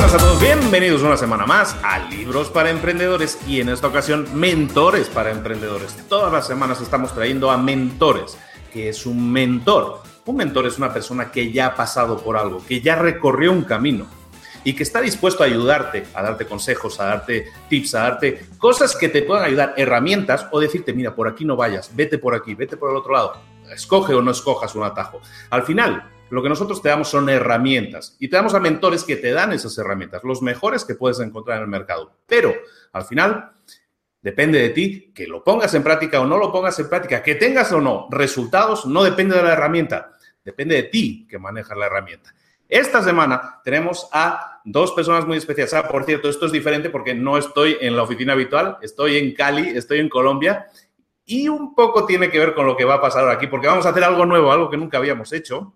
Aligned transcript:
Buenas 0.00 0.14
a 0.14 0.18
todos, 0.24 0.40
bienvenidos 0.40 1.02
una 1.02 1.18
semana 1.18 1.44
más 1.44 1.76
a 1.82 1.98
Libros 2.08 2.48
para 2.48 2.70
Emprendedores 2.70 3.38
y 3.46 3.60
en 3.60 3.68
esta 3.68 3.88
ocasión 3.88 4.26
Mentores 4.32 5.08
para 5.08 5.30
Emprendedores. 5.30 5.94
Todas 6.08 6.32
las 6.32 6.46
semanas 6.46 6.80
estamos 6.80 7.14
trayendo 7.14 7.50
a 7.50 7.58
mentores, 7.58 8.38
que 8.72 8.88
es 8.88 9.04
un 9.04 9.30
mentor. 9.30 10.00
Un 10.24 10.36
mentor 10.36 10.66
es 10.66 10.78
una 10.78 10.90
persona 10.90 11.30
que 11.30 11.52
ya 11.52 11.66
ha 11.66 11.74
pasado 11.74 12.16
por 12.18 12.38
algo, 12.38 12.64
que 12.66 12.80
ya 12.80 12.96
recorrió 12.96 13.52
un 13.52 13.64
camino 13.64 14.06
y 14.64 14.72
que 14.72 14.84
está 14.84 15.02
dispuesto 15.02 15.42
a 15.42 15.46
ayudarte, 15.46 16.06
a 16.14 16.22
darte 16.22 16.46
consejos, 16.46 16.98
a 16.98 17.04
darte 17.04 17.48
tips, 17.68 17.94
a 17.94 18.00
darte 18.00 18.46
cosas 18.56 18.96
que 18.96 19.10
te 19.10 19.20
puedan 19.22 19.44
ayudar, 19.44 19.74
herramientas 19.76 20.46
o 20.50 20.60
decirte, 20.60 20.94
mira, 20.94 21.14
por 21.14 21.28
aquí 21.28 21.44
no 21.44 21.56
vayas, 21.56 21.94
vete 21.94 22.16
por 22.16 22.34
aquí, 22.34 22.54
vete 22.54 22.78
por 22.78 22.90
el 22.90 22.96
otro 22.96 23.12
lado, 23.12 23.34
escoge 23.70 24.14
o 24.14 24.22
no 24.22 24.30
escojas 24.30 24.74
un 24.74 24.84
atajo. 24.84 25.20
Al 25.50 25.62
final, 25.64 26.10
lo 26.30 26.42
que 26.42 26.48
nosotros 26.48 26.80
te 26.80 26.88
damos 26.88 27.08
son 27.08 27.28
herramientas 27.28 28.16
y 28.18 28.28
te 28.28 28.36
damos 28.36 28.54
a 28.54 28.60
mentores 28.60 29.04
que 29.04 29.16
te 29.16 29.32
dan 29.32 29.52
esas 29.52 29.76
herramientas, 29.78 30.22
los 30.24 30.42
mejores 30.42 30.84
que 30.84 30.94
puedes 30.94 31.20
encontrar 31.20 31.58
en 31.58 31.64
el 31.64 31.68
mercado. 31.68 32.12
Pero 32.26 32.54
al 32.92 33.04
final 33.04 33.52
depende 34.22 34.60
de 34.60 34.70
ti 34.70 35.12
que 35.14 35.26
lo 35.26 35.42
pongas 35.42 35.74
en 35.74 35.82
práctica 35.82 36.20
o 36.20 36.26
no 36.26 36.38
lo 36.38 36.52
pongas 36.52 36.78
en 36.78 36.88
práctica, 36.88 37.22
que 37.22 37.34
tengas 37.34 37.72
o 37.72 37.80
no 37.80 38.08
resultados, 38.10 38.86
no 38.86 39.02
depende 39.02 39.36
de 39.36 39.42
la 39.42 39.52
herramienta, 39.52 40.12
depende 40.44 40.76
de 40.76 40.82
ti 40.84 41.26
que 41.28 41.38
manejas 41.38 41.76
la 41.76 41.86
herramienta. 41.86 42.34
Esta 42.68 43.02
semana 43.02 43.60
tenemos 43.64 44.08
a 44.12 44.60
dos 44.64 44.92
personas 44.92 45.26
muy 45.26 45.38
especiales. 45.38 45.74
Ah, 45.74 45.88
por 45.88 46.04
cierto, 46.04 46.28
esto 46.28 46.46
es 46.46 46.52
diferente 46.52 46.88
porque 46.88 47.14
no 47.14 47.36
estoy 47.36 47.76
en 47.80 47.96
la 47.96 48.04
oficina 48.04 48.34
habitual, 48.34 48.78
estoy 48.82 49.16
en 49.16 49.34
Cali, 49.34 49.70
estoy 49.70 49.98
en 49.98 50.08
Colombia 50.08 50.66
y 51.24 51.48
un 51.48 51.74
poco 51.74 52.06
tiene 52.06 52.30
que 52.30 52.38
ver 52.38 52.54
con 52.54 52.66
lo 52.66 52.76
que 52.76 52.84
va 52.84 52.94
a 52.94 53.00
pasar 53.00 53.28
aquí 53.28 53.48
porque 53.48 53.66
vamos 53.66 53.86
a 53.86 53.88
hacer 53.88 54.04
algo 54.04 54.24
nuevo, 54.24 54.52
algo 54.52 54.70
que 54.70 54.76
nunca 54.76 54.98
habíamos 54.98 55.32
hecho 55.32 55.74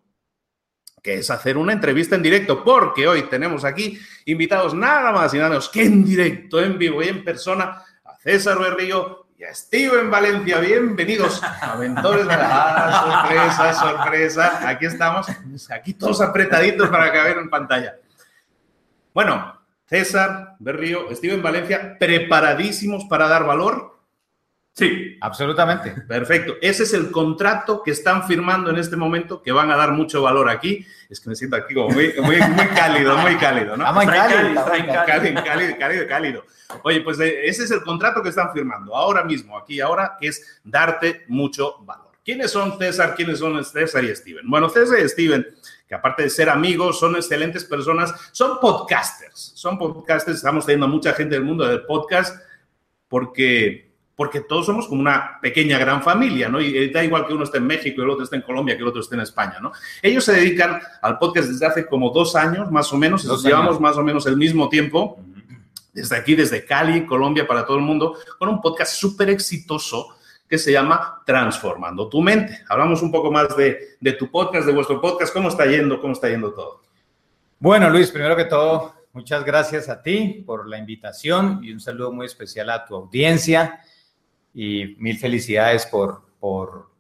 que 1.05 1.19
es 1.19 1.31
hacer 1.31 1.59
una 1.59 1.75
entrevista 1.75 2.17
en 2.17 2.23
directo, 2.23 2.65
porque 2.65 3.07
hoy 3.07 3.25
tenemos 3.25 3.63
aquí 3.63 4.01
invitados 4.25 4.73
nada 4.73 5.13
más 5.13 5.35
y 5.35 5.37
nada 5.37 5.51
menos 5.51 5.69
que 5.69 5.85
en 5.85 6.03
directo, 6.03 6.59
en 6.63 6.79
vivo 6.79 7.03
y 7.03 7.09
en 7.09 7.23
persona 7.23 7.83
a 8.03 8.17
César 8.17 8.59
Berrío 8.59 9.27
y 9.39 9.45
a 9.45 9.55
Steven 9.55 10.11
Valencia. 10.11 10.61
Bienvenidos 10.61 11.43
a 11.43 11.77
Mentores. 11.77 12.27
Ah, 12.31 13.23
sorpresa, 13.27 13.75
sorpresa. 13.75 14.67
Aquí 14.67 14.87
estamos, 14.87 15.27
aquí 15.71 15.93
todos 15.93 16.23
apretaditos 16.23 16.89
para 16.89 17.13
caber 17.13 17.37
en 17.37 17.51
pantalla. 17.51 17.97
Bueno, 19.13 19.61
César 19.85 20.57
Berrío, 20.59 21.15
Steven 21.15 21.43
Valencia, 21.43 21.99
preparadísimos 21.99 23.05
para 23.05 23.29
dar 23.29 23.45
valor. 23.45 23.94
Sí, 24.75 25.17
absolutamente. 25.21 25.93
Perfecto. 26.03 26.55
Ese 26.61 26.83
es 26.83 26.93
el 26.95 27.13
contrato 27.13 27.81
que 27.85 27.93
están 27.93 28.27
firmando 28.27 28.71
en 28.71 28.77
este 28.77 28.97
momento, 28.97 29.41
que 29.41 29.53
van 29.53 29.71
a 29.71 29.77
dar 29.77 29.93
mucho 29.93 30.21
valor 30.21 30.51
aquí. 30.51 30.85
Es 31.09 31.21
que 31.21 31.29
me 31.29 31.37
siento 31.37 31.55
aquí 31.55 31.75
como 31.75 31.91
muy, 31.91 32.13
muy, 32.21 32.41
cálido, 32.75 33.17
muy 33.19 33.37
cálido, 33.37 33.77
¿no? 33.77 33.93
muy 33.93 34.05
cálido, 34.05 34.65
cálido, 35.07 35.45
cálido, 35.45 35.77
cálido, 35.79 36.07
cálido. 36.09 36.45
Oye, 36.83 37.03
pues 37.03 37.21
eh, 37.21 37.47
ese 37.47 37.65
es 37.65 37.71
el 37.71 37.83
contrato 37.83 38.21
que 38.21 38.31
están 38.31 38.53
firmando 38.53 38.97
ahora 38.97 39.23
mismo, 39.23 39.57
aquí 39.57 39.81
ahora, 39.81 40.17
que 40.21 40.27
es 40.27 40.61
darte 40.65 41.25
mucho 41.29 41.77
valor. 41.85 42.11
¿Quiénes 42.25 42.51
son 42.51 42.77
César? 42.77 43.15
¿Quiénes 43.15 43.39
son 43.39 43.65
César 43.65 44.03
y 44.03 44.17
Steven? 44.17 44.49
Bueno, 44.49 44.69
César 44.69 44.99
y 44.99 45.09
Steven, 45.09 45.47
que 45.87 45.95
aparte 45.95 46.25
de 46.25 46.31
ser 46.31 46.49
amigos, 46.49 46.99
son 46.99 47.15
excelentes 47.15 47.65
personas, 47.65 48.13
son 48.33 48.59
podcasters. 48.59 49.53
Son 49.55 49.79
podcasters, 49.79 50.39
estamos 50.39 50.67
teniendo 50.67 50.89
mucha 50.89 51.13
gente 51.13 51.37
del 51.37 51.45
mundo 51.45 51.65
del 51.65 51.85
podcast 51.85 52.43
porque 53.07 53.94
porque 54.17 54.41
todos 54.41 54.67
somos 54.67 54.87
como 54.87 55.01
una 55.01 55.41
pequeña 55.41 55.79
gran 55.79 56.03
familia, 56.03 56.49
¿no? 56.49 56.61
Y 56.61 56.91
da 56.91 57.03
igual 57.03 57.27
que 57.27 57.35
uno 57.35 57.45
esté 57.45 57.59
en 57.59 57.67
México 57.67 58.01
y 58.01 58.05
el 58.05 58.11
otro 58.11 58.25
esté 58.25 58.37
en 58.37 58.43
Colombia, 58.43 58.77
que 58.77 58.83
el 58.83 58.89
otro 58.89 59.01
esté 59.01 59.17
en 59.17 59.23
España, 59.23 59.59
¿no? 59.61 59.73
Ellos 60.03 60.25
se 60.25 60.33
dedican 60.33 60.81
al 61.03 61.19
podcast 61.19 61.49
desde 61.49 61.67
hace 61.67 61.87
como 61.87 62.11
dos 62.11 62.37
años, 62.37 62.71
más 62.71 62.93
o 62.93 62.97
menos, 62.97 63.25
nos 63.25 63.43
llevamos 63.43 63.81
más 63.81 63.97
o 63.97 64.05
menos 64.05 64.27
el 64.27 64.37
mismo 64.37 64.69
tiempo, 64.69 65.19
desde 65.93 66.17
aquí, 66.17 66.35
desde 66.35 66.65
Cali, 66.65 67.07
Colombia, 67.07 67.47
para 67.47 67.67
todo 67.67 67.77
el 67.77 67.83
mundo, 67.83 68.17
con 68.39 68.49
un 68.49 68.61
podcast 68.61 68.95
súper 68.95 69.31
exitoso 69.31 70.17
que 70.49 70.59
se 70.59 70.71
llama 70.71 71.23
Transformando 71.25 72.09
tu 72.09 72.21
mente. 72.21 72.65
Hablamos 72.69 73.03
un 73.03 73.11
poco 73.11 73.33
más 73.33 73.57
de, 73.57 73.97
de 74.01 74.13
tu 74.13 74.31
podcast, 74.31 74.67
de 74.67 74.73
vuestro 74.73 75.01
podcast, 75.01 75.33
cómo 75.33 75.49
está 75.49 75.67
yendo, 75.67 76.01
cómo 76.01 76.13
está 76.13 76.29
yendo 76.29 76.53
todo. 76.53 76.83
Bueno, 77.59 77.91
Luis, 77.91 78.11
primero 78.11 78.37
que 78.37 78.45
todo, 78.45 78.95
muchas 79.13 79.45
gracias 79.45 79.89
a 79.89 80.03
ti 80.03 80.45
por 80.47 80.69
la 80.69 80.79
invitación 80.79 81.61
y 81.63 81.73
un 81.73 81.81
saludo 81.81 82.13
muy 82.13 82.27
especial 82.27 82.71
a 82.71 82.85
tu 82.85 82.95
audiencia 82.95 83.81
y 84.55 84.95
mil 84.99 85.19
felicidades 85.19 85.85
por, 85.87 86.23
por 86.39 86.91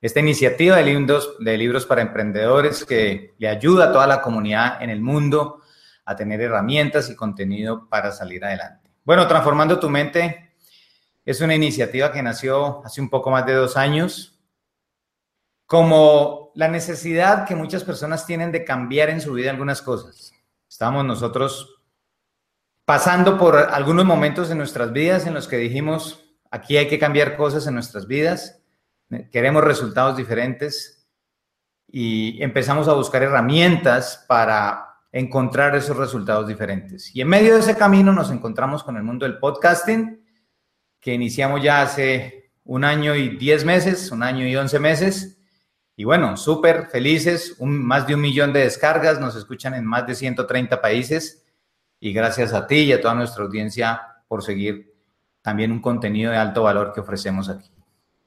esta 0.00 0.20
iniciativa 0.20 0.76
de 0.76 0.84
libros, 0.84 1.36
de 1.38 1.56
libros 1.56 1.86
para 1.86 2.02
emprendedores 2.02 2.84
que 2.84 3.34
le 3.38 3.48
ayuda 3.48 3.84
a 3.84 3.92
toda 3.92 4.06
la 4.06 4.22
comunidad 4.22 4.82
en 4.82 4.90
el 4.90 5.00
mundo 5.00 5.60
a 6.06 6.16
tener 6.16 6.40
herramientas 6.40 7.08
y 7.10 7.14
contenido 7.14 7.88
para 7.88 8.10
salir 8.10 8.44
adelante. 8.44 8.90
Bueno, 9.04 9.28
Transformando 9.28 9.78
tu 9.78 9.88
mente 9.88 10.54
es 11.24 11.40
una 11.40 11.54
iniciativa 11.54 12.10
que 12.10 12.22
nació 12.22 12.84
hace 12.84 13.00
un 13.00 13.08
poco 13.08 13.30
más 13.30 13.46
de 13.46 13.54
dos 13.54 13.76
años 13.76 14.38
como 15.66 16.52
la 16.54 16.68
necesidad 16.68 17.46
que 17.46 17.56
muchas 17.56 17.84
personas 17.84 18.26
tienen 18.26 18.52
de 18.52 18.64
cambiar 18.64 19.10
en 19.10 19.20
su 19.20 19.32
vida 19.32 19.50
algunas 19.50 19.82
cosas. 19.82 20.32
Estamos 20.68 21.04
nosotros 21.04 21.80
pasando 22.84 23.38
por 23.38 23.56
algunos 23.56 24.04
momentos 24.04 24.50
en 24.50 24.58
nuestras 24.58 24.92
vidas 24.92 25.26
en 25.26 25.34
los 25.34 25.48
que 25.48 25.56
dijimos, 25.56 26.23
Aquí 26.54 26.76
hay 26.76 26.86
que 26.86 27.00
cambiar 27.00 27.36
cosas 27.36 27.66
en 27.66 27.74
nuestras 27.74 28.06
vidas, 28.06 28.62
queremos 29.32 29.64
resultados 29.64 30.16
diferentes 30.16 31.04
y 31.88 32.40
empezamos 32.40 32.86
a 32.86 32.92
buscar 32.92 33.24
herramientas 33.24 34.24
para 34.28 35.00
encontrar 35.10 35.74
esos 35.74 35.96
resultados 35.96 36.46
diferentes. 36.46 37.10
Y 37.12 37.22
en 37.22 37.26
medio 37.26 37.54
de 37.54 37.58
ese 37.58 37.76
camino 37.76 38.12
nos 38.12 38.30
encontramos 38.30 38.84
con 38.84 38.96
el 38.96 39.02
mundo 39.02 39.26
del 39.26 39.40
podcasting, 39.40 40.24
que 41.00 41.12
iniciamos 41.12 41.60
ya 41.60 41.82
hace 41.82 42.52
un 42.62 42.84
año 42.84 43.16
y 43.16 43.30
diez 43.30 43.64
meses, 43.64 44.12
un 44.12 44.22
año 44.22 44.46
y 44.46 44.54
once 44.54 44.78
meses. 44.78 45.40
Y 45.96 46.04
bueno, 46.04 46.36
súper 46.36 46.86
felices, 46.86 47.56
más 47.58 48.06
de 48.06 48.14
un 48.14 48.20
millón 48.20 48.52
de 48.52 48.60
descargas, 48.60 49.18
nos 49.18 49.34
escuchan 49.34 49.74
en 49.74 49.84
más 49.84 50.06
de 50.06 50.14
130 50.14 50.80
países. 50.80 51.44
Y 51.98 52.12
gracias 52.12 52.52
a 52.52 52.68
ti 52.68 52.76
y 52.76 52.92
a 52.92 53.00
toda 53.00 53.16
nuestra 53.16 53.42
audiencia 53.42 54.00
por 54.28 54.44
seguir 54.44 54.93
también 55.44 55.70
un 55.70 55.80
contenido 55.80 56.32
de 56.32 56.38
alto 56.38 56.62
valor 56.62 56.94
que 56.94 57.00
ofrecemos 57.00 57.50
aquí. 57.50 57.68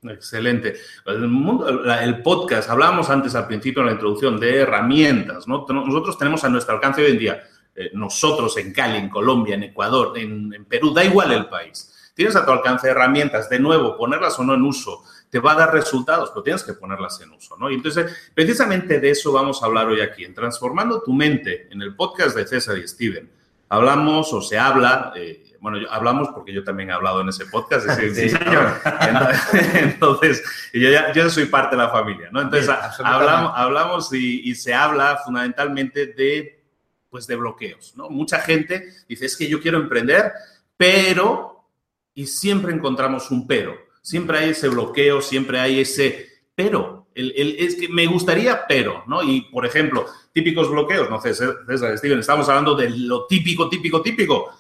Excelente. 0.04 0.76
El, 1.08 2.22
podcast, 2.22 2.70
hablábamos 2.70 3.10
antes 3.10 3.34
al 3.34 3.48
principio 3.48 3.82
en 3.82 3.88
la 3.88 3.94
introducción 3.94 4.40
de 4.40 4.58
herramientas, 4.58 5.48
¿no? 5.48 5.66
Nosotros 5.68 6.16
tenemos 6.20 6.44
a 6.44 6.50
nuestro 6.50 6.76
alcance 6.76 7.04
hoy 7.04 7.14
en 7.14 7.18
día, 7.18 7.44
eh, 7.76 7.90
nosotros 7.94 8.56
en 8.58 8.72
Cali, 8.72 8.98
en 9.00 9.10
Colombia, 9.10 9.56
en 9.56 9.64
Ecuador, 9.64 10.16
en, 10.16 10.54
en, 10.54 10.66
Perú, 10.66 10.94
da 10.94 11.04
igual 11.04 11.32
el 11.32 11.48
país. 11.48 11.92
Tienes 12.14 12.36
a 12.36 12.46
tu 12.46 12.52
alcance 12.52 12.88
herramientas, 12.88 13.50
de 13.50 13.60
nuevo, 13.60 13.98
ponerlas 13.98 14.38
o 14.38 14.44
no 14.44 14.54
en 14.54 14.62
uso, 14.62 15.04
te 15.32 15.40
va 15.40 15.54
a 15.54 15.56
dar 15.56 15.74
resultados, 15.74 16.30
pero 16.30 16.44
tienes 16.44 16.64
que 16.64 16.74
ponerlas 16.74 17.20
en 17.22 17.32
uso, 17.32 17.58
¿no? 17.58 17.72
Y 17.72 17.74
entonces, 17.74 18.32
precisamente 18.36 19.00
de 19.00 19.10
eso 19.10 19.32
vamos 19.32 19.64
a 19.64 19.66
hablar 19.66 19.88
hoy 19.88 20.02
aquí, 20.02 20.24
en 20.24 20.36
Transformando 20.36 21.02
tu 21.02 21.14
mente, 21.14 21.68
en 21.72 21.82
el 21.82 21.96
podcast 21.96 22.38
de 22.38 22.46
César 22.46 22.78
y 22.78 22.88
Steven. 22.88 23.28
Hablamos 23.70 24.32
o 24.34 24.42
se 24.42 24.60
habla, 24.60 25.14
eh, 25.16 25.47
bueno, 25.62 25.80
hablamos 25.90 26.30
porque 26.30 26.54
yo 26.54 26.64
también 26.64 26.90
he 26.90 26.94
hablado 26.94 27.22
en 27.22 27.30
ese 27.30 27.46
podcast. 27.46 27.88
sí, 28.14 28.30
señor. 28.30 28.74
Entonces, 29.74 30.44
yo 30.74 30.90
ya 30.90 31.12
yo 31.14 31.30
soy 31.30 31.46
parte 31.46 31.76
de 31.76 31.84
la 31.84 31.90
familia, 31.90 32.30
¿no? 32.32 32.42
Entonces, 32.42 32.70
hablamos, 33.04 33.52
hablamos 33.56 34.14
y, 34.14 34.50
y, 34.50 34.56
se 34.56 34.74
habla 34.74 35.18
fundamentalmente 35.24 36.08
de, 36.08 36.64
pues, 37.10 37.28
de 37.28 37.36
bloqueos, 37.36 37.94
¿no? 37.96 38.10
Mucha 38.10 38.40
gente 38.40 38.88
dice, 39.08 39.26
es 39.26 39.36
que 39.36 39.48
yo 39.48 39.62
quiero 39.62 39.78
emprender, 39.78 40.32
pero, 40.76 41.66
y 42.14 42.28
siempre 42.28 42.74
encontramos 42.74 43.32
un 43.32 43.48
pero. 43.48 43.76
Siempre 44.02 44.40
hay 44.40 44.50
ese 44.52 44.70
bloqueo, 44.70 45.22
siempre 45.22 45.60
hay 45.60 45.82
ese 45.82 46.28
pero. 46.56 47.08
El, 47.14 47.34
el, 47.36 47.56
es 47.58 47.76
que 47.76 47.90
me 47.90 48.06
gustaría, 48.06 48.68
pero, 48.68 49.04
¿no? 49.08 49.24
Y, 49.24 49.42
por 49.42 49.66
ejemplo, 49.66 50.06
típicos 50.32 50.70
bloqueos, 50.70 51.10
no 51.10 51.20
sé, 51.20 51.34
César, 51.34 51.98
Steven, 51.98 52.20
estamos 52.20 52.48
hablando 52.48 52.76
de 52.76 52.92
lo 52.92 53.26
típico, 53.26 53.68
típico, 53.68 54.04
típico 54.04 54.52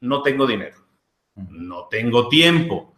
no 0.00 0.22
tengo 0.22 0.46
dinero, 0.46 0.76
no 1.34 1.88
tengo 1.88 2.28
tiempo, 2.28 2.94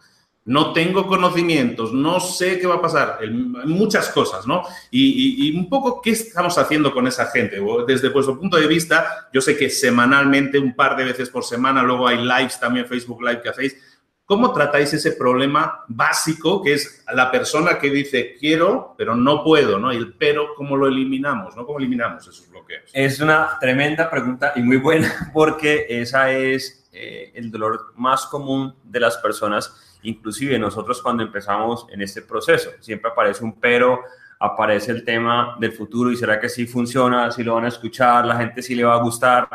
no 0.49 0.73
tengo 0.73 1.07
conocimientos, 1.07 1.93
no 1.93 2.21
sé 2.21 2.59
qué 2.59 2.67
va 2.67 2.77
a 2.77 2.81
pasar, 2.81 3.19
muchas 3.67 4.09
cosas, 4.09 4.47
¿no? 4.47 4.63
Y, 4.91 5.55
un 5.55 5.69
poco 5.69 6.01
qué 6.01 6.11
estamos 6.13 6.57
haciendo 6.57 6.91
con 6.91 7.07
esa 7.07 7.27
gente. 7.27 7.61
Desde 7.87 8.09
vuestro 8.09 8.39
punto 8.39 8.57
de 8.57 8.67
vista, 8.67 9.29
yo 9.31 9.43
sé 9.43 9.59
que 9.59 9.69
semanalmente, 9.69 10.59
un 10.59 10.75
par 10.75 10.97
de 10.97 11.05
veces 11.05 11.29
por 11.29 11.45
semana, 11.45 11.83
luego 11.83 12.09
hay 12.09 12.25
lives 12.25 12.59
también, 12.59 12.87
Facebook 12.87 13.23
Live 13.23 13.43
que 13.43 13.51
hacéis. 13.51 13.77
¿Cómo 14.25 14.53
tratáis 14.55 14.93
ese 14.95 15.13
problema 15.13 15.85
básico 15.89 16.63
que 16.63 16.75
es 16.75 17.05
la 17.15 17.31
persona 17.31 17.79
que 17.79 17.91
dice 17.91 18.37
quiero, 18.39 18.95
pero 18.97 19.15
no 19.15 19.45
puedo, 19.45 19.79
¿no? 19.79 19.93
Y 19.93 19.97
el 19.97 20.15
pero, 20.15 20.55
¿cómo 20.55 20.79
lo 20.79 20.87
eliminamos, 20.87 21.57
¿no? 21.57 21.67
¿Cómo 21.67 21.79
eliminamos 21.79 22.27
esos 22.27 22.49
bloqueos? 22.49 22.91
Es 22.95 23.21
una 23.21 23.59
tremenda 23.61 24.11
pregunta 24.11 24.53
y 24.57 24.63
muy 24.63 24.79
buena 24.79 25.31
porque 25.35 25.87
esa 25.89 26.31
es 26.33 26.78
eh, 27.01 27.33
el 27.35 27.51
dolor 27.51 27.93
más 27.97 28.27
común 28.27 28.75
de 28.83 28.99
las 28.99 29.17
personas, 29.19 29.99
inclusive 30.03 30.59
nosotros 30.59 31.01
cuando 31.01 31.23
empezamos 31.23 31.87
en 31.91 32.03
este 32.03 32.23
proceso. 32.23 32.71
Siempre 32.81 33.11
aparece 33.11 33.45
un 33.45 33.61
pero, 33.61 34.01
aparece 34.41 34.91
el 34.91 35.05
tema 35.05 35.57
del 35.61 35.73
futuro 35.73 36.11
y 36.11 36.17
será 36.17 36.41
que 36.41 36.49
sí 36.49 36.67
funciona, 36.67 37.31
si 37.31 37.45
lo 37.45 37.55
van 37.55 37.67
a 37.67 37.69
escuchar, 37.69 38.25
la 38.25 38.37
gente 38.37 38.63
sí 38.63 38.75
le 38.75 38.85
va 38.85 38.95
a 38.95 39.03
gustar 39.03 39.49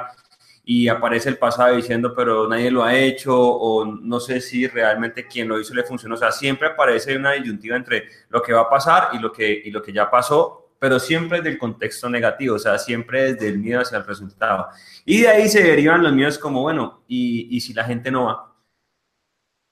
y 0.65 0.87
aparece 0.87 1.27
el 1.27 1.37
pasado 1.37 1.75
diciendo 1.75 2.13
pero 2.15 2.47
nadie 2.47 2.71
lo 2.71 2.83
ha 2.83 2.95
hecho 2.95 3.37
o 3.37 3.83
no 3.85 4.19
sé 4.21 4.39
si 4.39 4.65
realmente 4.67 5.27
quien 5.27 5.49
lo 5.49 5.59
hizo 5.59 5.73
le 5.73 5.83
funcionó. 5.83 6.15
O 6.15 6.17
sea, 6.17 6.31
siempre 6.31 6.69
aparece 6.69 7.17
una 7.17 7.33
disyuntiva 7.33 7.75
entre 7.75 8.07
lo 8.29 8.41
que 8.41 8.53
va 8.53 8.61
a 8.61 8.69
pasar 8.69 9.09
y 9.13 9.19
lo 9.19 9.31
que, 9.31 9.61
y 9.65 9.71
lo 9.71 9.81
que 9.81 9.91
ya 9.91 10.09
pasó 10.09 10.62
pero 10.83 10.99
siempre 10.99 11.41
del 11.41 11.57
contexto 11.57 12.09
negativo, 12.09 12.57
o 12.57 12.59
sea, 12.59 12.77
siempre 12.77 13.31
desde 13.31 13.47
el 13.47 13.57
miedo 13.57 13.79
hacia 13.79 13.99
el 13.99 14.05
resultado. 14.05 14.67
Y 15.05 15.21
de 15.21 15.29
ahí 15.29 15.47
se 15.47 15.63
derivan 15.63 16.03
los 16.03 16.11
miedos 16.11 16.37
como, 16.37 16.59
bueno, 16.59 17.05
¿y, 17.07 17.47
y 17.55 17.61
si 17.61 17.73
la 17.73 17.85
gente 17.85 18.11
no 18.11 18.25
va? 18.25 18.53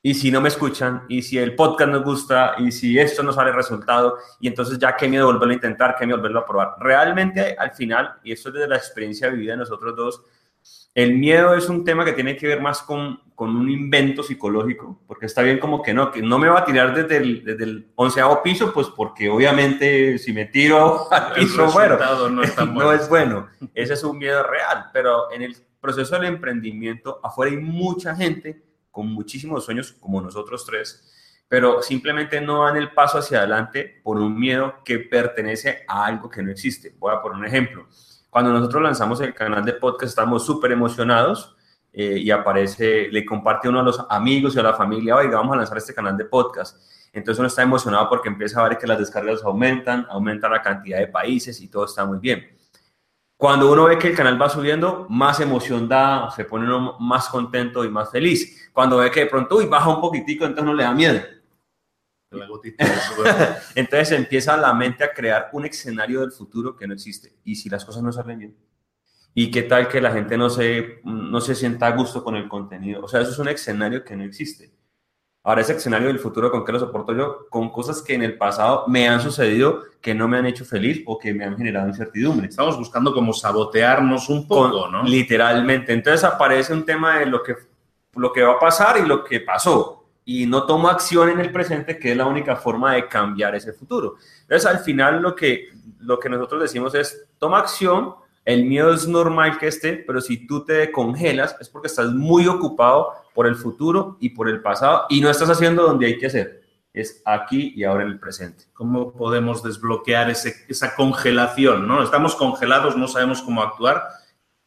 y 0.01 0.13
si 0.13 0.31
no 0.31 0.39
me 0.39 0.47
escuchan, 0.47 1.03
y 1.09 1.21
si 1.21 1.37
el 1.37 1.53
podcast 1.53 1.91
no 1.91 2.01
gusta, 2.01 2.55
y 2.59 2.71
si 2.71 2.97
esto 2.97 3.23
no 3.23 3.33
sale 3.33 3.51
resultado, 3.51 4.19
y 4.39 4.47
entonces 4.47 4.79
ya 4.79 4.95
qué 4.95 5.09
miedo 5.09 5.25
volverlo 5.25 5.51
a 5.51 5.55
intentar, 5.55 5.97
qué 5.99 6.05
miedo 6.05 6.17
volverlo 6.17 6.39
a 6.39 6.45
probar. 6.45 6.75
Realmente 6.79 7.57
al 7.59 7.71
final, 7.73 8.15
y 8.23 8.31
esto 8.31 8.47
es 8.47 8.55
desde 8.55 8.69
la 8.69 8.77
experiencia 8.77 9.27
vivida 9.27 9.51
de 9.51 9.57
nosotros 9.57 9.93
dos, 9.93 10.23
el 10.93 11.17
miedo 11.17 11.55
es 11.55 11.69
un 11.69 11.85
tema 11.85 12.03
que 12.03 12.13
tiene 12.13 12.35
que 12.35 12.47
ver 12.47 12.61
más 12.61 12.81
con, 12.81 13.21
con, 13.33 13.55
un 13.55 13.69
invento 13.69 14.23
psicológico, 14.23 15.01
porque 15.07 15.25
está 15.25 15.41
bien 15.41 15.57
como 15.57 15.81
que 15.81 15.93
no, 15.93 16.11
que 16.11 16.21
no 16.21 16.37
me 16.37 16.49
va 16.49 16.59
a 16.59 16.65
tirar 16.65 16.93
desde 16.93 17.17
el, 17.17 17.45
desde 17.45 17.63
el 17.63 17.91
onceavo 17.95 18.43
piso, 18.43 18.73
pues 18.73 18.87
porque 18.87 19.29
obviamente 19.29 20.17
si 20.17 20.33
me 20.33 20.45
tiro 20.45 21.11
al 21.11 21.33
piso, 21.33 21.71
bueno, 21.71 21.97
no 22.29 22.43
es, 22.43 22.55
bueno. 22.55 22.73
no 22.73 22.91
es 22.91 23.09
bueno. 23.09 23.47
Ese 23.73 23.93
es 23.93 24.03
un 24.03 24.17
miedo 24.17 24.43
real, 24.43 24.87
pero 24.91 25.31
en 25.31 25.43
el 25.43 25.55
proceso 25.79 26.15
del 26.15 26.25
emprendimiento, 26.25 27.19
afuera 27.23 27.51
hay 27.51 27.57
mucha 27.57 28.15
gente 28.15 28.61
con 28.91 29.07
muchísimos 29.07 29.63
sueños 29.63 29.93
como 29.93 30.19
nosotros 30.19 30.65
tres, 30.65 31.07
pero 31.47 31.81
simplemente 31.81 32.41
no 32.41 32.65
dan 32.65 32.75
el 32.75 32.91
paso 32.91 33.17
hacia 33.17 33.39
adelante 33.39 34.01
por 34.03 34.17
un 34.17 34.37
miedo 34.37 34.75
que 34.83 34.99
pertenece 34.99 35.83
a 35.87 36.05
algo 36.05 36.29
que 36.29 36.43
no 36.43 36.51
existe. 36.51 36.93
Voy 36.99 37.13
a 37.13 37.21
poner 37.21 37.39
un 37.39 37.45
ejemplo. 37.45 37.87
Cuando 38.31 38.53
nosotros 38.53 38.81
lanzamos 38.81 39.19
el 39.19 39.33
canal 39.33 39.65
de 39.65 39.73
podcast, 39.73 40.11
estamos 40.11 40.45
súper 40.45 40.71
emocionados 40.71 41.53
eh, 41.91 42.17
y 42.17 42.31
aparece, 42.31 43.09
le 43.11 43.25
comparte 43.25 43.67
uno 43.67 43.81
a 43.81 43.83
los 43.83 44.05
amigos 44.09 44.55
y 44.55 44.59
a 44.59 44.63
la 44.63 44.73
familia, 44.73 45.17
oiga, 45.17 45.35
vamos 45.35 45.53
a 45.53 45.57
lanzar 45.57 45.77
este 45.77 45.93
canal 45.93 46.15
de 46.15 46.23
podcast. 46.23 46.81
Entonces 47.11 47.39
uno 47.39 47.49
está 47.49 47.61
emocionado 47.61 48.07
porque 48.07 48.29
empieza 48.29 48.61
a 48.61 48.69
ver 48.69 48.77
que 48.77 48.87
las 48.87 48.99
descargas 48.99 49.43
aumentan, 49.43 50.07
aumenta 50.09 50.47
la 50.47 50.61
cantidad 50.61 50.99
de 50.99 51.07
países 51.07 51.59
y 51.59 51.67
todo 51.67 51.83
está 51.83 52.05
muy 52.05 52.19
bien. 52.19 52.57
Cuando 53.35 53.69
uno 53.69 53.83
ve 53.83 53.99
que 53.99 54.07
el 54.07 54.15
canal 54.15 54.41
va 54.41 54.47
subiendo, 54.47 55.07
más 55.09 55.41
emoción 55.41 55.89
da, 55.89 56.31
se 56.31 56.45
pone 56.45 56.63
uno 56.63 56.95
más 57.01 57.27
contento 57.27 57.83
y 57.83 57.89
más 57.89 58.11
feliz. 58.11 58.71
Cuando 58.71 58.95
ve 58.95 59.11
que 59.11 59.21
de 59.21 59.25
pronto, 59.25 59.57
uy, 59.57 59.65
baja 59.65 59.89
un 59.89 59.99
poquitico, 59.99 60.45
entonces 60.45 60.63
no 60.63 60.73
le 60.73 60.83
da 60.83 60.93
miedo. 60.93 61.19
Entonces 63.75 64.11
empieza 64.11 64.55
la 64.57 64.73
mente 64.73 65.03
a 65.03 65.13
crear 65.13 65.49
un 65.51 65.65
escenario 65.65 66.21
del 66.21 66.31
futuro 66.31 66.75
que 66.75 66.87
no 66.87 66.93
existe. 66.93 67.35
¿Y 67.43 67.55
si 67.55 67.69
las 67.69 67.83
cosas 67.83 68.01
no 68.01 68.11
salen 68.11 68.39
bien? 68.39 68.57
¿Y 69.33 69.51
qué 69.51 69.63
tal 69.63 69.87
que 69.87 70.01
la 70.01 70.11
gente 70.11 70.37
no 70.37 70.49
se, 70.49 71.01
no 71.03 71.39
se 71.41 71.55
sienta 71.55 71.87
a 71.87 71.95
gusto 71.95 72.23
con 72.23 72.35
el 72.35 72.47
contenido? 72.47 73.01
O 73.03 73.07
sea, 73.07 73.21
eso 73.21 73.31
es 73.31 73.39
un 73.39 73.47
escenario 73.47 74.03
que 74.03 74.15
no 74.15 74.23
existe. 74.23 74.71
Ahora, 75.43 75.61
ese 75.61 75.73
escenario 75.73 76.07
del 76.07 76.19
futuro, 76.19 76.51
¿con 76.51 76.63
qué 76.63 76.71
lo 76.71 76.79
soporto 76.79 77.13
yo? 77.15 77.47
Con 77.49 77.71
cosas 77.71 78.01
que 78.01 78.13
en 78.13 78.21
el 78.21 78.37
pasado 78.37 78.85
me 78.87 79.09
han 79.09 79.19
sucedido 79.19 79.83
que 79.99 80.13
no 80.13 80.27
me 80.27 80.37
han 80.37 80.45
hecho 80.45 80.65
feliz 80.65 81.01
o 81.05 81.17
que 81.17 81.33
me 81.33 81.45
han 81.45 81.57
generado 81.57 81.87
incertidumbre. 81.87 82.47
Estamos 82.47 82.77
buscando 82.77 83.13
como 83.13 83.33
sabotearnos 83.33 84.29
un 84.29 84.47
poco, 84.47 84.87
¿no? 84.87 85.03
Literalmente. 85.03 85.93
Entonces 85.93 86.23
aparece 86.23 86.73
un 86.73 86.85
tema 86.85 87.19
de 87.19 87.25
lo 87.25 87.41
que, 87.41 87.55
lo 88.15 88.31
que 88.31 88.43
va 88.43 88.53
a 88.53 88.59
pasar 88.59 88.97
y 88.99 89.07
lo 89.07 89.23
que 89.23 89.39
pasó 89.39 90.00
y 90.39 90.45
no 90.45 90.65
tomo 90.65 90.87
acción 90.87 91.29
en 91.29 91.39
el 91.39 91.51
presente, 91.51 91.99
que 91.99 92.11
es 92.11 92.17
la 92.17 92.25
única 92.25 92.55
forma 92.55 92.93
de 92.93 93.07
cambiar 93.07 93.53
ese 93.55 93.73
futuro. 93.73 94.15
Entonces, 94.43 94.65
al 94.65 94.79
final 94.79 95.21
lo 95.21 95.35
que, 95.35 95.69
lo 95.99 96.19
que 96.19 96.29
nosotros 96.29 96.61
decimos 96.61 96.95
es, 96.95 97.25
toma 97.37 97.59
acción, 97.59 98.15
el 98.45 98.65
miedo 98.65 98.93
es 98.93 99.07
normal 99.07 99.57
que 99.57 99.67
esté, 99.67 99.93
pero 100.07 100.21
si 100.21 100.47
tú 100.47 100.63
te 100.63 100.91
congelas 100.91 101.55
es 101.59 101.69
porque 101.69 101.87
estás 101.87 102.11
muy 102.11 102.47
ocupado 102.47 103.09
por 103.35 103.45
el 103.45 103.55
futuro 103.55 104.17
y 104.19 104.29
por 104.29 104.49
el 104.49 104.61
pasado 104.61 105.05
y 105.09 105.21
no 105.21 105.29
estás 105.29 105.49
haciendo 105.49 105.83
donde 105.83 106.07
hay 106.07 106.17
que 106.17 106.27
hacer. 106.27 106.61
Es 106.93 107.21
aquí 107.25 107.73
y 107.75 107.83
ahora 107.83 108.03
en 108.03 108.09
el 108.09 108.19
presente. 108.19 108.65
¿Cómo 108.73 109.13
podemos 109.13 109.63
desbloquear 109.63 110.29
ese, 110.29 110.65
esa 110.67 110.95
congelación? 110.95 111.87
¿no? 111.87 112.03
Estamos 112.03 112.35
congelados, 112.35 112.97
no 112.97 113.07
sabemos 113.07 113.41
cómo 113.41 113.61
actuar. 113.61 114.03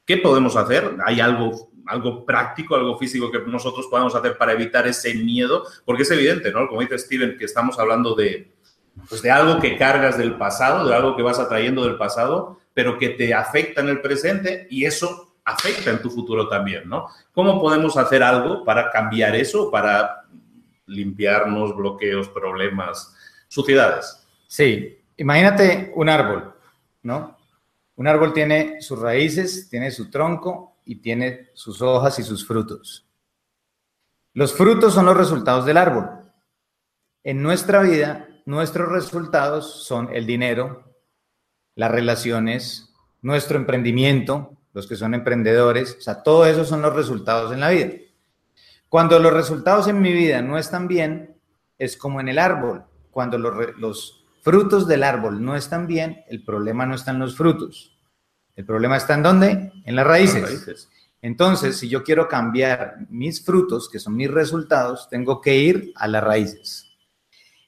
¿Qué 0.06 0.18
podemos 0.18 0.56
hacer? 0.56 0.96
¿Hay 1.04 1.20
algo 1.20 1.70
algo 1.86 2.24
práctico, 2.24 2.74
algo 2.74 2.98
físico 2.98 3.30
que 3.30 3.40
nosotros 3.40 3.86
podamos 3.88 4.14
hacer 4.14 4.36
para 4.36 4.52
evitar 4.52 4.86
ese 4.86 5.14
miedo, 5.14 5.64
porque 5.84 6.02
es 6.02 6.10
evidente, 6.10 6.52
¿no? 6.52 6.66
Como 6.68 6.80
dice 6.80 6.98
Steven, 6.98 7.36
que 7.38 7.44
estamos 7.44 7.78
hablando 7.78 8.14
de, 8.14 8.52
pues 9.08 9.22
de 9.22 9.30
algo 9.30 9.60
que 9.60 9.76
cargas 9.76 10.18
del 10.18 10.36
pasado, 10.36 10.88
de 10.88 10.94
algo 10.94 11.16
que 11.16 11.22
vas 11.22 11.38
atrayendo 11.38 11.84
del 11.84 11.96
pasado, 11.96 12.58
pero 12.72 12.98
que 12.98 13.10
te 13.10 13.34
afecta 13.34 13.80
en 13.80 13.88
el 13.88 14.00
presente 14.00 14.66
y 14.70 14.84
eso 14.84 15.36
afecta 15.44 15.90
en 15.90 16.00
tu 16.00 16.10
futuro 16.10 16.48
también, 16.48 16.88
¿no? 16.88 17.06
¿Cómo 17.32 17.60
podemos 17.60 17.96
hacer 17.96 18.22
algo 18.22 18.64
para 18.64 18.90
cambiar 18.90 19.36
eso, 19.36 19.70
para 19.70 20.24
limpiarnos 20.86 21.76
bloqueos, 21.76 22.28
problemas, 22.28 23.14
suciedades? 23.48 24.26
Sí, 24.46 24.98
imagínate 25.16 25.92
un 25.94 26.08
árbol, 26.08 26.54
¿no? 27.02 27.36
Un 27.96 28.08
árbol 28.08 28.32
tiene 28.32 28.80
sus 28.80 28.98
raíces, 28.98 29.68
tiene 29.68 29.90
su 29.90 30.10
tronco 30.10 30.73
y 30.84 30.96
tiene 30.96 31.50
sus 31.54 31.82
hojas 31.82 32.18
y 32.18 32.22
sus 32.22 32.46
frutos. 32.46 33.06
Los 34.32 34.52
frutos 34.52 34.94
son 34.94 35.06
los 35.06 35.16
resultados 35.16 35.64
del 35.64 35.76
árbol. 35.76 36.10
En 37.22 37.42
nuestra 37.42 37.82
vida, 37.82 38.28
nuestros 38.46 38.90
resultados 38.90 39.84
son 39.84 40.10
el 40.12 40.26
dinero, 40.26 40.84
las 41.74 41.90
relaciones, 41.90 42.92
nuestro 43.22 43.56
emprendimiento, 43.56 44.58
los 44.74 44.86
que 44.86 44.96
son 44.96 45.14
emprendedores, 45.14 45.96
o 45.98 46.00
sea, 46.00 46.22
todo 46.22 46.46
eso 46.46 46.64
son 46.64 46.82
los 46.82 46.94
resultados 46.94 47.52
en 47.52 47.60
la 47.60 47.70
vida. 47.70 47.92
Cuando 48.88 49.18
los 49.18 49.32
resultados 49.32 49.88
en 49.88 50.00
mi 50.00 50.12
vida 50.12 50.42
no 50.42 50.58
están 50.58 50.88
bien, 50.88 51.36
es 51.78 51.96
como 51.96 52.20
en 52.20 52.28
el 52.28 52.38
árbol. 52.38 52.84
Cuando 53.10 53.38
los, 53.38 54.24
frutos 54.42 54.86
del 54.86 55.02
árbol 55.02 55.42
no 55.44 55.56
están 55.56 55.86
bien, 55.86 56.24
el 56.28 56.44
problema 56.44 56.86
no 56.86 56.94
está 56.94 57.12
en 57.12 57.18
los 57.18 57.36
frutos. 57.36 57.93
El 58.56 58.64
problema 58.64 58.96
está 58.96 59.14
en 59.14 59.22
dónde? 59.22 59.72
En 59.84 59.96
las 59.96 60.06
raíces. 60.06 60.42
Las 60.42 60.50
raíces. 60.50 60.88
Entonces, 61.22 61.78
si 61.78 61.88
yo 61.88 62.04
quiero 62.04 62.28
cambiar 62.28 62.96
mis 63.08 63.42
frutos, 63.42 63.88
que 63.88 63.98
son 63.98 64.14
mis 64.14 64.30
resultados, 64.30 65.08
tengo 65.08 65.40
que 65.40 65.56
ir 65.56 65.92
a 65.96 66.06
las 66.06 66.22
raíces. 66.22 66.92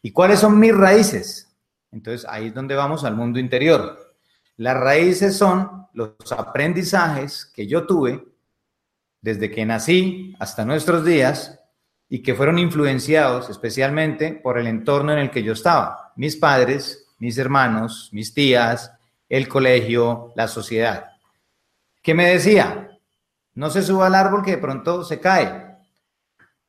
¿Y 0.02 0.12
cuáles 0.12 0.40
son 0.40 0.58
mis 0.60 0.74
raíces? 0.74 1.56
Entonces, 1.90 2.26
ahí 2.28 2.48
es 2.48 2.54
donde 2.54 2.74
vamos 2.74 3.02
al 3.04 3.16
mundo 3.16 3.38
interior. 3.38 4.14
Las 4.58 4.76
raíces 4.76 5.36
son 5.36 5.86
los 5.94 6.10
aprendizajes 6.36 7.46
que 7.46 7.66
yo 7.66 7.86
tuve 7.86 8.22
desde 9.22 9.50
que 9.50 9.64
nací 9.64 10.34
hasta 10.38 10.64
nuestros 10.64 11.04
días 11.04 11.58
y 12.08 12.22
que 12.22 12.34
fueron 12.34 12.58
influenciados 12.58 13.50
especialmente 13.50 14.32
por 14.32 14.58
el 14.58 14.66
entorno 14.66 15.12
en 15.12 15.18
el 15.18 15.30
que 15.30 15.42
yo 15.42 15.54
estaba. 15.54 16.12
Mis 16.16 16.36
padres, 16.36 17.08
mis 17.18 17.38
hermanos, 17.38 18.10
mis 18.12 18.32
tías, 18.32 18.92
el 19.28 19.48
colegio, 19.48 20.32
la 20.36 20.48
sociedad. 20.48 21.10
¿Qué 22.02 22.14
me 22.14 22.30
decía? 22.30 22.90
No 23.54 23.70
se 23.70 23.82
suba 23.82 24.06
al 24.06 24.14
árbol 24.14 24.44
que 24.44 24.52
de 24.52 24.58
pronto 24.58 25.04
se 25.04 25.18
cae. 25.20 25.66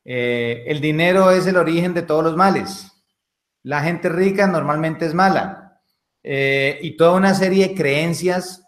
Eh, 0.04 0.64
el 0.66 0.80
dinero 0.80 1.30
es 1.30 1.46
el 1.46 1.56
origen 1.56 1.94
de 1.94 2.02
todos 2.02 2.24
los 2.24 2.36
males. 2.36 2.90
La 3.62 3.82
gente 3.82 4.08
rica 4.08 4.46
normalmente 4.46 5.06
es 5.06 5.14
mala. 5.14 5.80
Eh, 6.22 6.78
y 6.82 6.96
toda 6.96 7.12
una 7.12 7.34
serie 7.34 7.68
de 7.68 7.74
creencias 7.74 8.64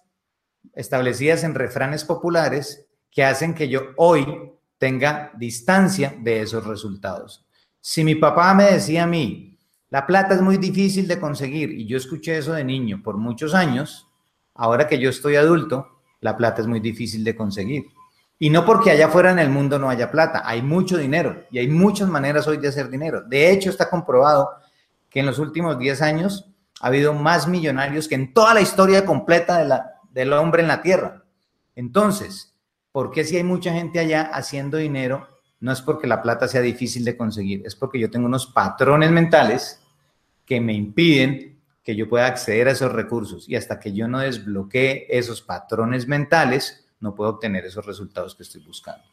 establecidas 0.74 1.42
en 1.44 1.54
refranes 1.54 2.04
populares 2.04 2.86
que 3.10 3.24
hacen 3.24 3.54
que 3.54 3.68
yo 3.68 3.82
hoy 3.96 4.52
tenga 4.78 5.32
distancia 5.36 6.14
de 6.20 6.42
esos 6.42 6.66
resultados. 6.66 7.46
Si 7.80 8.04
mi 8.04 8.14
papá 8.14 8.54
me 8.54 8.64
decía 8.64 9.04
a 9.04 9.06
mí, 9.06 9.49
la 9.90 10.06
plata 10.06 10.34
es 10.34 10.40
muy 10.40 10.56
difícil 10.56 11.08
de 11.08 11.18
conseguir, 11.18 11.72
y 11.72 11.86
yo 11.86 11.96
escuché 11.96 12.38
eso 12.38 12.52
de 12.52 12.64
niño 12.64 13.02
por 13.02 13.16
muchos 13.16 13.54
años, 13.54 14.06
ahora 14.54 14.86
que 14.86 14.98
yo 14.98 15.10
estoy 15.10 15.36
adulto, 15.36 15.88
la 16.20 16.36
plata 16.36 16.62
es 16.62 16.68
muy 16.68 16.80
difícil 16.80 17.24
de 17.24 17.34
conseguir. 17.34 17.86
Y 18.38 18.50
no 18.50 18.64
porque 18.64 18.90
allá 18.90 19.06
afuera 19.06 19.32
en 19.32 19.38
el 19.38 19.50
mundo 19.50 19.78
no 19.78 19.90
haya 19.90 20.10
plata, 20.10 20.42
hay 20.46 20.62
mucho 20.62 20.96
dinero 20.96 21.44
y 21.50 21.58
hay 21.58 21.68
muchas 21.68 22.08
maneras 22.08 22.46
hoy 22.46 22.56
de 22.56 22.68
hacer 22.68 22.88
dinero. 22.88 23.22
De 23.22 23.50
hecho, 23.50 23.68
está 23.68 23.90
comprobado 23.90 24.50
que 25.10 25.20
en 25.20 25.26
los 25.26 25.38
últimos 25.38 25.78
10 25.78 26.00
años 26.02 26.46
ha 26.80 26.86
habido 26.86 27.12
más 27.12 27.48
millonarios 27.48 28.08
que 28.08 28.14
en 28.14 28.32
toda 28.32 28.54
la 28.54 28.60
historia 28.60 29.04
completa 29.04 29.92
del 30.10 30.32
hombre 30.32 30.62
en 30.62 30.68
la 30.68 30.82
Tierra. 30.82 31.24
Entonces, 31.74 32.54
¿por 32.92 33.10
qué 33.10 33.24
si 33.24 33.36
hay 33.36 33.44
mucha 33.44 33.72
gente 33.72 33.98
allá 33.98 34.30
haciendo 34.32 34.78
dinero? 34.78 35.28
No 35.58 35.72
es 35.72 35.82
porque 35.82 36.06
la 36.06 36.22
plata 36.22 36.48
sea 36.48 36.62
difícil 36.62 37.04
de 37.04 37.18
conseguir, 37.18 37.62
es 37.66 37.74
porque 37.74 37.98
yo 37.98 38.10
tengo 38.10 38.26
unos 38.26 38.46
patrones 38.46 39.10
mentales 39.10 39.79
que 40.50 40.60
me 40.60 40.72
impiden 40.72 41.62
que 41.80 41.94
yo 41.94 42.08
pueda 42.08 42.26
acceder 42.26 42.66
a 42.66 42.72
esos 42.72 42.90
recursos. 42.90 43.48
Y 43.48 43.54
hasta 43.54 43.78
que 43.78 43.92
yo 43.92 44.08
no 44.08 44.18
desbloquee 44.18 45.06
esos 45.08 45.42
patrones 45.42 46.08
mentales, 46.08 46.88
no 46.98 47.14
puedo 47.14 47.30
obtener 47.30 47.64
esos 47.64 47.86
resultados 47.86 48.34
que 48.34 48.42
estoy 48.42 48.60
buscando. 48.64 49.04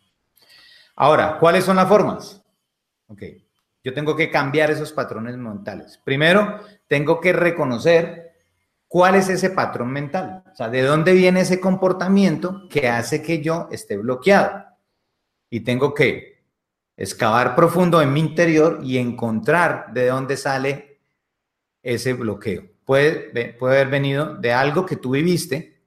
Ahora, 0.96 1.38
¿cuáles 1.40 1.64
son 1.64 1.76
las 1.76 1.88
formas? 1.88 2.44
Ok, 3.06 3.22
yo 3.84 3.94
tengo 3.94 4.16
que 4.16 4.32
cambiar 4.32 4.72
esos 4.72 4.92
patrones 4.92 5.38
mentales. 5.38 6.02
Primero, 6.04 6.60
tengo 6.88 7.22
que 7.22 7.34
reconocer 7.34 8.34
cuál 8.88 9.14
es 9.14 9.30
ese 9.30 9.52
patrón 9.52 9.92
mental, 9.92 10.44
o 10.52 10.56
sea, 10.56 10.70
de 10.70 10.82
dónde 10.82 11.14
viene 11.14 11.42
ese 11.42 11.60
comportamiento 11.60 12.68
que 12.68 12.90
hace 12.90 13.22
que 13.22 13.44
yo 13.44 13.70
esté 13.72 13.96
bloqueado. 13.96 14.66
Y 15.52 15.60
tengo 15.60 15.94
que 15.94 16.42
excavar 16.96 17.56
profundo 17.56 18.02
en 18.02 18.12
mi 18.12 18.22
interior 18.22 18.80
y 18.82 18.98
encontrar 18.98 19.94
de 19.94 20.08
dónde 20.08 20.36
sale 20.36 20.88
ese 21.88 22.14
bloqueo. 22.14 22.66
Puede, 22.84 23.54
puede 23.54 23.76
haber 23.76 23.90
venido 23.90 24.36
de 24.36 24.52
algo 24.52 24.86
que 24.86 24.98
tú 24.98 25.12
viviste, 25.12 25.82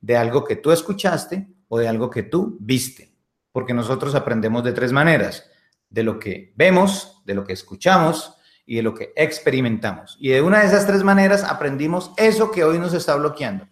de 0.00 0.16
algo 0.16 0.44
que 0.44 0.56
tú 0.56 0.72
escuchaste 0.72 1.48
o 1.68 1.78
de 1.78 1.86
algo 1.86 2.08
que 2.08 2.22
tú 2.22 2.56
viste. 2.60 3.12
Porque 3.52 3.74
nosotros 3.74 4.14
aprendemos 4.14 4.64
de 4.64 4.72
tres 4.72 4.90
maneras, 4.90 5.50
de 5.90 6.02
lo 6.02 6.18
que 6.18 6.54
vemos, 6.56 7.22
de 7.26 7.34
lo 7.34 7.44
que 7.44 7.52
escuchamos 7.52 8.36
y 8.64 8.76
de 8.76 8.82
lo 8.82 8.94
que 8.94 9.12
experimentamos. 9.16 10.16
Y 10.18 10.30
de 10.30 10.40
una 10.40 10.60
de 10.60 10.68
esas 10.68 10.86
tres 10.86 11.04
maneras 11.04 11.44
aprendimos 11.44 12.12
eso 12.16 12.50
que 12.50 12.64
hoy 12.64 12.78
nos 12.78 12.94
está 12.94 13.14
bloqueando. 13.16 13.68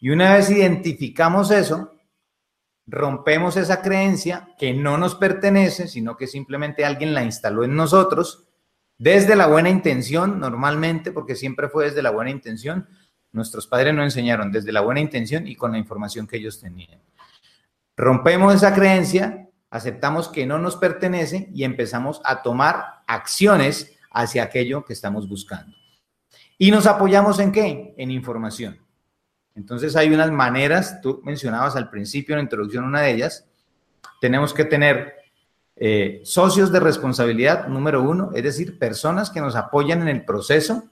Y 0.00 0.10
una 0.10 0.34
vez 0.34 0.50
identificamos 0.50 1.52
eso, 1.52 1.92
rompemos 2.84 3.56
esa 3.56 3.80
creencia 3.80 4.48
que 4.58 4.74
no 4.74 4.98
nos 4.98 5.14
pertenece, 5.14 5.86
sino 5.86 6.16
que 6.16 6.26
simplemente 6.26 6.84
alguien 6.84 7.14
la 7.14 7.22
instaló 7.22 7.62
en 7.62 7.76
nosotros 7.76 8.45
desde 8.98 9.36
la 9.36 9.46
buena 9.46 9.68
intención, 9.70 10.40
normalmente, 10.40 11.12
porque 11.12 11.36
siempre 11.36 11.68
fue 11.68 11.86
desde 11.86 12.02
la 12.02 12.10
buena 12.10 12.30
intención, 12.30 12.88
Nuestros 13.36 13.66
padres 13.66 13.94
nos 13.94 14.04
enseñaron 14.04 14.50
desde 14.50 14.72
la 14.72 14.80
buena 14.80 14.98
intención 14.98 15.46
y 15.46 15.56
con 15.56 15.72
la 15.72 15.76
información 15.76 16.26
que 16.26 16.38
ellos 16.38 16.58
tenían. 16.58 17.02
Rompemos 17.94 18.54
esa 18.54 18.74
creencia, 18.74 19.50
aceptamos 19.68 20.28
que 20.28 20.46
no 20.46 20.58
nos 20.58 20.76
pertenece 20.76 21.50
y 21.52 21.64
empezamos 21.64 22.22
a 22.24 22.40
tomar 22.40 23.02
acciones 23.06 23.94
hacia 24.10 24.42
aquello 24.42 24.86
que 24.86 24.94
estamos 24.94 25.28
buscando. 25.28 25.76
¿Y 26.56 26.70
nos 26.70 26.86
apoyamos 26.86 27.38
en 27.38 27.52
qué? 27.52 27.94
En 27.98 28.10
información. 28.10 28.78
Entonces 29.54 29.96
hay 29.96 30.14
unas 30.14 30.30
maneras, 30.30 31.02
tú 31.02 31.20
mencionabas 31.22 31.76
al 31.76 31.90
principio 31.90 32.32
en 32.34 32.38
la 32.38 32.44
introducción 32.44 32.84
una 32.84 33.02
de 33.02 33.10
ellas, 33.10 33.46
tenemos 34.22 34.54
que 34.54 34.64
tener 34.64 35.14
eh, 35.76 36.22
socios 36.24 36.72
de 36.72 36.80
responsabilidad, 36.80 37.68
número 37.68 38.02
uno, 38.02 38.30
es 38.34 38.42
decir, 38.42 38.78
personas 38.78 39.30
que 39.30 39.42
nos 39.42 39.56
apoyan 39.56 40.02
en 40.02 40.08
el 40.08 40.24
proceso 40.24 40.84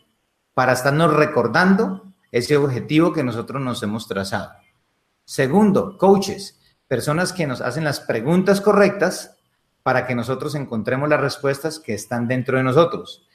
para 0.53 0.73
estarnos 0.73 1.15
recordando 1.15 2.13
ese 2.31 2.57
objetivo 2.57 3.13
que 3.13 3.25
nosotros 3.25 3.63
nos 3.63 3.83
hemos 3.83 4.07
trazado. 4.07 4.53
Segundo, 5.25 5.97
coaches, 5.97 6.61
personas 6.87 7.33
que 7.33 7.47
nos 7.47 7.61
hacen 7.61 7.85
las 7.85 8.01
preguntas 8.01 8.61
correctas 8.61 9.39
para 9.83 10.07
que 10.07 10.15
nosotros 10.15 10.55
encontremos 10.55 11.09
las 11.09 11.21
respuestas 11.21 11.79
que 11.79 11.95
están 11.95 12.29
dentro 12.29 12.59
de 12.59 12.65
nosotros. 12.65 13.27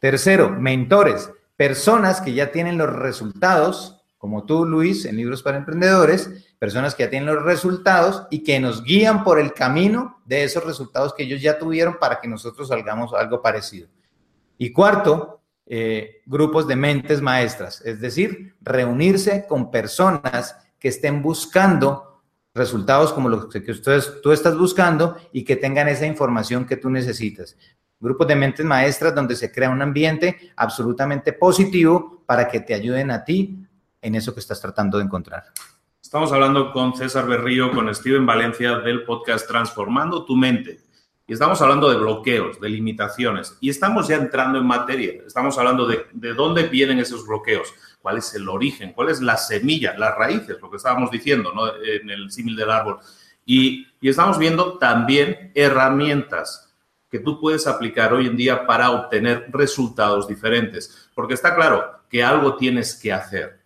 Tercero, 0.00 0.50
mentores, 0.50 1.30
personas 1.56 2.20
que 2.20 2.32
ya 2.32 2.50
tienen 2.50 2.78
los 2.78 2.90
resultados, 2.90 3.99
como 4.20 4.44
tú, 4.44 4.66
Luis, 4.66 5.06
en 5.06 5.16
Libros 5.16 5.42
para 5.42 5.56
Emprendedores, 5.56 6.54
personas 6.58 6.94
que 6.94 7.04
ya 7.04 7.10
tienen 7.10 7.34
los 7.34 7.42
resultados 7.42 8.26
y 8.30 8.44
que 8.44 8.60
nos 8.60 8.84
guían 8.84 9.24
por 9.24 9.40
el 9.40 9.54
camino 9.54 10.20
de 10.26 10.44
esos 10.44 10.62
resultados 10.62 11.14
que 11.14 11.22
ellos 11.22 11.40
ya 11.40 11.58
tuvieron 11.58 11.96
para 11.98 12.20
que 12.20 12.28
nosotros 12.28 12.68
salgamos 12.68 13.14
algo 13.14 13.40
parecido. 13.40 13.88
Y 14.58 14.72
cuarto, 14.72 15.40
eh, 15.64 16.20
grupos 16.26 16.68
de 16.68 16.76
mentes 16.76 17.22
maestras, 17.22 17.80
es 17.80 17.98
decir, 17.98 18.56
reunirse 18.60 19.46
con 19.48 19.70
personas 19.70 20.54
que 20.78 20.88
estén 20.88 21.22
buscando 21.22 22.20
resultados 22.52 23.14
como 23.14 23.30
los 23.30 23.46
que 23.46 23.70
ustedes, 23.70 24.20
tú 24.20 24.32
estás 24.32 24.54
buscando 24.58 25.16
y 25.32 25.44
que 25.44 25.56
tengan 25.56 25.88
esa 25.88 26.04
información 26.04 26.66
que 26.66 26.76
tú 26.76 26.90
necesitas. 26.90 27.56
Grupos 27.98 28.28
de 28.28 28.36
mentes 28.36 28.66
maestras 28.66 29.14
donde 29.14 29.34
se 29.34 29.50
crea 29.50 29.70
un 29.70 29.80
ambiente 29.80 30.52
absolutamente 30.56 31.32
positivo 31.32 32.22
para 32.26 32.48
que 32.48 32.60
te 32.60 32.74
ayuden 32.74 33.10
a 33.10 33.24
ti 33.24 33.66
en 34.02 34.14
eso 34.14 34.34
que 34.34 34.40
estás 34.40 34.60
tratando 34.60 34.98
de 34.98 35.04
encontrar. 35.04 35.44
Estamos 36.02 36.32
hablando 36.32 36.72
con 36.72 36.96
César 36.96 37.26
Berrío, 37.26 37.70
con 37.70 37.94
Steven 37.94 38.26
Valencia 38.26 38.78
del 38.78 39.04
podcast 39.04 39.46
Transformando 39.46 40.24
tu 40.24 40.34
mente. 40.36 40.80
Y 41.26 41.34
estamos 41.34 41.62
hablando 41.62 41.88
de 41.88 41.96
bloqueos, 41.96 42.60
de 42.60 42.68
limitaciones. 42.68 43.56
Y 43.60 43.70
estamos 43.70 44.08
ya 44.08 44.16
entrando 44.16 44.58
en 44.58 44.66
materia. 44.66 45.22
Estamos 45.24 45.56
hablando 45.58 45.86
de, 45.86 46.06
de 46.12 46.34
dónde 46.34 46.64
vienen 46.64 46.98
esos 46.98 47.24
bloqueos, 47.24 47.72
cuál 48.02 48.18
es 48.18 48.34
el 48.34 48.48
origen, 48.48 48.92
cuál 48.92 49.10
es 49.10 49.20
la 49.20 49.36
semilla, 49.36 49.96
las 49.96 50.16
raíces, 50.16 50.60
lo 50.60 50.68
que 50.68 50.78
estábamos 50.78 51.12
diciendo 51.12 51.52
¿no? 51.54 51.68
en 51.76 52.10
el 52.10 52.32
símil 52.32 52.56
del 52.56 52.70
árbol. 52.70 52.98
Y, 53.46 53.86
y 54.00 54.08
estamos 54.08 54.38
viendo 54.38 54.78
también 54.78 55.52
herramientas 55.54 56.74
que 57.08 57.20
tú 57.20 57.38
puedes 57.38 57.68
aplicar 57.68 58.12
hoy 58.12 58.26
en 58.26 58.36
día 58.36 58.66
para 58.66 58.90
obtener 58.90 59.46
resultados 59.52 60.26
diferentes. 60.26 61.08
Porque 61.14 61.34
está 61.34 61.54
claro 61.54 62.00
que 62.08 62.24
algo 62.24 62.56
tienes 62.56 62.94
que 62.94 63.12
hacer. 63.12 63.59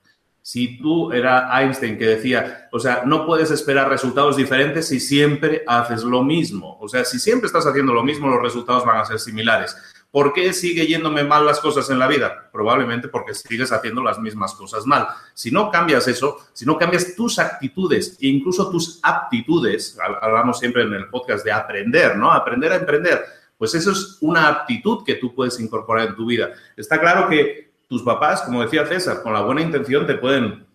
Si 0.46 0.76
tú 0.76 1.10
era 1.10 1.48
Einstein 1.58 1.96
que 1.96 2.04
decía, 2.04 2.68
o 2.70 2.78
sea, 2.78 3.04
no 3.06 3.24
puedes 3.24 3.50
esperar 3.50 3.88
resultados 3.88 4.36
diferentes 4.36 4.86
si 4.88 5.00
siempre 5.00 5.64
haces 5.66 6.04
lo 6.04 6.22
mismo. 6.22 6.76
O 6.80 6.86
sea, 6.86 7.02
si 7.06 7.18
siempre 7.18 7.46
estás 7.46 7.66
haciendo 7.66 7.94
lo 7.94 8.02
mismo, 8.02 8.28
los 8.28 8.42
resultados 8.42 8.84
van 8.84 8.98
a 8.98 9.06
ser 9.06 9.18
similares. 9.18 9.74
¿Por 10.10 10.34
qué 10.34 10.52
sigue 10.52 10.86
yéndome 10.86 11.24
mal 11.24 11.46
las 11.46 11.60
cosas 11.60 11.88
en 11.88 11.98
la 11.98 12.08
vida? 12.08 12.50
Probablemente 12.52 13.08
porque 13.08 13.32
sigues 13.32 13.72
haciendo 13.72 14.02
las 14.02 14.18
mismas 14.18 14.52
cosas 14.52 14.84
mal. 14.84 15.08
Si 15.32 15.50
no 15.50 15.70
cambias 15.70 16.08
eso, 16.08 16.36
si 16.52 16.66
no 16.66 16.76
cambias 16.76 17.16
tus 17.16 17.38
actitudes 17.38 18.18
e 18.20 18.26
incluso 18.26 18.68
tus 18.70 19.00
aptitudes, 19.02 19.96
hablamos 20.20 20.58
siempre 20.58 20.82
en 20.82 20.92
el 20.92 21.08
podcast 21.08 21.42
de 21.42 21.52
aprender, 21.52 22.18
¿no? 22.18 22.30
Aprender 22.30 22.70
a 22.70 22.76
emprender. 22.76 23.24
Pues 23.56 23.74
eso 23.74 23.92
es 23.92 24.18
una 24.20 24.48
aptitud 24.48 25.04
que 25.06 25.14
tú 25.14 25.34
puedes 25.34 25.58
incorporar 25.58 26.08
en 26.08 26.16
tu 26.16 26.26
vida. 26.26 26.50
Está 26.76 27.00
claro 27.00 27.30
que 27.30 27.63
tus 27.94 28.02
papás, 28.02 28.42
como 28.42 28.60
decía 28.60 28.84
César, 28.86 29.22
con 29.22 29.32
la 29.32 29.42
buena 29.42 29.60
intención 29.60 30.04
te 30.04 30.16
pueden 30.16 30.66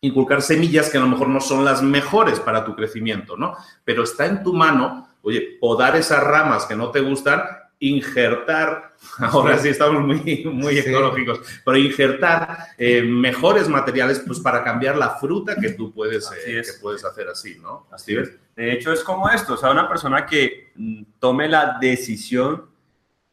inculcar 0.00 0.40
semillas 0.42 0.88
que 0.88 0.96
a 0.96 1.00
lo 1.00 1.08
mejor 1.08 1.28
no 1.28 1.40
son 1.40 1.64
las 1.64 1.82
mejores 1.82 2.38
para 2.38 2.64
tu 2.64 2.76
crecimiento, 2.76 3.36
¿no? 3.36 3.56
Pero 3.84 4.04
está 4.04 4.26
en 4.26 4.44
tu 4.44 4.54
mano, 4.54 5.08
oye, 5.22 5.58
podar 5.60 5.96
esas 5.96 6.22
ramas 6.22 6.66
que 6.66 6.76
no 6.76 6.92
te 6.92 7.00
gustan, 7.00 7.42
injertar, 7.80 8.92
ahora 9.18 9.58
sí 9.58 9.70
estamos 9.70 10.04
muy, 10.04 10.44
muy 10.44 10.78
ecológicos, 10.78 11.40
pero 11.64 11.76
injertar 11.76 12.58
eh, 12.78 13.02
mejores 13.02 13.68
materiales 13.68 14.22
pues 14.24 14.38
para 14.38 14.62
cambiar 14.62 14.96
la 14.96 15.16
fruta 15.16 15.56
que 15.56 15.70
tú 15.70 15.92
puedes, 15.92 16.30
eh, 16.46 16.62
que 16.64 16.80
puedes 16.80 17.04
hacer 17.04 17.26
así, 17.26 17.58
¿no? 17.60 17.88
Así 17.90 18.14
es. 18.14 18.30
De 18.54 18.72
hecho, 18.72 18.92
es 18.92 19.02
como 19.02 19.28
esto, 19.28 19.54
o 19.54 19.56
sea, 19.56 19.72
una 19.72 19.88
persona 19.88 20.24
que 20.24 20.70
mm, 20.76 21.02
tome 21.18 21.48
la 21.48 21.76
decisión 21.80 22.70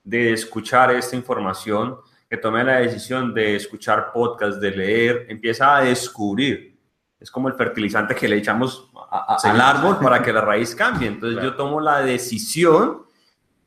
de 0.03 0.31
escuchar 0.33 0.95
esta 0.95 1.17
información, 1.17 1.97
que 2.29 2.37
tome 2.37 2.63
la 2.63 2.79
decisión 2.79 3.33
de 3.33 3.55
escuchar 3.55 4.11
podcasts, 4.11 4.59
de 4.59 4.71
leer, 4.71 5.25
empieza 5.29 5.77
a 5.77 5.81
descubrir. 5.81 6.77
Es 7.19 7.31
como 7.31 7.47
el 7.47 7.55
fertilizante 7.55 8.13
que 8.13 8.27
le 8.27 8.37
echamos 8.37 8.91
al 9.09 9.61
árbol 9.61 9.97
para 9.99 10.21
que 10.21 10.33
la 10.33 10.41
raíz 10.41 10.75
cambie. 10.75 11.07
Entonces 11.07 11.41
yo 11.41 11.55
tomo 11.55 11.79
la 11.79 12.01
decisión 12.01 13.03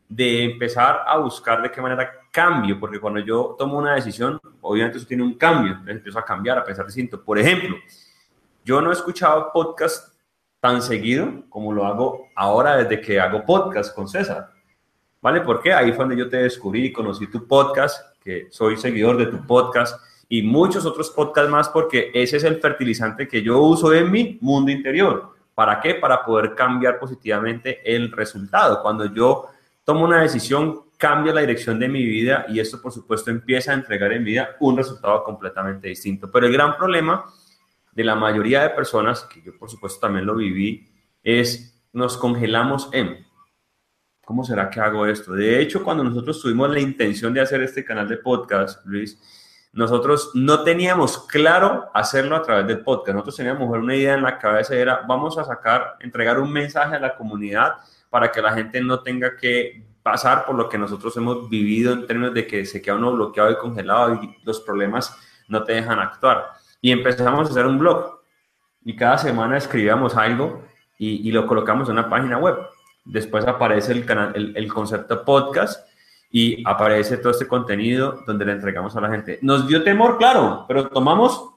de 0.09 0.45
empezar 0.45 1.02
a 1.07 1.19
buscar 1.19 1.62
de 1.62 1.71
qué 1.71 1.81
manera 1.81 2.12
cambio, 2.31 2.79
porque 2.79 3.00
cuando 3.00 3.21
yo 3.21 3.57
tomo 3.59 3.79
una 3.79 3.95
decisión, 3.95 4.40
obviamente 4.61 4.99
eso 4.99 5.07
tiene 5.07 5.23
un 5.23 5.35
cambio, 5.35 5.73
entonces 5.73 5.97
empiezo 5.97 6.19
a 6.19 6.25
cambiar, 6.25 6.59
a 6.59 6.64
pensar 6.64 6.87
distinto. 6.87 7.23
Por 7.23 7.38
ejemplo, 7.38 7.76
yo 8.64 8.81
no 8.81 8.90
he 8.90 8.93
escuchado 8.93 9.50
podcast 9.52 10.14
tan 10.61 10.83
seguido 10.83 11.45
como 11.49 11.73
lo 11.73 11.87
hago 11.87 12.29
ahora 12.37 12.76
desde 12.76 13.00
que 13.00 13.19
hago 13.19 13.45
podcast 13.45 13.95
con 13.95 14.07
César. 14.07 14.50
¿Vale? 15.23 15.43
Porque 15.43 15.73
ahí 15.73 15.93
fue 15.93 16.05
donde 16.05 16.17
yo 16.17 16.29
te 16.29 16.38
descubrí 16.38 16.87
y 16.87 16.93
conocí 16.93 17.26
tu 17.26 17.47
podcast, 17.47 18.10
que 18.23 18.49
soy 18.50 18.77
seguidor 18.77 19.17
de 19.17 19.27
tu 19.27 19.47
podcast 19.47 20.00
y 20.29 20.43
muchos 20.43 20.87
otros 20.87 21.11
podcasts 21.11 21.50
más, 21.50 21.69
porque 21.69 22.11
ese 22.15 22.37
es 22.37 22.45
el 22.45 22.61
fertilizante 22.61 23.27
que 23.27 23.43
yo 23.43 23.61
uso 23.61 23.93
en 23.93 24.11
mi 24.11 24.39
mundo 24.41 24.71
interior. 24.71 25.35
¿Para 25.55 25.81
qué? 25.81 25.95
Para 25.95 26.25
poder 26.25 26.55
cambiar 26.55 26.99
positivamente 26.99 27.81
el 27.85 28.12
resultado. 28.12 28.81
Cuando 28.83 29.07
yo 29.07 29.47
tomo 29.85 30.05
una 30.05 30.23
decisión, 30.23 30.83
cambia 30.97 31.33
la 31.33 31.41
dirección 31.41 31.79
de 31.79 31.89
mi 31.89 32.05
vida 32.05 32.45
y 32.49 32.61
esto, 32.61 32.81
por 32.81 32.93
supuesto, 32.93 33.31
empieza 33.31 33.73
a 33.73 33.75
entregar 33.75 34.12
en 34.12 34.23
vida 34.23 34.50
un 34.61 34.77
resultado 34.77 35.25
completamente 35.25 35.89
distinto. 35.89 36.31
Pero 36.31 36.47
el 36.47 36.53
gran 36.53 36.77
problema 36.77 37.25
de 37.91 38.05
la 38.05 38.15
mayoría 38.15 38.62
de 38.62 38.71
personas, 38.71 39.23
que 39.25 39.43
yo, 39.43 39.59
por 39.59 39.71
supuesto, 39.71 39.99
también 39.99 40.27
lo 40.27 40.37
viví, 40.37 40.89
es 41.23 41.83
nos 41.93 42.17
congelamos 42.17 42.89
en 42.93 43.27
¿cómo 44.30 44.44
será 44.44 44.70
que 44.70 44.78
hago 44.78 45.06
esto? 45.06 45.32
De 45.32 45.60
hecho, 45.60 45.82
cuando 45.82 46.04
nosotros 46.04 46.40
tuvimos 46.40 46.70
la 46.70 46.78
intención 46.78 47.34
de 47.34 47.40
hacer 47.40 47.62
este 47.62 47.84
canal 47.84 48.06
de 48.08 48.16
podcast, 48.16 48.87
Luis, 48.87 49.18
nosotros 49.72 50.30
no 50.34 50.62
teníamos 50.62 51.26
claro 51.26 51.90
hacerlo 51.92 52.37
a 52.37 52.42
través 52.42 52.64
del 52.68 52.78
podcast. 52.78 53.14
Nosotros 53.14 53.34
teníamos 53.34 53.68
una 53.68 53.96
idea 53.96 54.14
en 54.14 54.22
la 54.22 54.38
cabeza 54.38 54.76
era, 54.76 55.00
vamos 55.08 55.37
a 55.37 55.42
sacar, 55.42 55.96
entregar 55.99 56.38
un 56.38 56.52
mensaje 56.52 56.94
a 56.94 57.00
la 57.00 57.16
comunidad 57.16 57.78
para 58.08 58.30
que 58.30 58.40
la 58.40 58.52
gente 58.52 58.80
no 58.80 59.00
tenga 59.00 59.37
que 59.37 59.84
pasar 60.00 60.46
por 60.46 60.54
lo 60.54 60.68
que 60.68 60.78
nosotros 60.78 61.16
hemos 61.16 61.50
vivido 61.50 61.92
en 61.92 62.06
términos 62.06 62.32
de 62.32 62.46
que 62.46 62.64
se 62.64 62.80
queda 62.80 62.94
uno 62.94 63.10
bloqueado 63.10 63.50
y 63.50 63.56
congelado 63.56 64.14
y 64.14 64.38
los 64.44 64.60
problemas 64.60 65.12
no 65.49 65.64
te 65.64 65.72
dejan 65.72 65.99
actuar. 65.99 66.50
Y 66.80 66.92
empezamos 66.92 67.49
a 67.49 67.50
hacer 67.50 67.66
un 67.66 67.80
blog 67.80 68.20
y 68.84 68.94
cada 68.94 69.18
semana 69.18 69.56
escribíamos 69.56 70.16
algo 70.16 70.62
y, 70.96 71.28
y 71.28 71.32
lo 71.32 71.49
colocamos 71.49 71.88
en 71.88 71.94
una 71.94 72.08
página 72.08 72.38
web 72.38 72.58
después 73.11 73.47
aparece 73.47 73.93
el, 73.93 74.05
canal, 74.05 74.33
el, 74.35 74.69
concepto 74.73 75.25
podcast 75.25 75.87
y 76.31 76.62
aparece 76.64 77.17
todo 77.17 77.33
este 77.33 77.49
contenido 77.49 78.23
donde 78.26 78.45
le 78.45 78.52
entregamos 78.52 78.97
a 78.97 79.00
la 79.00 79.11
gente. 79.11 79.38
Nos 79.43 79.67
dio 79.67 79.83
temor, 79.83 80.17
claro, 80.17 80.64
pero 80.69 80.88
tomamos 80.88 81.50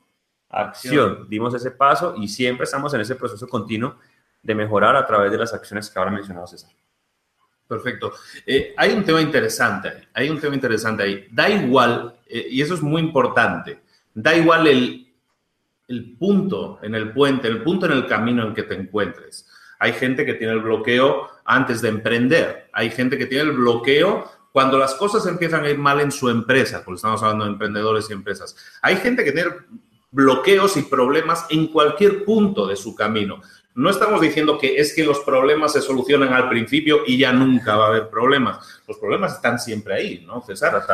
acción, 0.50 1.28
dimos 1.30 1.54
ese 1.54 1.72
paso 1.72 2.16
y 2.18 2.28
siempre 2.28 2.64
estamos 2.64 2.94
en 2.94 3.02
ese 3.02 3.16
proceso 3.16 3.48
continuo 3.48 3.96
de 4.42 4.56
mejorar 4.56 4.96
a 4.96 5.06
través 5.06 5.32
de 5.32 5.38
las 5.38 5.54
acciones 5.54 5.90
que 5.90 6.00
ahora 6.00 6.12
mencionado 6.12 6.48
César. 6.48 6.72
Perfecto. 7.68 8.14
Eh, 8.46 8.74
hay 8.76 8.94
un 8.94 9.04
tema 9.04 9.22
interesante, 9.22 10.10
hay 10.14 10.30
un 10.30 10.40
tema 10.40 10.54
interesante 10.56 11.04
ahí. 11.04 11.28
Da 11.32 11.50
igual, 11.50 12.16
eh, 12.28 12.48
y 12.50 12.62
eso 12.62 12.74
es 12.74 12.82
muy 12.82 13.02
importante, 13.02 13.82
da 14.14 14.36
igual 14.36 14.68
el, 14.68 15.14
el 15.88 16.18
punto 16.18 16.80
en 16.82 16.96
el 16.96 17.14
puente, 17.14 17.48
el 17.48 17.64
punto 17.64 17.86
en 17.86 17.94
el 17.94 18.06
camino 18.06 18.46
en 18.46 18.54
que 18.54 18.64
te 18.64 18.76
encuentres. 18.76 19.48
Hay 19.80 19.94
gente 19.94 20.26
que 20.26 20.34
tiene 20.36 20.54
el 20.54 20.62
bloqueo 20.62 21.30
antes 21.46 21.82
de 21.82 21.90
emprender. 21.90 22.70
Hay 22.74 22.90
gente 22.92 23.18
que 23.18 23.26
tiene 23.26 23.46
el 23.46 23.52
bloqueo 23.52 24.30
cuando 24.52 24.78
las 24.78 24.94
cosas 24.96 25.26
empiezan 25.26 25.66
a 25.66 25.70
ir 25.70 25.78
mal 25.78 26.00
en 26.00 26.12
su 26.12 26.30
empresa, 26.30 26.84
porque 26.86 26.98
estamos 26.98 27.22
hablando 27.24 27.46
de 27.46 27.52
emprendedores 27.52 28.10
y 28.10 28.14
empresas. 28.14 28.56
Hay 28.82 28.98
gente 28.98 29.24
que 29.24 29.32
tiene 29.32 29.50
bloqueos 30.12 30.78
y 30.78 30.84
problemas 30.84 31.46
en 31.50 31.68
cualquier 31.68 32.24
punto 32.24 32.68
de 32.68 32.76
su 32.76 32.96
camino. 32.96 33.42
No 33.76 33.90
estamos 33.90 34.22
diciendo 34.22 34.60
que 34.60 34.78
es 34.78 34.94
que 34.94 35.04
los 35.04 35.22
problemas 35.22 35.74
se 35.74 35.82
solucionan 35.82 36.32
al 36.32 36.48
principio 36.48 37.00
y 37.08 37.18
ya 37.18 37.34
nunca 37.34 37.76
va 37.76 37.86
a 37.86 37.88
haber 37.88 38.10
problemas. 38.10 38.84
Los 38.88 38.98
problemas 39.00 39.34
están 39.34 39.58
siempre 39.58 39.96
ahí, 39.96 40.24
¿no, 40.28 40.42
César? 40.42 40.86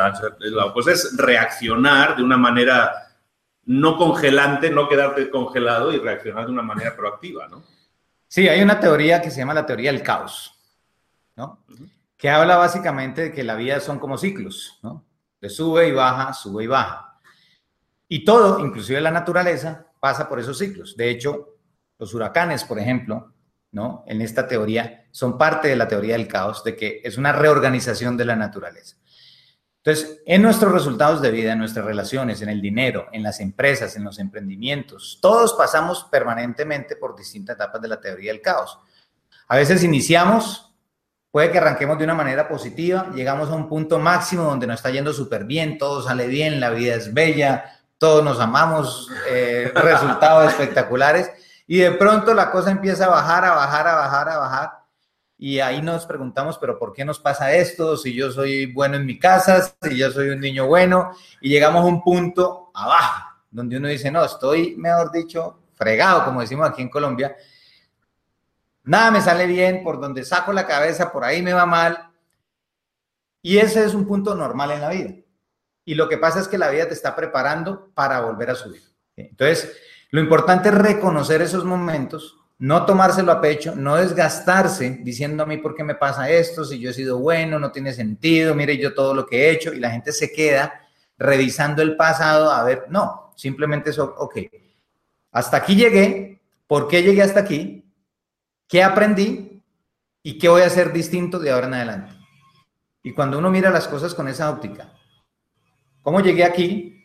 Pues 0.72 0.86
es 0.86 1.16
reaccionar 1.18 2.16
de 2.16 2.22
una 2.22 2.38
manera 2.38 2.90
no 3.66 3.98
congelante, 3.98 4.70
no 4.70 4.88
quedarte 4.88 5.28
congelado 5.28 5.92
y 5.92 5.98
reaccionar 5.98 6.46
de 6.46 6.52
una 6.52 6.62
manera 6.62 6.96
proactiva, 6.96 7.46
¿no? 7.48 7.62
Sí, 8.30 8.46
hay 8.46 8.62
una 8.62 8.78
teoría 8.78 9.20
que 9.20 9.28
se 9.28 9.38
llama 9.38 9.54
la 9.54 9.66
teoría 9.66 9.90
del 9.90 10.04
caos, 10.04 10.56
¿no? 11.34 11.64
Que 12.16 12.30
habla 12.30 12.56
básicamente 12.56 13.22
de 13.22 13.32
que 13.32 13.42
la 13.42 13.56
vida 13.56 13.80
son 13.80 13.98
como 13.98 14.16
ciclos, 14.16 14.78
¿no? 14.84 15.04
De 15.40 15.48
sube 15.50 15.88
y 15.88 15.90
baja, 15.90 16.32
sube 16.32 16.62
y 16.62 16.66
baja. 16.68 17.18
Y 18.06 18.24
todo, 18.24 18.64
inclusive 18.64 19.00
la 19.00 19.10
naturaleza, 19.10 19.84
pasa 19.98 20.28
por 20.28 20.38
esos 20.38 20.58
ciclos. 20.58 20.96
De 20.96 21.10
hecho, 21.10 21.56
los 21.98 22.14
huracanes, 22.14 22.62
por 22.62 22.78
ejemplo, 22.78 23.32
¿no? 23.72 24.04
En 24.06 24.22
esta 24.22 24.46
teoría, 24.46 25.08
son 25.10 25.36
parte 25.36 25.66
de 25.66 25.74
la 25.74 25.88
teoría 25.88 26.12
del 26.12 26.28
caos, 26.28 26.62
de 26.62 26.76
que 26.76 27.00
es 27.02 27.18
una 27.18 27.32
reorganización 27.32 28.16
de 28.16 28.26
la 28.26 28.36
naturaleza. 28.36 28.96
Entonces, 29.82 30.20
en 30.26 30.42
nuestros 30.42 30.72
resultados 30.72 31.22
de 31.22 31.30
vida, 31.30 31.52
en 31.52 31.58
nuestras 31.58 31.86
relaciones, 31.86 32.42
en 32.42 32.50
el 32.50 32.60
dinero, 32.60 33.06
en 33.12 33.22
las 33.22 33.40
empresas, 33.40 33.96
en 33.96 34.04
los 34.04 34.18
emprendimientos, 34.18 35.18
todos 35.22 35.54
pasamos 35.54 36.04
permanentemente 36.10 36.96
por 36.96 37.16
distintas 37.16 37.56
etapas 37.56 37.80
de 37.80 37.88
la 37.88 37.98
teoría 37.98 38.30
del 38.30 38.42
caos. 38.42 38.78
A 39.48 39.56
veces 39.56 39.82
iniciamos, 39.82 40.74
puede 41.30 41.50
que 41.50 41.56
arranquemos 41.56 41.96
de 41.96 42.04
una 42.04 42.14
manera 42.14 42.46
positiva, 42.46 43.10
llegamos 43.14 43.48
a 43.48 43.54
un 43.54 43.70
punto 43.70 43.98
máximo 43.98 44.42
donde 44.42 44.66
nos 44.66 44.76
está 44.76 44.90
yendo 44.90 45.14
súper 45.14 45.44
bien, 45.44 45.78
todo 45.78 46.02
sale 46.02 46.26
bien, 46.26 46.60
la 46.60 46.68
vida 46.70 46.94
es 46.94 47.14
bella, 47.14 47.80
todos 47.96 48.22
nos 48.22 48.38
amamos, 48.38 49.08
eh, 49.30 49.72
resultados 49.74 50.46
espectaculares, 50.52 51.30
y 51.66 51.78
de 51.78 51.92
pronto 51.92 52.34
la 52.34 52.50
cosa 52.50 52.70
empieza 52.70 53.06
a 53.06 53.08
bajar, 53.08 53.46
a 53.46 53.54
bajar, 53.54 53.88
a 53.88 53.94
bajar, 53.94 54.28
a 54.28 54.38
bajar, 54.38 54.79
y 55.42 55.58
ahí 55.58 55.80
nos 55.80 56.04
preguntamos, 56.04 56.58
pero 56.58 56.78
¿por 56.78 56.92
qué 56.92 57.02
nos 57.02 57.18
pasa 57.18 57.54
esto? 57.54 57.96
Si 57.96 58.12
yo 58.12 58.30
soy 58.30 58.66
bueno 58.66 58.96
en 58.96 59.06
mi 59.06 59.18
casa, 59.18 59.74
si 59.80 59.96
yo 59.96 60.10
soy 60.10 60.28
un 60.28 60.38
niño 60.38 60.66
bueno, 60.66 61.12
y 61.40 61.48
llegamos 61.48 61.80
a 61.80 61.86
un 61.86 62.02
punto 62.02 62.70
abajo, 62.74 63.40
donde 63.50 63.78
uno 63.78 63.88
dice, 63.88 64.10
no, 64.10 64.22
estoy, 64.22 64.76
mejor 64.76 65.10
dicho, 65.10 65.62
fregado, 65.72 66.26
como 66.26 66.42
decimos 66.42 66.68
aquí 66.68 66.82
en 66.82 66.90
Colombia, 66.90 67.34
nada 68.84 69.10
me 69.10 69.22
sale 69.22 69.46
bien, 69.46 69.82
por 69.82 69.98
donde 69.98 70.26
saco 70.26 70.52
la 70.52 70.66
cabeza, 70.66 71.10
por 71.10 71.24
ahí 71.24 71.40
me 71.40 71.54
va 71.54 71.64
mal, 71.64 72.10
y 73.40 73.56
ese 73.56 73.82
es 73.82 73.94
un 73.94 74.06
punto 74.06 74.34
normal 74.34 74.72
en 74.72 74.80
la 74.82 74.90
vida. 74.90 75.14
Y 75.86 75.94
lo 75.94 76.06
que 76.06 76.18
pasa 76.18 76.40
es 76.40 76.48
que 76.48 76.58
la 76.58 76.68
vida 76.68 76.86
te 76.86 76.92
está 76.92 77.16
preparando 77.16 77.90
para 77.94 78.20
volver 78.20 78.50
a 78.50 78.54
subir. 78.54 78.82
Entonces, 79.16 79.74
lo 80.10 80.20
importante 80.20 80.68
es 80.68 80.74
reconocer 80.74 81.40
esos 81.40 81.64
momentos 81.64 82.39
no 82.60 82.84
tomárselo 82.84 83.32
a 83.32 83.40
pecho, 83.40 83.74
no 83.74 83.96
desgastarse 83.96 85.00
diciendo 85.02 85.42
a 85.42 85.46
mí 85.46 85.56
por 85.56 85.74
qué 85.74 85.82
me 85.82 85.94
pasa 85.94 86.28
esto, 86.28 86.62
si 86.62 86.78
yo 86.78 86.90
he 86.90 86.92
sido 86.92 87.18
bueno, 87.18 87.58
no 87.58 87.72
tiene 87.72 87.94
sentido, 87.94 88.54
mire 88.54 88.76
yo 88.76 88.92
todo 88.92 89.14
lo 89.14 89.24
que 89.24 89.46
he 89.46 89.50
hecho 89.50 89.72
y 89.72 89.80
la 89.80 89.90
gente 89.90 90.12
se 90.12 90.30
queda 90.30 90.86
revisando 91.16 91.80
el 91.80 91.96
pasado 91.96 92.52
a 92.52 92.62
ver, 92.62 92.84
no, 92.90 93.32
simplemente 93.34 93.88
eso, 93.88 94.14
ok, 94.18 94.36
hasta 95.32 95.56
aquí 95.56 95.74
llegué, 95.74 96.42
¿por 96.66 96.86
qué 96.86 97.02
llegué 97.02 97.22
hasta 97.22 97.40
aquí? 97.40 97.82
¿Qué 98.68 98.82
aprendí? 98.82 99.62
¿Y 100.22 100.36
qué 100.38 100.50
voy 100.50 100.60
a 100.60 100.66
hacer 100.66 100.92
distinto 100.92 101.38
de 101.38 101.50
ahora 101.50 101.66
en 101.66 101.74
adelante? 101.74 102.12
Y 103.02 103.12
cuando 103.12 103.38
uno 103.38 103.50
mira 103.50 103.70
las 103.70 103.88
cosas 103.88 104.14
con 104.14 104.28
esa 104.28 104.50
óptica, 104.50 104.92
¿cómo 106.02 106.20
llegué 106.20 106.44
aquí? 106.44 107.02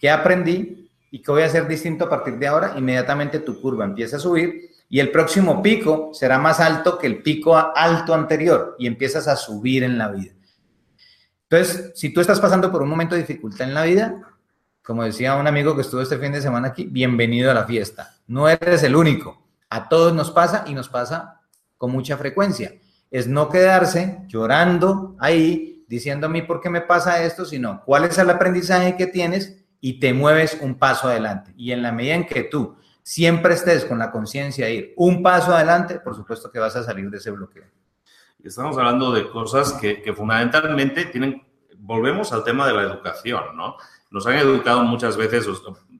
¿Qué 0.00 0.08
aprendí? 0.08 0.90
¿Y 1.10 1.20
qué 1.20 1.30
voy 1.30 1.42
a 1.42 1.46
hacer 1.46 1.68
distinto 1.68 2.06
a 2.06 2.08
partir 2.08 2.38
de 2.38 2.46
ahora? 2.46 2.72
Inmediatamente 2.78 3.40
tu 3.40 3.60
curva 3.60 3.84
empieza 3.84 4.16
a 4.16 4.20
subir 4.20 4.69
y 4.92 4.98
el 4.98 5.12
próximo 5.12 5.62
pico 5.62 6.10
será 6.12 6.38
más 6.38 6.58
alto 6.58 6.98
que 6.98 7.06
el 7.06 7.22
pico 7.22 7.56
alto 7.56 8.12
anterior 8.12 8.74
y 8.76 8.88
empiezas 8.88 9.28
a 9.28 9.36
subir 9.36 9.84
en 9.84 9.96
la 9.96 10.08
vida. 10.08 10.32
Entonces, 11.48 11.92
si 11.94 12.12
tú 12.12 12.20
estás 12.20 12.40
pasando 12.40 12.72
por 12.72 12.82
un 12.82 12.88
momento 12.88 13.14
de 13.14 13.20
dificultad 13.20 13.68
en 13.68 13.74
la 13.74 13.84
vida, 13.84 14.20
como 14.82 15.04
decía 15.04 15.36
un 15.36 15.46
amigo 15.46 15.76
que 15.76 15.82
estuvo 15.82 16.00
este 16.02 16.18
fin 16.18 16.32
de 16.32 16.42
semana 16.42 16.68
aquí, 16.68 16.86
bienvenido 16.86 17.52
a 17.52 17.54
la 17.54 17.66
fiesta. 17.66 18.16
No 18.26 18.48
eres 18.48 18.82
el 18.82 18.96
único. 18.96 19.40
A 19.70 19.88
todos 19.88 20.12
nos 20.12 20.32
pasa 20.32 20.64
y 20.66 20.74
nos 20.74 20.88
pasa 20.88 21.40
con 21.78 21.92
mucha 21.92 22.16
frecuencia. 22.16 22.74
Es 23.12 23.28
no 23.28 23.48
quedarse 23.48 24.18
llorando 24.26 25.14
ahí, 25.20 25.84
diciendo 25.88 26.26
a 26.26 26.30
mí 26.30 26.42
por 26.42 26.60
qué 26.60 26.68
me 26.68 26.80
pasa 26.80 27.22
esto, 27.22 27.44
sino 27.44 27.84
cuál 27.84 28.04
es 28.06 28.18
el 28.18 28.28
aprendizaje 28.28 28.96
que 28.96 29.06
tienes 29.06 29.56
y 29.80 30.00
te 30.00 30.12
mueves 30.12 30.58
un 30.60 30.74
paso 30.74 31.06
adelante. 31.06 31.52
Y 31.56 31.70
en 31.70 31.82
la 31.82 31.92
medida 31.92 32.14
en 32.16 32.26
que 32.26 32.42
tú 32.42 32.76
siempre 33.10 33.54
estés 33.54 33.84
con 33.86 33.98
la 33.98 34.12
conciencia 34.12 34.66
de 34.66 34.74
ir 34.74 34.94
un 34.96 35.20
paso 35.20 35.52
adelante, 35.52 35.98
por 35.98 36.14
supuesto 36.14 36.48
que 36.48 36.60
vas 36.60 36.76
a 36.76 36.84
salir 36.84 37.10
de 37.10 37.16
ese 37.16 37.32
bloqueo. 37.32 37.64
Estamos 38.44 38.78
hablando 38.78 39.10
de 39.10 39.28
cosas 39.28 39.72
que, 39.72 40.14
fundamentalmente 40.16 41.06
tienen, 41.06 41.44
volvemos 41.78 42.32
al 42.32 42.44
tema 42.44 42.68
de 42.68 42.74
la 42.74 42.82
educación, 42.82 43.56
¿no? 43.56 43.74
Nos 44.12 44.28
han 44.28 44.36
educado 44.36 44.84
muchas 44.84 45.16
veces, 45.16 45.44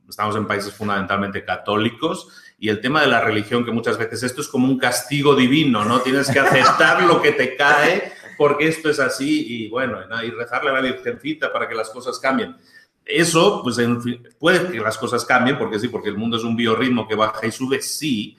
estamos 0.08 0.36
en 0.36 0.46
países 0.46 0.72
fundamentalmente 0.72 1.44
católicos, 1.44 2.28
y 2.60 2.68
el 2.68 2.80
tema 2.80 3.00
de 3.00 3.08
la 3.08 3.20
religión, 3.20 3.64
que 3.64 3.72
muchas 3.72 3.98
veces 3.98 4.22
esto 4.22 4.40
es 4.40 4.46
como 4.46 4.68
un 4.68 4.78
castigo 4.78 5.34
divino, 5.34 5.84
¿no? 5.84 6.02
Tienes 6.02 6.30
que 6.30 6.38
aceptar 6.38 7.02
lo 7.02 7.20
que 7.20 7.32
te 7.32 7.56
cae 7.56 8.12
porque 8.38 8.68
esto 8.68 8.88
es 8.88 9.00
así 9.00 9.46
y 9.48 9.68
bueno, 9.68 9.98
y 10.24 10.30
rezarle 10.30 10.70
a 10.70 10.74
la 10.74 10.80
Virgencita 10.80 11.52
para 11.52 11.68
que 11.68 11.74
las 11.74 11.90
cosas 11.90 12.18
cambien. 12.20 12.56
Eso, 13.04 13.62
pues 13.62 13.78
puede 14.38 14.70
que 14.70 14.80
las 14.80 14.98
cosas 14.98 15.24
cambien, 15.24 15.58
porque 15.58 15.78
sí, 15.78 15.88
porque 15.88 16.08
el 16.08 16.18
mundo 16.18 16.36
es 16.36 16.44
un 16.44 16.56
biorritmo 16.56 17.08
que 17.08 17.16
baja 17.16 17.46
y 17.46 17.50
sube, 17.50 17.82
sí, 17.82 18.36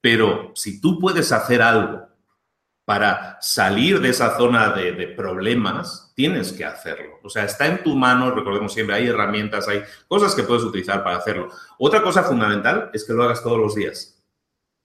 pero 0.00 0.52
si 0.54 0.80
tú 0.80 0.98
puedes 0.98 1.32
hacer 1.32 1.62
algo 1.62 2.08
para 2.88 3.36
salir 3.42 4.00
de 4.00 4.08
esa 4.08 4.38
zona 4.38 4.70
de, 4.70 5.08
problemas, 5.08 6.10
tienes 6.14 6.54
que 6.54 6.64
hacerlo. 6.64 7.18
O 7.22 7.28
sea, 7.28 7.44
está 7.44 7.66
en 7.66 7.82
tu 7.82 7.94
mano, 7.94 8.30
recordemos 8.30 8.72
siempre, 8.72 8.96
hay 8.96 9.08
herramientas, 9.08 9.68
hay 9.68 9.82
cosas 10.06 10.34
que 10.34 10.42
puedes 10.42 10.64
utilizar 10.64 11.04
para 11.04 11.18
hacerlo. 11.18 11.50
Otra 11.78 12.00
cosa 12.00 12.22
fundamental 12.22 12.90
es 12.94 13.04
que 13.04 13.12
lo 13.12 13.24
hagas 13.24 13.42
todos 13.42 13.58
los 13.58 13.74
días. 13.74 14.18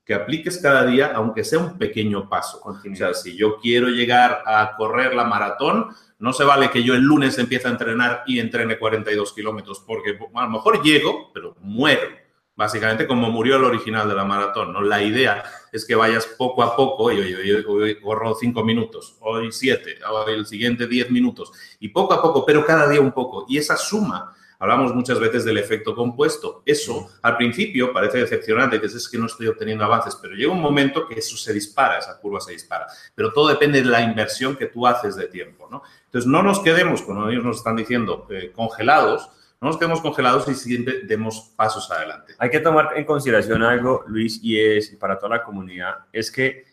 Que 0.04 0.14
apliques 0.14 0.58
cada 0.58 0.86
día, 0.86 1.14
aunque 1.16 1.46
sea 1.46 1.60
un 1.60 1.78
pequeño 1.78 2.28
paso. 2.28 2.60
O 2.66 2.96
sea, 2.96 3.14
si 3.14 3.38
yo 3.38 3.56
quiero 3.62 3.88
llegar 3.88 4.44
a 4.46 4.76
correr 4.76 5.16
la 5.16 5.24
maratón, 5.24 5.96
no 6.24 6.32
se 6.32 6.46
vale 6.46 6.72
que 6.72 6.84
yo 6.84 6.94
el 6.96 7.02
lunes 7.02 7.38
empiece 7.38 7.68
a 7.68 7.72
entrenar 7.72 8.24
y 8.26 8.40
entrene 8.40 8.80
42 8.80 9.34
kilómetros, 9.34 9.82
porque 9.86 10.18
a 10.34 10.44
lo 10.44 10.50
mejor 10.50 10.82
llego, 10.82 11.30
pero 11.34 11.56
muero 11.60 12.24
básicamente 12.56 13.08
como 13.08 13.30
murió 13.30 13.58
el 13.58 13.64
original 13.64 14.08
de 14.08 14.16
la 14.16 14.24
maratón. 14.24 14.72
¿no? 14.72 14.82
La 14.82 15.02
idea 15.02 15.44
es 15.72 15.86
que 15.86 15.96
vayas 15.96 16.26
poco 16.26 16.64
a 16.64 16.78
poco, 16.78 17.12
y 17.12 17.20
hoy, 17.20 18.00
corro 18.02 18.36
cinco 18.36 18.64
minutos, 18.64 19.18
hoy 19.20 19.52
siete, 19.52 19.98
hoy 20.10 20.34
el 20.34 20.46
siguiente 20.46 20.88
diez 20.88 21.10
minutos, 21.12 21.52
y 21.80 21.90
poco 21.90 22.14
a 22.14 22.22
poco, 22.22 22.46
pero 22.46 22.66
cada 22.66 22.88
día 22.88 23.02
un 23.02 23.12
poco. 23.12 23.46
Y 23.50 23.58
esa 23.58 23.76
suma, 23.76 24.34
hablamos 24.60 24.94
muchas 24.94 25.20
veces 25.20 25.44
del 25.44 25.58
efecto 25.58 25.96
compuesto, 25.96 26.62
eso 26.66 27.10
al 27.22 27.36
principio 27.36 27.92
parece 27.92 28.20
decepcionante, 28.20 28.80
que 28.80 28.86
es 28.86 29.10
que 29.10 29.18
no 29.18 29.26
estoy 29.26 29.48
obteniendo 29.48 29.84
avances, 29.84 30.16
pero 30.22 30.36
llega 30.36 30.54
un 30.54 30.62
momento 30.62 31.08
que 31.08 31.16
eso 31.16 31.36
se 31.36 31.52
dispara, 31.52 31.98
esa 31.98 32.20
curva 32.20 32.40
se 32.40 32.52
dispara. 32.54 32.86
Pero 33.16 33.34
todo 33.34 33.50
depende 33.50 33.82
de 33.82 33.90
la 33.90 34.02
inversión 34.02 34.56
que 34.56 34.68
tú 34.68 34.86
haces 34.86 35.16
de 35.16 35.28
tiempo. 35.28 35.68
¿no? 35.70 35.82
Entonces, 36.14 36.30
no 36.30 36.44
nos 36.44 36.60
quedemos, 36.60 37.02
como 37.02 37.28
ellos 37.28 37.44
nos 37.44 37.58
están 37.58 37.76
diciendo, 37.76 38.28
eh, 38.30 38.52
congelados, 38.56 39.32
no 39.60 39.70
nos 39.70 39.78
quedemos 39.78 40.00
congelados 40.00 40.48
y 40.48 40.54
siempre 40.54 41.02
demos 41.08 41.54
pasos 41.56 41.90
adelante. 41.90 42.36
Hay 42.38 42.52
que 42.52 42.60
tomar 42.60 42.92
en 42.96 43.04
consideración 43.04 43.64
algo, 43.64 44.04
Luis, 44.06 44.40
y 44.44 44.60
es 44.60 44.92
para 44.92 45.18
toda 45.18 45.38
la 45.38 45.44
comunidad, 45.44 46.06
es 46.12 46.30
que 46.30 46.66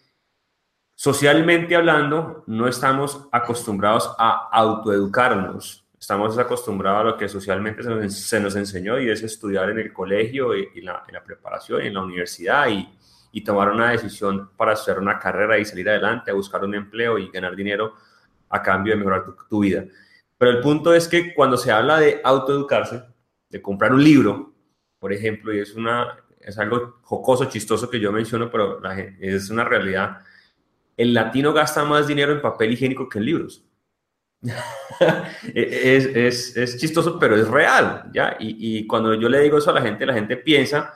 socialmente 0.95 1.75
hablando, 1.75 2.45
no 2.49 2.69
estamos 2.69 3.29
acostumbrados 3.33 4.15
a 4.19 4.51
autoeducarnos. 4.53 5.87
Estamos 5.99 6.37
acostumbrados 6.37 7.01
a 7.01 7.05
lo 7.05 7.17
que 7.17 7.27
socialmente 7.27 7.83
se 8.11 8.41
nos, 8.41 8.57
enseñó 8.57 9.01
y 9.01 9.09
es 9.09 9.23
estudiar 9.23 9.71
en 9.71 9.79
el 9.79 9.91
colegio 9.91 10.55
y, 10.55 10.69
en, 10.75 10.85
la, 10.85 11.03
preparación, 11.25 11.81
en 11.81 11.95
la 11.95 12.03
universidad 12.03 12.69
y, 12.69 12.87
y 13.33 13.43
tomar 13.43 13.71
una 13.71 13.93
decisión 13.93 14.51
para 14.55 14.73
hacer 14.73 14.99
una 14.99 15.19
carrera 15.19 15.59
y 15.59 15.65
salir 15.65 15.89
adelante, 15.89 16.31
a 16.31 16.35
buscar 16.35 16.63
un 16.63 16.75
empleo 16.75 17.17
y 17.17 17.31
ganar 17.31 17.57
dinero 17.57 17.95
a 18.51 18.63
cambio 18.63 18.93
de 18.93 18.99
mejorar 18.99 19.25
tu 19.49 19.61
vida. 19.61 19.85
Pero 20.37 20.53
el 20.53 20.61
punto 20.61 20.95
es 20.95 21.09
que 21.09 21.35
cuando 21.35 21.57
se 21.57 21.71
habla 21.71 21.99
de 21.99 22.21
autoeducarse, 22.25 23.03
de 23.51 23.61
comprar 23.61 23.93
un 23.93 24.03
libro, 24.03 24.55
por 24.99 25.13
ejemplo, 25.13 25.53
y 25.53 25.59
es, 25.59 25.75
una, 25.75 26.17
es 26.41 26.59
algo 26.59 26.99
jocoso, 27.03 27.47
chistoso 27.47 27.91
que 27.91 28.01
yo 28.01 28.13
menciono, 28.13 28.51
pero 28.51 28.81
es 29.21 29.51
una 29.51 29.65
realidad, 29.65 30.19
el 30.97 31.15
latino 31.15 31.53
gasta 31.53 31.85
más 31.85 32.07
dinero 32.07 32.33
en 32.33 32.43
papel 32.43 32.73
higiénico 32.73 33.09
que 33.09 33.19
en 33.19 33.25
libros. 33.25 33.65
es, 35.55 36.07
es, 36.07 36.57
es, 36.57 36.79
chistoso, 36.79 37.19
pero 37.19 37.37
es 37.37 37.49
real, 37.49 38.11
¿ya? 38.13 38.37
Y, 38.39 38.87
cuando 38.87 39.15
yo 39.15 39.29
le 39.29 39.41
digo 39.41 39.59
eso 39.59 39.71
a 39.71 39.75
la 39.75 39.83
gente, 39.83 40.07
la 40.07 40.15
gente 40.15 40.37
piensa 40.37 40.95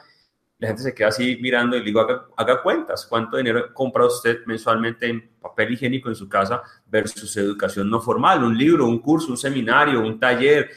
la 0.65 0.69
gente 0.69 0.83
se 0.83 0.95
queda 0.95 1.09
así 1.09 1.39
mirando 1.43 1.77
y 1.77 1.81
le 1.81 1.85
digo, 1.85 2.01
haga, 2.37 2.63
cuentas, 2.63 3.07
¿cuánto 3.07 3.37
dinero 3.37 3.73
compra 3.75 4.07
usted 4.07 4.45
mensualmente 4.47 5.07
en 5.07 5.31
papel 5.39 5.75
higiénico 5.75 6.09
en 6.09 6.15
su 6.15 6.27
casa 6.27 6.63
versus 6.87 7.37
educación 7.37 7.91
no 7.91 8.01
formal? 8.01 8.43
Un 8.43 8.57
libro, 8.57 8.87
un 8.87 8.99
curso, 8.99 9.31
un 9.31 9.37
seminario, 9.37 10.01
un 10.01 10.19
taller. 10.19 10.71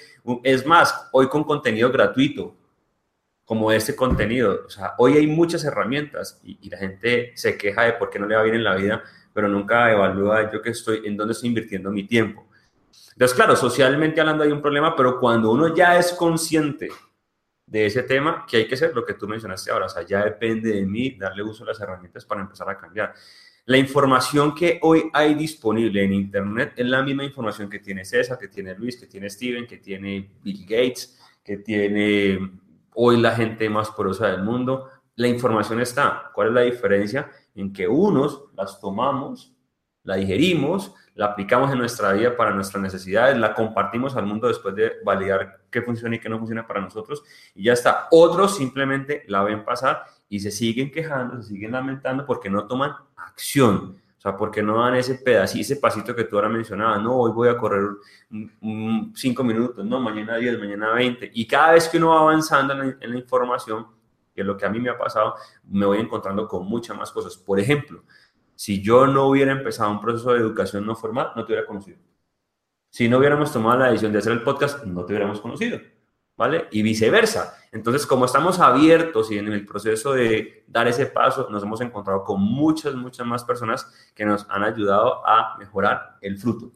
es 0.43 0.65
más, 0.65 1.09
hoy 1.13 1.27
con 1.29 1.45
contenido 1.45 1.89
gratuito, 1.89 2.53
como 3.45 3.71
este 3.71 3.95
contenido. 3.95 4.65
O 4.65 4.69
sea, 4.69 4.93
hoy 4.97 5.13
hay 5.13 5.25
muchas 5.25 5.63
herramientas 5.63 6.41
y, 6.43 6.57
y, 6.61 6.69
la 6.69 6.77
gente 6.77 7.31
se 7.35 7.57
queja 7.57 7.83
de 7.83 7.93
por 7.93 8.09
qué 8.09 8.19
no 8.19 8.27
le 8.27 8.35
va 8.35 8.43
bien 8.43 8.55
en 8.55 8.65
la 8.65 8.75
vida, 8.75 9.03
pero 9.33 9.47
nunca 9.47 9.89
evalúa 9.89 10.51
yo 10.51 10.61
que 10.61 10.71
estoy, 10.71 11.01
en 11.05 11.15
dónde 11.15 11.31
estoy 11.31 11.47
invirtiendo 11.47 11.91
mi 11.91 12.05
tiempo. 12.05 12.45
Entonces, 13.13 13.35
claro, 13.35 13.55
socialmente 13.55 14.19
hablando 14.19 14.43
hay 14.43 14.51
un 14.51 14.61
problema, 14.61 14.97
pero 14.97 15.17
cuando 15.17 15.49
uno 15.49 15.73
ya 15.73 15.97
es 15.97 16.11
consciente 16.11 16.89
de 17.67 17.85
ese 17.85 18.03
tema, 18.03 18.45
que 18.49 18.57
hay 18.57 18.67
que 18.67 18.75
hacer 18.75 18.95
lo 18.95 19.05
que 19.05 19.13
tú 19.13 19.27
mencionaste 19.27 19.71
ahora, 19.71 19.87
o 19.87 19.89
sea, 19.89 20.03
ya 20.03 20.23
depende 20.23 20.71
de 20.71 20.85
mí 20.85 21.11
darle 21.11 21.43
uso 21.43 21.63
a 21.63 21.67
las 21.67 21.79
herramientas 21.79 22.25
para 22.25 22.41
empezar 22.41 22.69
a 22.69 22.77
cambiar. 22.77 23.13
La 23.65 23.77
información 23.77 24.55
que 24.55 24.79
hoy 24.81 25.09
hay 25.11 25.35
disponible 25.35 26.01
en 26.01 26.13
Internet 26.13 26.71
es 26.77 26.85
la 26.85 27.03
misma 27.03 27.25
información 27.25 27.69
que 27.69 27.79
tiene 27.79 28.05
César, 28.05 28.37
que 28.37 28.47
tiene 28.47 28.73
Luis, 28.73 28.95
que 28.95 29.07
tiene 29.07 29.29
Steven, 29.29 29.67
que 29.67 29.79
tiene 29.79 30.31
Bill 30.41 30.61
Gates, 30.61 31.19
que 31.43 31.57
tiene 31.57 32.39
hoy 32.93 33.19
la 33.19 33.35
gente 33.35 33.69
más 33.69 33.91
porosa 33.91 34.27
del 34.27 34.43
mundo. 34.43 34.89
La 35.15 35.27
información 35.27 35.81
está. 35.81 36.31
¿Cuál 36.33 36.47
es 36.47 36.53
la 36.53 36.61
diferencia? 36.61 37.29
En 37.55 37.73
que 37.73 37.89
unos 37.89 38.45
las 38.55 38.79
tomamos, 38.79 39.56
la 40.07 40.15
digerimos, 40.15 40.93
la 41.15 41.25
aplicamos 41.25 41.69
en 41.69 41.79
nuestra 41.79 42.13
vida 42.13 42.37
para 42.37 42.51
nuestras 42.51 42.81
necesidades, 42.81 43.37
la 43.37 43.53
compartimos 43.53 44.15
al 44.15 44.25
mundo 44.25 44.47
después 44.47 44.73
de 44.73 44.93
validar 45.03 45.59
qué 45.69 45.81
funciona 45.81 46.15
y 46.15 46.19
qué 46.19 46.29
no 46.29 46.37
funciona 46.37 46.65
para 46.65 46.79
nosotros 46.79 47.23
y 47.53 47.63
ya 47.63 47.73
está. 47.73 48.07
Otros 48.11 48.55
simplemente 48.55 49.25
la 49.27 49.43
ven 49.43 49.65
pasar 49.65 50.03
y 50.29 50.39
se 50.39 50.49
siguen 50.49 50.91
quejando, 50.91 51.41
se 51.41 51.49
siguen 51.49 51.73
lamentando 51.73 52.25
porque 52.25 52.49
no 52.49 52.65
toman 52.65 52.93
acción. 53.17 53.97
O 54.17 54.21
sea, 54.21 54.37
porque 54.37 54.63
no 54.63 54.81
dan 54.81 54.95
ese 54.95 55.15
pedacito, 55.15 55.61
ese 55.61 55.75
pasito 55.75 56.15
que 56.15 56.23
tú 56.23 56.37
ahora 56.37 56.49
mencionabas, 56.49 57.01
no, 57.03 57.13
hoy 57.13 57.31
voy 57.33 57.49
a 57.49 57.57
correr 57.57 57.83
cinco 59.13 59.43
minutos, 59.43 59.85
no, 59.85 59.99
mañana 59.99 60.37
10, 60.37 60.57
mañana 60.57 60.93
20. 60.93 61.31
Y 61.33 61.45
cada 61.45 61.73
vez 61.73 61.89
que 61.89 61.97
uno 61.97 62.09
va 62.09 62.21
avanzando 62.21 62.73
en 62.73 62.79
la, 62.79 62.85
en 63.01 63.11
la 63.11 63.17
información, 63.17 63.87
que 64.33 64.41
es 64.41 64.47
lo 64.47 64.55
que 64.55 64.65
a 64.65 64.69
mí 64.69 64.79
me 64.79 64.89
ha 64.89 64.97
pasado, 64.97 65.35
me 65.67 65.85
voy 65.85 65.99
encontrando 65.99 66.47
con 66.47 66.65
muchas 66.65 66.97
más 66.97 67.11
cosas. 67.11 67.35
Por 67.35 67.59
ejemplo, 67.59 68.03
si 68.57 68.81
yo 68.81 69.05
no 69.05 69.27
hubiera 69.27 69.51
empezado 69.51 69.91
un 69.91 70.01
proceso 70.01 70.33
de 70.33 70.39
educación 70.39 70.83
no 70.83 70.95
formal, 70.95 71.31
no 71.35 71.45
te 71.45 71.53
hubiera 71.53 71.67
conocido. 71.67 71.99
Si 72.89 73.07
no 73.07 73.19
hubiéramos 73.19 73.53
tomado 73.53 73.77
la 73.77 73.85
decisión 73.85 74.11
de 74.11 74.17
hacer 74.17 74.31
el 74.31 74.41
podcast, 74.41 74.83
no 74.83 75.05
te 75.05 75.13
hubiéramos 75.13 75.39
conocido. 75.39 75.79
¿Vale? 76.35 76.67
Y 76.71 76.81
viceversa. 76.81 77.55
Entonces, 77.71 78.05
como 78.05 78.25
estamos 78.25 78.59
abiertos 78.59 79.31
y 79.31 79.37
en 79.37 79.47
el 79.47 79.65
proceso 79.65 80.13
de 80.13 80.65
dar 80.67 80.87
ese 80.87 81.05
paso, 81.05 81.47
nos 81.51 81.61
hemos 81.63 81.81
encontrado 81.81 82.23
con 82.23 82.41
muchas, 82.41 82.95
muchas 82.95 83.25
más 83.27 83.43
personas 83.43 83.91
que 84.15 84.25
nos 84.25 84.47
han 84.49 84.63
ayudado 84.63 85.27
a 85.27 85.55
mejorar 85.59 86.17
el 86.21 86.37
fruto. 86.37 86.71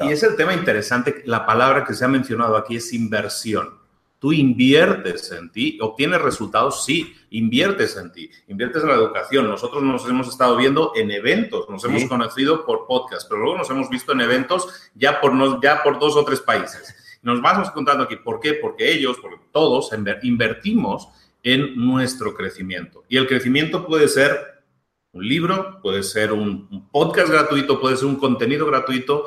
y 0.00 0.12
es 0.12 0.22
el 0.22 0.36
tema 0.36 0.54
interesante, 0.54 1.22
la 1.26 1.44
palabra 1.44 1.84
que 1.84 1.94
se 1.94 2.04
ha 2.04 2.08
mencionado 2.08 2.56
aquí 2.56 2.76
es 2.76 2.92
inversión 2.92 3.81
tú 4.22 4.32
inviertes 4.32 5.32
en 5.32 5.50
ti, 5.50 5.78
obtienes 5.82 6.22
resultados, 6.22 6.84
sí, 6.84 7.12
inviertes 7.30 7.96
en 7.96 8.12
ti, 8.12 8.30
inviertes 8.46 8.84
en 8.84 8.90
la 8.90 8.94
educación. 8.94 9.48
Nosotros 9.48 9.82
nos 9.82 10.08
hemos 10.08 10.28
estado 10.28 10.56
viendo 10.56 10.92
en 10.94 11.10
eventos, 11.10 11.68
nos 11.68 11.84
hemos 11.86 12.04
conocido 12.04 12.64
por 12.64 12.86
podcast, 12.86 13.28
pero 13.28 13.42
luego 13.42 13.58
nos 13.58 13.70
hemos 13.70 13.90
visto 13.90 14.12
en 14.12 14.20
eventos 14.20 14.68
ya 14.94 15.20
por, 15.20 15.60
ya 15.60 15.82
por 15.82 15.98
dos 15.98 16.14
o 16.14 16.24
tres 16.24 16.40
países. 16.40 17.18
Nos 17.22 17.42
vamos 17.42 17.72
contando 17.72 18.04
aquí, 18.04 18.14
¿por 18.14 18.38
qué? 18.38 18.54
Porque 18.54 18.92
ellos, 18.92 19.18
porque 19.20 19.40
todos 19.50 19.90
invertimos 20.22 21.08
en 21.42 21.74
nuestro 21.74 22.32
crecimiento. 22.32 23.02
Y 23.08 23.16
el 23.16 23.26
crecimiento 23.26 23.84
puede 23.84 24.06
ser 24.06 24.62
un 25.10 25.26
libro, 25.26 25.80
puede 25.82 26.04
ser 26.04 26.32
un 26.32 26.88
podcast 26.92 27.28
gratuito, 27.28 27.80
puede 27.80 27.96
ser 27.96 28.06
un 28.06 28.20
contenido 28.20 28.66
gratuito, 28.66 29.26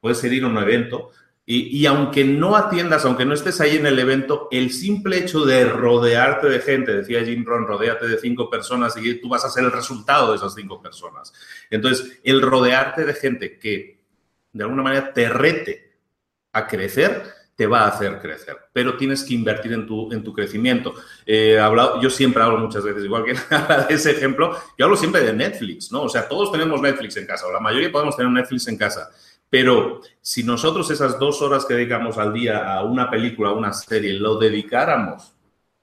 puede 0.00 0.16
ser 0.16 0.34
ir 0.34 0.44
a 0.44 0.48
un 0.48 0.58
evento, 0.58 1.12
y, 1.46 1.84
aunque 1.84 2.24
no 2.24 2.56
atiendas, 2.56 3.04
aunque 3.04 3.26
no 3.26 3.34
estés 3.34 3.60
ahí 3.60 3.76
en 3.76 3.84
el 3.84 3.98
evento, 3.98 4.48
el 4.50 4.70
simple 4.72 5.18
hecho 5.18 5.44
de 5.44 5.66
rodearte 5.66 6.48
de 6.48 6.58
gente, 6.60 6.96
decía 6.96 7.22
Jim 7.22 7.44
Ron, 7.44 7.66
rodéate 7.66 8.08
de 8.08 8.18
cinco 8.18 8.48
personas 8.48 8.96
y 8.96 9.20
tú 9.20 9.28
vas 9.28 9.44
a 9.44 9.50
ser 9.50 9.64
el 9.64 9.72
resultado 9.72 10.30
de 10.30 10.38
esas 10.38 10.54
cinco 10.54 10.80
personas. 10.80 11.34
Entonces, 11.68 12.18
el 12.24 12.40
rodearte 12.40 13.04
de 13.04 13.12
gente 13.12 13.58
que 13.58 14.00
de 14.52 14.64
alguna 14.64 14.82
manera 14.82 15.12
te 15.12 15.28
rete 15.28 15.98
a 16.52 16.66
crecer, 16.66 17.22
te 17.54 17.66
va 17.66 17.82
a 17.82 17.88
hacer 17.88 18.20
crecer, 18.20 18.56
pero 18.72 18.96
tienes 18.96 19.22
que 19.22 19.34
invertir 19.34 19.74
en 19.74 19.86
tu, 19.86 20.10
en 20.12 20.24
tu 20.24 20.32
crecimiento. 20.32 20.94
Eh, 21.26 21.60
yo 22.00 22.08
siempre 22.08 22.42
hablo 22.42 22.56
muchas 22.56 22.82
veces, 22.82 23.04
igual 23.04 23.24
que 23.24 23.32
de 23.88 23.94
ese 23.94 24.12
ejemplo, 24.12 24.56
yo 24.78 24.86
hablo 24.86 24.96
siempre 24.96 25.22
de 25.22 25.34
Netflix, 25.34 25.92
¿no? 25.92 26.04
O 26.04 26.08
sea, 26.08 26.26
todos 26.26 26.50
tenemos 26.50 26.80
Netflix 26.80 27.18
en 27.18 27.26
casa, 27.26 27.46
o 27.46 27.52
la 27.52 27.60
mayoría 27.60 27.92
podemos 27.92 28.16
tener 28.16 28.32
Netflix 28.32 28.66
en 28.66 28.78
casa 28.78 29.10
Pero 29.50 30.00
si 30.20 30.42
nosotros 30.42 30.90
esas 30.90 31.18
dos 31.18 31.40
horas 31.42 31.64
que 31.64 31.74
dedicamos 31.74 32.18
al 32.18 32.32
día 32.32 32.74
a 32.74 32.82
una 32.84 33.10
película, 33.10 33.50
a 33.50 33.54
una 33.54 33.72
serie, 33.72 34.14
lo 34.14 34.36
dedicáramos 34.36 35.32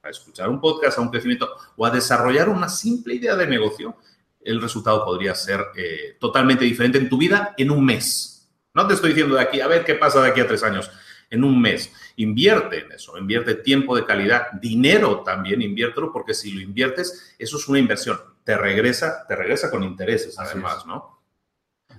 a 0.04 0.10
escuchar 0.10 0.50
un 0.50 0.60
podcast, 0.60 0.98
a 0.98 1.02
un 1.02 1.10
crecimiento 1.10 1.50
o 1.78 1.86
a 1.86 1.92
desarrollar 1.92 2.50
una 2.50 2.68
simple 2.68 3.16
idea 3.16 3.36
de 3.36 3.48
negocio, 3.48 3.96
el 4.44 4.62
resultado 4.62 5.06
podría 5.06 5.36
ser 5.36 5.64
eh, 5.76 6.18
totalmente 6.20 6.66
diferente 6.66 6.98
en 6.98 7.08
tu 7.08 7.18
vida 7.18 7.54
en 7.58 7.72
un 7.72 7.86
mes. 7.86 8.50
No 8.74 8.88
te 8.88 8.96
estoy 8.96 9.10
diciendo 9.10 9.36
de 9.36 9.42
aquí, 9.42 9.62
a 9.62 9.68
ver 9.68 9.86
qué 9.86 9.96
pasa 9.96 10.22
de 10.22 10.30
aquí 10.30 10.40
a 10.42 10.48
tres 10.48 10.64
años, 10.64 10.90
en 11.30 11.44
un 11.44 11.62
mes. 11.62 11.94
Invierte 12.18 12.80
en 12.80 12.92
eso, 12.92 13.18
invierte 13.18 13.56
tiempo 13.56 13.96
de 13.96 14.06
calidad, 14.06 14.52
dinero 14.60 15.22
también, 15.22 15.62
inviértelo, 15.62 16.12
porque 16.12 16.34
si 16.34 16.52
lo 16.52 16.62
inviertes, 16.62 17.36
eso 17.38 17.58
es 17.58 17.68
una 17.68 17.80
inversión. 17.80 18.20
Te 18.44 18.58
regresa, 18.58 19.26
te 19.28 19.36
regresa 19.36 19.70
con 19.70 19.84
intereses, 19.84 20.38
además, 20.40 20.86
¿no? 20.86 21.21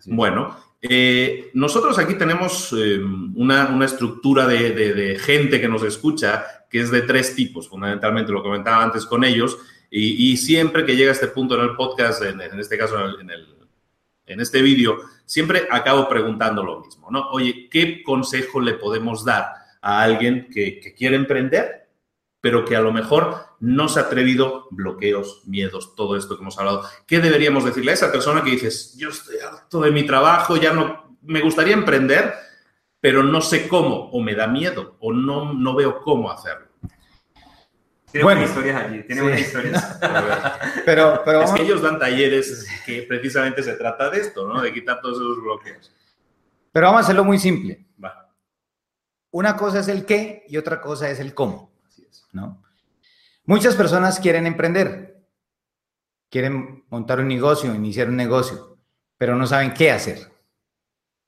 Bueno, 0.07 0.57
eh, 0.81 1.51
nosotros 1.55 1.99
aquí 1.99 2.15
tenemos 2.15 2.75
eh, 2.77 3.01
una, 3.35 3.85
estructura 3.85 4.47
de, 4.47 5.19
gente 5.21 5.61
que 5.61 5.69
nos 5.69 5.83
escucha 5.83 6.45
que 6.71 6.81
es 6.81 6.91
de 6.91 7.03
tres 7.03 7.35
tipos, 7.35 7.69
fundamentalmente 7.69 8.33
lo 8.33 8.43
comentaba 8.43 8.83
antes 8.83 9.05
con 9.07 9.25
ellos, 9.25 9.59
y, 9.95 10.39
siempre 10.39 10.87
que 10.87 10.97
llega 10.97 11.13
este 11.13 11.29
punto 11.29 11.55
en 11.55 11.69
el 11.69 11.77
podcast, 11.77 12.23
en, 12.23 12.41
este 12.59 12.79
caso 12.79 12.97
en, 13.21 13.31
en 14.25 14.41
este 14.41 14.63
vídeo, 14.63 14.97
siempre 15.27 15.69
acabo 15.71 16.09
preguntando 16.09 16.65
lo 16.65 16.81
mismo, 16.81 17.11
¿no? 17.11 17.29
Oye, 17.31 17.69
¿qué 17.71 18.03
consejo 18.03 18.59
le 18.59 18.73
podemos 18.75 19.23
dar 19.23 19.53
a 19.83 20.03
alguien 20.03 20.49
que 20.51 20.95
quiere 20.97 21.17
emprender 21.17 21.83
pero 22.43 22.65
que 22.65 22.77
a 22.77 22.81
lo 22.81 22.93
mejor 22.93 23.52
no 23.63 23.89
se 23.89 24.01
ha 24.01 24.03
atrevido, 24.03 24.67
bloqueos, 24.73 25.43
miedos, 25.47 25.95
todo 25.95 26.17
esto 26.17 26.37
que 26.37 26.43
hemos 26.43 26.59
hablado. 26.59 26.85
¿Qué 27.07 27.21
deberíamos 27.21 27.65
decirle 27.65 27.93
a 27.93 27.95
esa 27.95 28.11
persona 28.11 28.43
que 28.43 28.51
dices, 28.51 28.97
yo 28.99 29.11
estoy 29.11 29.37
harto 29.39 29.81
de 29.81 29.93
mi 29.93 30.05
trabajo, 30.05 30.57
ya 30.57 30.73
no, 30.73 31.17
me 31.23 31.41
gustaría 31.41 31.75
emprender, 31.75 32.35
pero 33.01 33.23
no 33.23 33.41
sé 33.41 33.69
cómo, 33.69 34.11
o 34.11 34.21
me 34.21 34.35
da 34.35 34.49
miedo, 34.49 34.97
o 34.99 35.13
no, 35.13 35.55
no 35.55 35.77
veo 35.77 36.01
cómo 36.01 36.29
hacerlo? 36.29 36.67
Tiene 38.11 38.25
buenas 38.25 38.49
historias 38.51 38.83
allí, 38.83 39.03
tiene 39.05 39.23
buenas 39.23 39.41
historias. 39.41 39.99
pero, 40.85 41.23
pero 41.25 41.43
es 41.43 41.53
que 41.53 41.63
ellos 41.63 41.81
dan 41.81 42.01
talleres 42.01 42.67
que 42.85 43.03
precisamente 43.03 43.63
se 43.63 43.75
trata 43.75 44.11
de 44.11 44.21
esto, 44.23 44.47
¿no? 44.47 44.61
De 44.61 44.73
quitar 44.73 45.01
todos 45.01 45.19
esos 45.19 45.41
bloqueos. 45.41 45.95
Pero 46.73 46.87
vamos 46.87 47.03
a 47.03 47.05
hacerlo 47.05 47.25
muy 47.25 47.39
simple. 47.39 47.87
Va. 48.05 48.29
Una 49.31 49.57
cosa 49.57 49.79
es 49.79 49.89
el 49.89 50.05
qué 50.05 50.45
y 50.49 50.57
otra 50.57 50.81
cosa 50.81 51.09
es 51.09 51.21
el 51.21 51.33
cómo. 51.33 51.73
¿no? 52.33 52.61
Muchas 53.45 53.75
personas 53.75 54.21
quieren 54.21 54.47
emprender, 54.47 55.27
quieren 56.31 56.85
montar 56.91 57.19
un 57.19 57.27
negocio, 57.27 57.75
iniciar 57.75 58.09
un 58.09 58.17
negocio, 58.17 58.79
pero 59.19 59.35
no 59.35 59.47
saben 59.47 59.75
qué 59.75 59.91
hacer. 59.91 60.31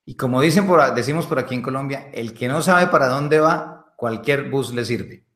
Y 0.05 0.15
como 0.15 0.41
dicen 0.41 0.67
por, 0.67 0.95
decimos 0.95 1.27
por 1.27 1.41
aquí 1.41 1.55
en 1.55 1.63
Colombia, 1.63 2.11
el 2.13 2.33
que 2.33 2.47
no 2.47 2.63
sabe 2.63 2.87
para 2.87 3.09
dónde 3.09 3.41
va, 3.41 3.95
cualquier 3.97 4.49
bus 4.49 4.73
le 4.73 4.85
sirve. 4.85 5.27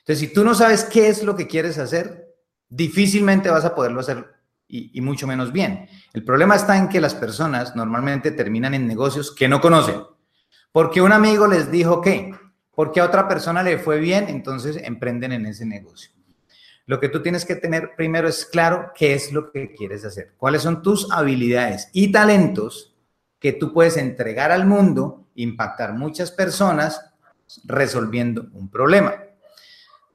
Entonces, 0.00 0.20
si 0.20 0.32
tú 0.32 0.44
no 0.44 0.54
sabes 0.54 0.84
qué 0.84 1.08
es 1.08 1.24
lo 1.24 1.34
que 1.34 1.48
quieres 1.48 1.78
hacer, 1.78 2.32
difícilmente 2.68 3.50
vas 3.50 3.64
a 3.64 3.74
poderlo 3.74 4.00
hacer 4.00 4.24
y, 4.68 4.96
y, 4.96 5.00
mucho 5.00 5.26
menos 5.26 5.52
bien. 5.52 5.88
El 6.12 6.24
problema 6.24 6.54
está 6.54 6.78
en 6.78 6.88
que 6.88 7.00
las 7.00 7.14
personas 7.14 7.74
normalmente 7.76 8.30
terminan 8.30 8.74
en 8.74 8.86
negocios 8.86 9.34
que 9.34 9.48
no 9.48 9.60
conocen, 9.60 10.02
porque 10.70 11.02
un 11.02 11.12
amigo 11.12 11.46
les 11.46 11.70
dijo 11.70 12.00
que 12.00 12.34
porque 12.74 13.00
a 13.00 13.04
otra 13.04 13.28
persona 13.28 13.62
le 13.62 13.78
fue 13.78 13.98
bien, 13.98 14.28
entonces 14.28 14.78
emprenden 14.82 15.32
en 15.32 15.46
ese 15.46 15.66
negocio. 15.66 16.10
Lo 16.86 16.98
que 16.98 17.08
tú 17.08 17.22
tienes 17.22 17.44
que 17.44 17.54
tener 17.54 17.94
primero 17.96 18.28
es 18.28 18.44
claro 18.44 18.92
qué 18.94 19.14
es 19.14 19.32
lo 19.32 19.52
que 19.52 19.74
quieres 19.74 20.04
hacer, 20.04 20.32
cuáles 20.36 20.62
son 20.62 20.82
tus 20.82 21.10
habilidades 21.12 21.88
y 21.92 22.10
talentos 22.10 22.94
que 23.38 23.52
tú 23.52 23.72
puedes 23.72 23.96
entregar 23.96 24.50
al 24.50 24.66
mundo, 24.66 25.26
impactar 25.34 25.94
muchas 25.94 26.30
personas 26.30 27.12
resolviendo 27.64 28.48
un 28.52 28.70
problema. 28.70 29.14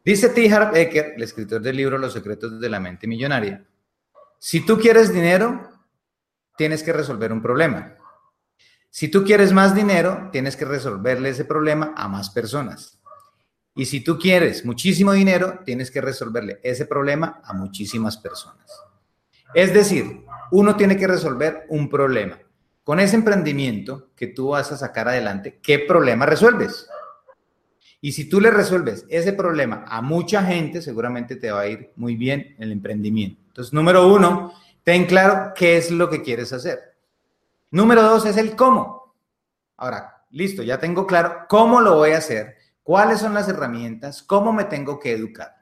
Dice 0.03 0.29
T. 0.29 0.49
Harv 0.51 0.75
Eker, 0.75 1.13
el 1.17 1.23
escritor 1.23 1.61
del 1.61 1.75
libro 1.75 1.97
Los 1.97 2.13
secretos 2.13 2.59
de 2.59 2.69
la 2.69 2.79
mente 2.79 3.07
millonaria, 3.07 3.65
si 4.39 4.65
tú 4.65 4.77
quieres 4.77 5.13
dinero, 5.13 5.69
tienes 6.57 6.83
que 6.83 6.93
resolver 6.93 7.31
un 7.31 7.41
problema. 7.41 7.95
Si 8.97 9.09
tú 9.09 9.23
quieres 9.23 9.53
más 9.53 9.75
dinero, 9.75 10.29
tienes 10.31 10.57
que 10.57 10.65
resolverle 10.65 11.29
ese 11.29 11.45
problema 11.45 11.93
a 11.95 12.07
más 12.07 12.31
personas. 12.31 12.97
Y 13.75 13.85
si 13.85 14.01
tú 14.01 14.17
quieres 14.17 14.65
muchísimo 14.65 15.11
dinero, 15.11 15.59
tienes 15.63 15.91
que 15.91 16.01
resolverle 16.01 16.59
ese 16.63 16.87
problema 16.87 17.39
a 17.43 17.53
muchísimas 17.53 18.17
personas. 18.17 18.65
Es 19.53 19.71
decir, 19.71 20.23
uno 20.49 20.75
tiene 20.75 20.97
que 20.97 21.05
resolver 21.05 21.67
un 21.69 21.91
problema. 21.91 22.39
Con 22.83 22.99
ese 22.99 23.17
emprendimiento 23.17 24.09
que 24.15 24.25
tú 24.25 24.47
vas 24.47 24.71
a 24.71 24.77
sacar 24.77 25.07
adelante, 25.07 25.59
¿qué 25.61 25.77
problema 25.77 26.25
resuelves? 26.25 26.87
Y 28.01 28.13
si 28.13 28.27
tú 28.27 28.41
le 28.41 28.49
resuelves 28.49 29.05
ese 29.09 29.31
problema 29.31 29.85
a 29.87 30.01
mucha 30.01 30.41
gente, 30.41 30.81
seguramente 30.81 31.35
te 31.35 31.51
va 31.51 31.59
a 31.59 31.67
ir 31.67 31.91
muy 31.97 32.15
bien 32.15 32.55
en 32.57 32.63
el 32.63 32.71
emprendimiento. 32.71 33.43
Entonces, 33.45 33.73
número 33.73 34.11
uno, 34.11 34.53
ten 34.81 35.05
claro 35.05 35.53
qué 35.55 35.77
es 35.77 35.91
lo 35.91 36.09
que 36.09 36.23
quieres 36.23 36.51
hacer. 36.51 36.96
Número 37.71 38.01
dos 38.01 38.25
es 38.25 38.37
el 38.37 38.55
cómo. 38.55 39.15
Ahora, 39.75 40.25
listo, 40.31 40.63
ya 40.63 40.79
tengo 40.79 41.05
claro 41.05 41.45
cómo 41.49 41.81
lo 41.81 41.95
voy 41.95 42.11
a 42.11 42.19
hacer, 42.19 42.55
cuáles 42.81 43.19
son 43.19 43.33
las 43.33 43.49
herramientas, 43.49 44.23
cómo 44.23 44.53
me 44.53 44.63
tengo 44.63 44.99
que 44.99 45.11
educar. 45.11 45.57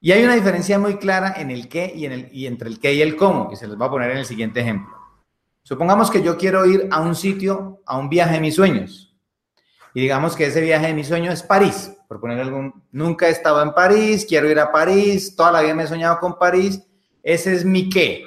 Y 0.00 0.12
hay 0.12 0.24
una 0.24 0.34
diferencia 0.34 0.78
muy 0.78 0.96
clara 0.96 1.34
en 1.36 1.50
el 1.50 1.68
qué 1.68 1.92
y, 1.94 2.06
en 2.06 2.12
el, 2.12 2.28
y 2.32 2.46
entre 2.46 2.68
el 2.68 2.78
qué 2.78 2.94
y 2.94 3.02
el 3.02 3.16
cómo, 3.16 3.50
y 3.52 3.56
se 3.56 3.66
les 3.66 3.78
va 3.78 3.86
a 3.86 3.90
poner 3.90 4.10
en 4.12 4.18
el 4.18 4.24
siguiente 4.24 4.60
ejemplo. 4.60 4.94
Supongamos 5.62 6.10
que 6.10 6.22
yo 6.22 6.38
quiero 6.38 6.64
ir 6.64 6.88
a 6.90 7.00
un 7.00 7.14
sitio, 7.14 7.82
a 7.84 7.98
un 7.98 8.08
viaje 8.08 8.34
de 8.34 8.40
mis 8.40 8.54
sueños. 8.54 9.14
Y 9.92 10.00
digamos 10.00 10.36
que 10.36 10.46
ese 10.46 10.60
viaje 10.60 10.86
de 10.86 10.94
mis 10.94 11.08
sueños 11.08 11.34
es 11.34 11.42
París, 11.42 11.92
por 12.08 12.20
poner 12.20 12.40
algún, 12.40 12.82
nunca 12.92 13.28
he 13.28 13.30
estado 13.30 13.60
en 13.62 13.74
París, 13.74 14.24
quiero 14.26 14.48
ir 14.48 14.58
a 14.58 14.72
París, 14.72 15.34
toda 15.36 15.52
la 15.52 15.60
vida 15.60 15.74
me 15.74 15.82
he 15.82 15.88
soñado 15.88 16.18
con 16.18 16.38
París, 16.38 16.80
ese 17.22 17.54
es 17.54 17.64
mi 17.64 17.88
qué, 17.88 18.24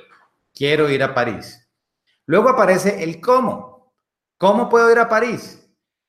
quiero 0.54 0.90
ir 0.90 1.02
a 1.02 1.16
París. 1.16 1.63
Luego 2.26 2.50
aparece 2.50 3.04
el 3.04 3.20
cómo. 3.20 3.94
¿Cómo 4.38 4.70
puedo 4.70 4.92
ir 4.92 5.00
a 5.00 5.10
París? 5.10 5.60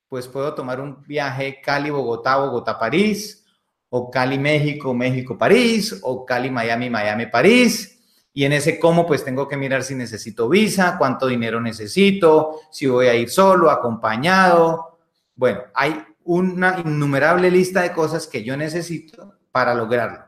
Pues 0.09 0.29
puedo 0.29 0.55
tomar 0.55 0.81
un 0.81 1.03
viaje 1.03 1.61
Cali-Bogotá, 1.61 2.37
Bogotá-París, 2.37 3.45
o 3.89 4.11
Cali-México, 4.11 4.93
México-París, 4.95 6.01
o 6.03 6.25
Cali-Miami, 6.25 6.91
Miami-París. 6.91 8.01
Y 8.33 8.45
en 8.45 8.53
ese 8.53 8.81
cómo, 8.81 9.07
pues 9.07 9.25
tengo 9.25 9.47
que 9.47 9.57
mirar 9.57 9.85
si 9.85 9.95
necesito 9.95 10.49
visa, 10.49 10.97
cuánto 10.99 11.29
dinero 11.29 11.61
necesito, 11.61 12.61
si 12.73 12.87
voy 12.87 13.07
a 13.07 13.15
ir 13.15 13.31
solo, 13.31 13.71
acompañado. 13.71 14.99
Bueno, 15.37 15.61
hay 15.75 16.05
una 16.25 16.81
innumerable 16.85 17.51
lista 17.51 17.83
de 17.83 17.93
cosas 17.93 18.27
que 18.27 18.43
yo 18.43 18.57
necesito 18.57 19.39
para 19.53 19.75
lograrlo. 19.75 20.25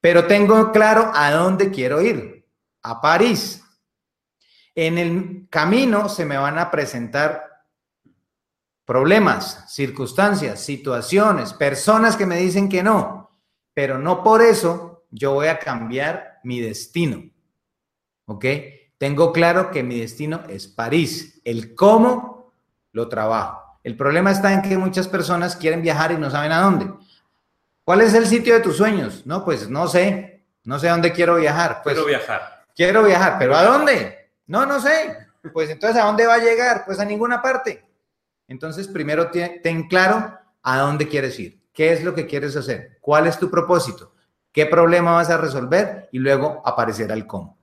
Pero 0.00 0.26
tengo 0.26 0.70
claro 0.70 1.10
a 1.12 1.32
dónde 1.32 1.70
quiero 1.70 2.00
ir. 2.00 2.46
A 2.82 3.00
París. 3.00 3.64
En 4.80 4.96
el 4.96 5.48
camino 5.50 6.08
se 6.08 6.24
me 6.24 6.36
van 6.36 6.56
a 6.56 6.70
presentar 6.70 7.64
problemas, 8.84 9.64
circunstancias, 9.66 10.60
situaciones, 10.60 11.52
personas 11.52 12.16
que 12.16 12.26
me 12.26 12.36
dicen 12.36 12.68
que 12.68 12.84
no, 12.84 13.28
pero 13.74 13.98
no 13.98 14.22
por 14.22 14.40
eso 14.40 15.04
yo 15.10 15.32
voy 15.32 15.48
a 15.48 15.58
cambiar 15.58 16.38
mi 16.44 16.60
destino. 16.60 17.28
¿Ok? 18.26 18.44
Tengo 18.98 19.32
claro 19.32 19.72
que 19.72 19.82
mi 19.82 19.98
destino 19.98 20.44
es 20.48 20.68
París. 20.68 21.40
El 21.44 21.74
cómo 21.74 22.54
lo 22.92 23.08
trabajo. 23.08 23.80
El 23.82 23.96
problema 23.96 24.30
está 24.30 24.52
en 24.52 24.62
que 24.62 24.78
muchas 24.78 25.08
personas 25.08 25.56
quieren 25.56 25.82
viajar 25.82 26.12
y 26.12 26.18
no 26.18 26.30
saben 26.30 26.52
a 26.52 26.60
dónde. 26.60 26.88
¿Cuál 27.82 28.02
es 28.02 28.14
el 28.14 28.28
sitio 28.28 28.54
de 28.54 28.60
tus 28.60 28.76
sueños? 28.76 29.26
No, 29.26 29.44
pues 29.44 29.68
no 29.68 29.88
sé. 29.88 30.44
No 30.62 30.78
sé 30.78 30.88
a 30.88 30.92
dónde 30.92 31.12
quiero 31.12 31.34
viajar. 31.34 31.80
Pues, 31.82 31.96
quiero 31.96 32.06
viajar. 32.06 32.64
Quiero 32.76 33.02
viajar, 33.02 33.36
pero 33.40 33.56
¿a 33.56 33.64
dónde? 33.64 34.17
No, 34.48 34.66
no 34.66 34.80
sé. 34.80 35.16
Pues 35.52 35.70
entonces, 35.70 36.02
¿a 36.02 36.06
dónde 36.06 36.26
va 36.26 36.34
a 36.34 36.38
llegar? 36.38 36.84
Pues 36.84 36.98
a 36.98 37.04
ninguna 37.04 37.40
parte. 37.40 37.84
Entonces, 38.48 38.88
primero 38.88 39.30
ten 39.30 39.86
claro 39.88 40.36
a 40.62 40.78
dónde 40.78 41.06
quieres 41.06 41.38
ir, 41.38 41.60
qué 41.72 41.92
es 41.92 42.02
lo 42.02 42.14
que 42.14 42.26
quieres 42.26 42.56
hacer, 42.56 42.98
cuál 43.00 43.26
es 43.26 43.38
tu 43.38 43.50
propósito, 43.50 44.14
qué 44.52 44.66
problema 44.66 45.12
vas 45.12 45.30
a 45.30 45.36
resolver 45.36 46.08
y 46.12 46.18
luego 46.18 46.62
aparecerá 46.64 47.14
el 47.14 47.26
cómo. 47.26 47.58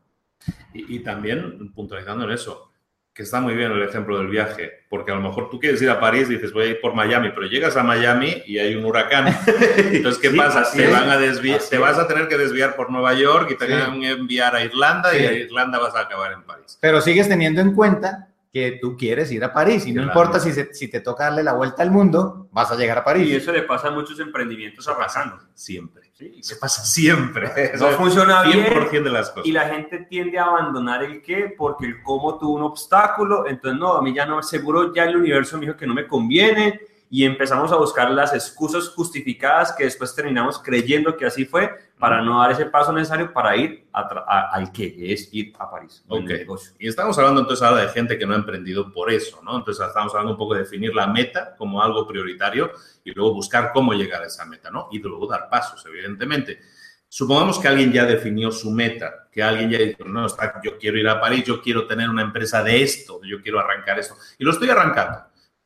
Y, 0.74 0.96
y 0.96 1.00
también 1.04 1.74
puntualizando 1.74 2.24
en 2.26 2.32
eso, 2.32 2.72
que 3.16 3.24
está 3.24 3.40
muy 3.40 3.56
bien 3.56 3.72
el 3.72 3.82
ejemplo 3.82 4.18
del 4.18 4.28
viaje, 4.28 4.84
porque 4.90 5.14
a 5.14 5.16
lo 5.16 5.22
mejor 5.22 5.50
tú 5.50 5.58
quieres 5.58 5.82
ir 5.82 5.90
a 5.90 6.02
París 6.02 6.30
y 6.30 6.34
dices 6.34 6.52
voy 6.52 6.66
a 6.66 6.68
ir 6.72 6.82
por 6.82 6.94
Miami, 6.94 7.30
pero 7.34 7.48
llegas 7.48 7.78
a 7.78 7.82
Miami 7.84 8.44
y 8.46 8.60
hay 8.60 8.76
un 8.76 8.84
huracán. 8.84 9.28
Entonces, 9.78 10.22
¿qué 10.22 10.32
pasa? 10.36 10.70
Te, 10.70 10.86
van 10.92 11.10
a 11.10 11.18
desviar, 11.18 11.62
te 11.62 11.78
vas 11.78 11.98
a 11.98 12.08
tener 12.08 12.28
que 12.28 12.38
desviar 12.38 12.76
por 12.76 12.92
Nueva 12.92 13.14
York 13.14 13.50
y 13.52 13.56
te 13.58 13.72
van 13.74 14.04
a 14.04 14.10
enviar 14.10 14.54
a 14.54 14.64
Irlanda 14.66 15.18
y 15.18 15.26
a 15.26 15.32
Irlanda 15.32 15.80
vas 15.80 15.96
a 15.96 16.02
acabar 16.02 16.34
en 16.34 16.44
París. 16.44 16.78
Pero 16.82 17.00
sigues 17.00 17.30
teniendo 17.30 17.62
en 17.62 17.74
cuenta 17.74 18.28
que 18.52 18.80
tú 18.82 18.98
quieres 18.98 19.32
ir 19.32 19.46
a 19.46 19.54
París 19.54 19.86
y 19.88 19.94
no 19.94 20.04
Claro. 20.04 20.08
importa 20.20 20.40
si, 20.42 20.52
se- 20.52 20.74
si 20.74 20.90
te 20.90 21.00
toca 21.00 21.24
darle 21.26 21.44
la 21.44 21.54
vuelta 21.54 21.84
al 21.84 21.92
mundo, 21.92 22.50
vas 22.52 22.70
a 22.72 22.76
llegar 22.76 22.98
a 22.98 23.04
París. 23.06 23.28
Y 23.30 23.36
eso 23.38 23.54
le 23.54 23.62
pasa 23.64 23.88
a 23.88 23.92
muchos 23.92 24.20
emprendimientos 24.20 24.86
arrasando. 24.90 25.40
Siempre. 25.54 26.05
Sí, 26.18 26.42
Se 26.42 26.56
pasa 26.56 26.86
siempre. 26.86 27.52
no 27.78 27.90
funciona 27.90 28.44
bien 28.44 28.66
100% 28.68 29.04
de 29.04 29.10
las 29.10 29.32
cosas. 29.32 29.46
y 29.46 29.52
la 29.52 29.68
gente 29.68 30.00
tiende 30.10 30.40
a 30.40 30.46
abandonar 30.46 31.04
el 31.04 31.22
qué 31.22 31.54
porque 31.58 31.88
el 31.88 32.02
cómo 32.02 32.38
tuvo 32.38 32.54
un 32.54 32.64
obstáculo, 32.64 33.46
entonces 33.48 33.78
no, 33.78 33.96
a 33.96 34.02
mí 34.02 34.14
ya 34.14 34.26
no, 34.26 34.42
seguro 34.42 34.94
ya 34.94 35.04
el 35.04 35.18
universo 35.18 35.58
me 35.58 35.66
dijo 35.66 35.78
que 35.78 35.86
no 35.86 35.94
me 35.94 36.08
conviene 36.08 36.80
y 37.16 37.24
empezamos 37.24 37.72
a 37.72 37.78
buscar 37.78 38.12
las 38.12 38.34
excusas 38.34 38.90
justificadas 38.90 39.72
que 39.72 39.86
después 39.86 40.14
terminamos 40.14 40.60
creyendo 40.60 41.16
que 41.16 41.26
así 41.26 41.46
fue 41.46 41.72
para 41.98 42.22
no 42.22 42.42
dar 42.42 42.52
ese 42.52 42.66
paso 42.66 42.92
necesario 42.92 43.32
para 43.32 43.56
ir 43.56 43.88
a 43.94 44.02
a- 44.02 44.50
al 44.52 44.70
que 44.74 45.14
es 45.14 45.30
ir 45.34 45.54
a 45.58 45.72
París. 45.72 46.04
Ok. 46.10 46.26
negocio. 46.26 46.74
Y 46.78 46.90
estamos 46.90 47.18
hablando 47.18 47.40
entonces 47.40 47.66
ahora 47.66 47.84
de 47.84 47.88
gente 47.88 48.18
que 48.18 48.26
no 48.26 48.34
ha 48.34 48.38
emprendido 48.38 48.92
por 48.92 49.10
eso, 49.10 49.40
¿no? 49.44 49.56
Entonces 49.58 49.88
estamos 49.88 50.12
hablando 50.14 50.34
un 50.34 50.38
poco 50.38 50.56
de 50.56 50.62
definir 50.64 50.94
la 50.94 51.08
meta 51.08 51.56
como 51.58 51.82
algo 51.82 52.06
prioritario 52.06 52.72
y 53.06 53.12
luego 53.14 53.34
buscar 53.34 53.72
cómo 53.74 53.94
llegar 53.94 54.22
a 54.22 54.26
esa 54.26 54.44
meta, 54.46 54.70
¿no? 54.70 54.90
Y 54.92 55.00
luego 55.00 55.26
dar 55.26 55.48
pasos, 55.50 55.86
evidentemente. 55.86 56.60
Supongamos 57.08 57.60
que 57.60 57.70
alguien 57.70 57.94
ya 57.94 58.04
definió 58.06 58.52
su 58.52 58.72
meta, 58.72 59.30
que 59.32 59.42
alguien 59.42 59.70
ya 59.70 59.78
dijo, 59.78 60.04
no, 60.04 60.26
está, 60.26 60.60
yo 60.62 60.78
quiero 60.78 60.98
ir 60.98 61.08
a 61.08 61.22
París, 61.22 61.46
yo 61.46 61.62
quiero 61.62 61.88
tener 61.88 62.10
una 62.10 62.24
empresa 62.24 62.62
de 62.62 62.84
esto, 62.84 63.22
yo 63.24 63.42
quiero 63.42 63.60
arrancar 63.62 64.00
esto. 64.00 64.16
Y 64.38 64.44
lo 64.44 64.52
estoy 64.52 64.70
arrancando. 64.70 65.20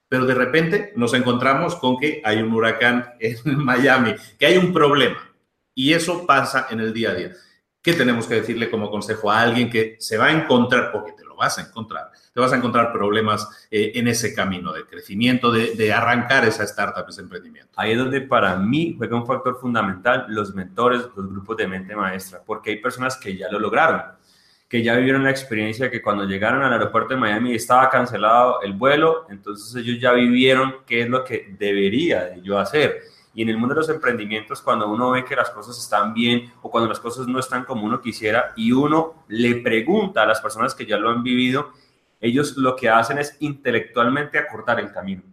Pero 0.09 0.25
de 0.25 0.33
repente 0.33 0.91
nos 0.95 1.13
encontramos 1.13 1.75
con 1.75 1.97
que 1.97 2.21
hay 2.25 2.41
un 2.41 2.51
huracán 2.51 3.13
en 3.19 3.37
Miami, 3.63 4.15
que 4.37 4.47
hay 4.47 4.57
un 4.57 4.73
problema. 4.73 5.19
Y 5.73 5.93
eso 5.93 6.25
pasa 6.25 6.67
en 6.71 6.81
el 6.81 6.91
día 6.91 7.11
a 7.11 7.13
día. 7.13 7.31
¿Qué 7.81 7.93
tenemos 7.93 8.27
que 8.27 8.35
decirle 8.35 8.69
como 8.69 8.91
consejo 8.91 9.31
a 9.31 9.39
alguien 9.39 9.69
que 9.69 9.95
se 9.99 10.17
va 10.17 10.25
a 10.25 10.31
encontrar, 10.31 10.91
porque 10.91 11.13
te 11.13 11.23
lo 11.23 11.37
vas 11.37 11.57
a 11.57 11.61
encontrar, 11.61 12.11
te 12.33 12.39
vas 12.41 12.51
a 12.51 12.57
encontrar 12.57 12.91
problemas 12.91 13.67
eh, 13.71 13.93
en 13.95 14.09
ese 14.09 14.35
camino 14.35 14.73
de 14.73 14.85
crecimiento, 14.85 15.49
de, 15.49 15.75
de 15.75 15.93
arrancar 15.93 16.43
esa 16.43 16.63
startup, 16.65 17.05
ese 17.07 17.21
emprendimiento? 17.21 17.71
Ahí 17.77 17.93
es 17.93 17.97
donde 17.97 18.19
para 18.19 18.57
mí 18.57 18.95
juega 18.97 19.15
un 19.15 19.25
factor 19.25 19.57
fundamental 19.61 20.25
los 20.27 20.53
mentores, 20.53 21.03
los 21.15 21.29
grupos 21.29 21.55
de 21.55 21.67
mente 21.67 21.95
maestra, 21.95 22.41
porque 22.45 22.71
hay 22.71 22.81
personas 22.81 23.15
que 23.15 23.37
ya 23.37 23.49
lo 23.49 23.59
lograron, 23.59 24.01
que 24.69 24.83
ya 24.83 24.95
vivieron 24.95 25.23
la 25.23 25.31
experiencia 25.31 25.89
que 25.89 26.01
cuando 26.01 26.25
llegaron 26.25 26.61
al 26.61 26.71
aeropuerto 26.71 27.15
de 27.15 27.19
Miami 27.19 27.55
estaba 27.55 27.89
cancelado 27.89 28.61
el 28.61 28.73
vuelo, 28.73 29.25
entonces 29.29 29.75
ellos 29.75 29.99
ya 29.99 30.11
vivieron 30.11 30.75
qué 30.85 31.01
es 31.01 31.09
lo 31.09 31.23
que 31.23 31.55
debería 31.57 32.25
de 32.25 32.41
yo 32.43 32.59
hacer. 32.59 33.01
Y 33.33 33.41
en 33.41 33.49
el 33.49 33.57
mundo 33.57 33.73
de 33.73 33.81
los 33.81 33.89
emprendimientos, 33.89 34.61
cuando 34.61 34.87
uno 34.87 35.09
ve 35.09 35.25
que 35.25 35.35
las 35.35 35.49
cosas 35.49 35.77
están 35.79 36.13
bien 36.13 36.53
o 36.61 36.69
cuando 36.69 36.87
las 36.87 36.99
cosas 36.99 37.27
no 37.27 37.39
están 37.39 37.65
como 37.65 37.83
uno 37.83 37.99
quisiera 37.99 38.53
y 38.55 38.71
uno 38.71 39.23
le 39.27 39.55
pregunta 39.55 40.21
a 40.21 40.27
las 40.27 40.39
personas 40.39 40.75
que 40.75 40.85
ya 40.85 40.97
lo 40.97 41.09
han 41.09 41.23
vivido, 41.23 41.71
ellos 42.21 42.55
lo 42.55 42.75
que 42.75 42.89
hacen 42.89 43.17
es 43.17 43.37
intelectualmente 43.39 44.37
acortar 44.37 44.79
el 44.79 44.91
camino. 44.91 45.23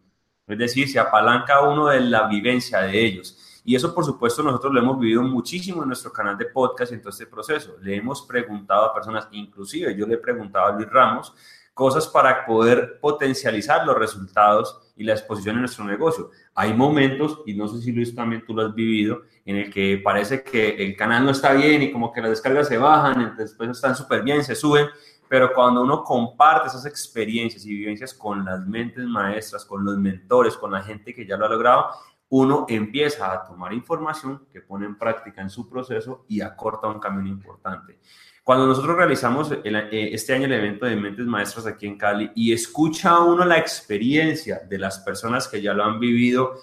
Es 0.46 0.56
decir, 0.56 0.88
se 0.88 0.98
apalanca 0.98 1.60
uno 1.60 1.88
de 1.88 2.00
la 2.00 2.26
vivencia 2.26 2.80
de 2.80 3.04
ellos. 3.04 3.45
Y 3.68 3.74
eso, 3.74 3.92
por 3.92 4.04
supuesto, 4.04 4.44
nosotros 4.44 4.72
lo 4.72 4.78
hemos 4.78 4.96
vivido 5.00 5.22
muchísimo 5.22 5.82
en 5.82 5.88
nuestro 5.88 6.12
canal 6.12 6.38
de 6.38 6.46
podcast 6.46 6.92
y 6.92 6.94
en 6.94 7.00
todo 7.00 7.10
este 7.10 7.26
proceso. 7.26 7.74
Le 7.82 7.96
hemos 7.96 8.22
preguntado 8.22 8.84
a 8.84 8.94
personas, 8.94 9.26
inclusive 9.32 9.92
yo 9.96 10.06
le 10.06 10.14
he 10.14 10.18
preguntado 10.18 10.66
a 10.66 10.70
Luis 10.70 10.88
Ramos, 10.88 11.34
cosas 11.74 12.06
para 12.06 12.46
poder 12.46 13.00
potencializar 13.00 13.84
los 13.84 13.98
resultados 13.98 14.92
y 14.94 15.02
la 15.02 15.14
exposición 15.14 15.56
en 15.56 15.62
nuestro 15.62 15.84
negocio. 15.84 16.30
Hay 16.54 16.72
momentos, 16.74 17.40
y 17.44 17.54
no 17.54 17.66
sé 17.66 17.82
si 17.82 17.90
Luis 17.90 18.14
también 18.14 18.44
tú 18.46 18.54
lo 18.54 18.66
has 18.66 18.72
vivido, 18.72 19.22
en 19.44 19.56
el 19.56 19.72
que 19.72 20.00
parece 20.02 20.44
que 20.44 20.76
el 20.76 20.96
canal 20.96 21.24
no 21.24 21.32
está 21.32 21.52
bien 21.52 21.82
y 21.82 21.90
como 21.90 22.12
que 22.12 22.20
las 22.20 22.30
descargas 22.30 22.68
se 22.68 22.78
bajan, 22.78 23.34
después 23.36 23.68
están 23.68 23.96
súper 23.96 24.22
bien, 24.22 24.44
se 24.44 24.54
suben, 24.54 24.86
pero 25.28 25.52
cuando 25.52 25.82
uno 25.82 26.04
comparte 26.04 26.68
esas 26.68 26.86
experiencias 26.86 27.66
y 27.66 27.74
vivencias 27.74 28.14
con 28.14 28.44
las 28.44 28.64
mentes 28.64 29.04
maestras, 29.06 29.64
con 29.64 29.84
los 29.84 29.98
mentores, 29.98 30.56
con 30.56 30.70
la 30.70 30.82
gente 30.82 31.12
que 31.12 31.26
ya 31.26 31.36
lo 31.36 31.46
ha 31.46 31.48
logrado, 31.48 31.86
uno 32.28 32.66
empieza 32.68 33.32
a 33.32 33.44
tomar 33.44 33.72
información 33.72 34.46
que 34.52 34.60
pone 34.60 34.86
en 34.86 34.98
práctica 34.98 35.42
en 35.42 35.50
su 35.50 35.68
proceso 35.68 36.24
y 36.28 36.40
acorta 36.40 36.88
un 36.88 36.98
camino 36.98 37.28
importante. 37.28 38.00
Cuando 38.42 38.66
nosotros 38.66 38.96
realizamos 38.96 39.50
eh, 39.52 40.10
este 40.12 40.34
año 40.34 40.46
el 40.46 40.52
evento 40.52 40.86
de 40.86 40.96
Mentes 40.96 41.26
Maestras 41.26 41.66
aquí 41.66 41.86
en 41.86 41.98
Cali 41.98 42.30
y 42.34 42.52
escucha 42.52 43.18
uno 43.20 43.44
la 43.44 43.58
experiencia 43.58 44.60
de 44.68 44.78
las 44.78 45.00
personas 45.00 45.48
que 45.48 45.60
ya 45.60 45.74
lo 45.74 45.84
han 45.84 45.98
vivido, 45.98 46.54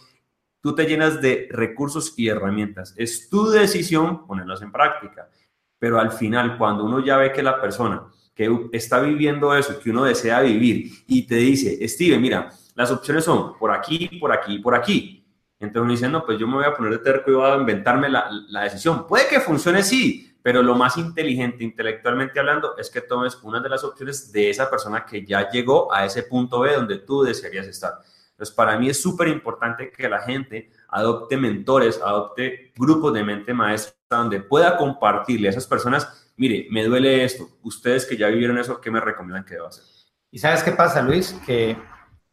tú 0.62 0.74
te 0.74 0.86
llenas 0.86 1.22
de 1.22 1.50
recursos 1.52 2.14
y 2.18 2.30
herramientas. 2.30 2.94
Es 2.98 3.30
tu 3.30 3.50
decisión 3.50 4.26
ponerlos 4.26 4.62
en 4.62 4.72
práctica. 4.72 5.30
Pero 5.78 6.00
al 6.00 6.14
final, 6.14 6.58
cuando 6.58 6.86
uno 6.86 7.04
ya 7.04 7.18
ve 7.18 7.34
que 7.34 7.44
la 7.44 7.60
persona 7.60 8.08
que 8.34 8.70
está 8.72 9.02
viviendo 9.02 9.54
eso, 9.54 9.78
que 9.80 9.90
uno 9.90 10.06
desea 10.06 10.40
vivir, 10.40 10.90
y 11.06 11.28
te 11.28 11.36
dice, 11.36 11.86
Steve, 11.90 12.18
mira, 12.18 12.50
las 12.76 12.92
opciones 12.92 13.26
son 13.26 13.58
por 13.58 13.72
aquí, 13.72 14.08
por 14.20 14.32
aquí, 14.32 14.60
por 14.60 14.74
aquí. 14.74 15.23
Entonces 15.64 15.82
uno 15.82 15.92
dice, 15.92 16.10
no, 16.10 16.26
pues 16.26 16.38
yo 16.38 16.48
me 16.48 16.56
voy 16.56 16.66
a 16.66 16.74
poner 16.74 16.92
de 16.94 17.00
terco 17.00 17.32
y 17.32 17.36
voy 17.36 17.50
a 17.50 17.56
inventarme 17.56 18.10
la, 18.10 18.30
la 18.50 18.64
decisión. 18.64 19.08
Puede 19.08 19.28
que 19.28 19.40
funcione, 19.40 19.82
sí, 19.82 20.36
pero 20.42 20.62
lo 20.62 20.76
más 20.76 20.98
inteligente, 20.98 21.64
intelectualmente 21.64 22.40
hablando, 22.40 22.76
es 22.78 22.90
que 22.90 23.00
tomes 23.00 23.40
una 23.44 23.62
de 23.62 23.70
las 23.70 23.84
opciones 23.84 24.32
de 24.32 24.50
esa 24.50 24.70
persona 24.70 25.06
que 25.06 25.26
ya 25.26 25.50
llegó 25.50 25.94
a 25.94 26.06
ese 26.06 26.24
punto 26.24 26.60
B 26.60 26.74
donde 26.76 26.98
tú 27.00 27.24
desearías 27.24 27.66
estar. 27.66 27.94
Entonces, 28.32 28.54
para 28.54 28.78
mí 28.78 28.90
es 28.90 29.02
súper 29.02 29.30
importante 29.30 29.90
que 29.90 30.10
la 30.10 30.22
gente 30.22 30.70
adopte 30.90 31.38
mentores, 31.38 32.02
adopte 32.04 32.74
grupos 32.76 33.14
de 33.14 33.24
mente 33.24 33.54
maestra 33.54 33.96
donde 34.10 34.42
pueda 34.42 34.76
compartirle 34.76 35.48
a 35.48 35.52
esas 35.52 35.66
personas, 35.66 36.32
mire, 36.36 36.68
me 36.72 36.84
duele 36.84 37.24
esto, 37.24 37.48
ustedes 37.64 38.06
que 38.06 38.18
ya 38.18 38.28
vivieron 38.28 38.58
eso, 38.58 38.82
¿qué 38.82 38.92
me 38.92 39.00
recomiendan 39.00 39.46
que 39.46 39.54
deba 39.54 39.70
hacer? 39.70 39.86
¿Y 40.30 40.40
sabes 40.40 40.62
qué 40.62 40.72
pasa, 40.72 41.02
Luis? 41.02 41.40
Que 41.46 41.78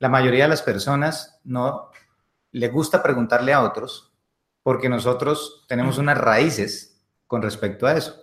la 0.01 0.09
mayoría 0.09 0.45
de 0.45 0.49
las 0.49 0.63
personas 0.63 1.39
no 1.45 1.91
le 2.53 2.69
gusta 2.69 3.03
preguntarle 3.03 3.53
a 3.53 3.63
otros 3.63 4.13
porque 4.63 4.89
nosotros 4.89 5.65
tenemos 5.69 5.99
unas 5.99 6.19
raíces 6.19 7.03
con 7.27 7.43
respecto 7.43 7.87
a 7.87 7.95
eso. 7.95 8.23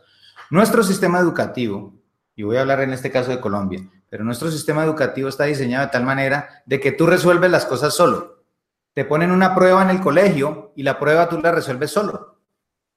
Nuestro 0.50 0.84
sistema 0.84 1.20
educativo, 1.20 1.94
y 2.36 2.44
voy 2.44 2.58
a 2.58 2.62
hablar 2.62 2.82
en 2.82 2.94
este 2.94 3.12
caso 3.12 3.32
de 3.32 3.40
Colombia, 3.40 3.90
pero 4.10 4.24
nuestro 4.24 4.50
sistema 4.52 4.84
educativo 4.84 5.30
está 5.30 5.46
diseñado 5.46 5.86
de 5.86 5.92
tal 5.92 6.04
manera 6.04 6.64
de 6.66 6.80
que 6.80 6.92
tú 6.92 7.06
resuelves 7.06 7.52
las 7.52 7.66
cosas 7.66 7.94
solo. 7.94 8.44
Te 8.94 9.06
ponen 9.06 9.32
una 9.32 9.54
prueba 9.54 9.82
en 9.82 9.90
el 9.90 10.02
colegio 10.02 10.72
y 10.76 10.84
la 10.84 11.00
prueba 11.00 11.28
tú 11.30 11.40
la 11.42 11.52
resuelves 11.52 11.92
solo. 11.92 12.38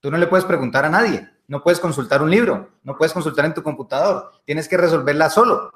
Tú 0.00 0.10
no 0.10 0.16
le 0.16 0.26
puedes 0.26 0.46
preguntar 0.46 0.84
a 0.84 0.90
nadie, 0.90 1.28
no 1.46 1.62
puedes 1.62 1.80
consultar 1.80 2.22
un 2.22 2.30
libro, 2.30 2.70
no 2.84 2.96
puedes 2.96 3.12
consultar 3.12 3.44
en 3.44 3.54
tu 3.54 3.62
computador, 3.62 4.32
tienes 4.44 4.68
que 4.68 4.76
resolverla 4.76 5.28
solo. 5.28 5.72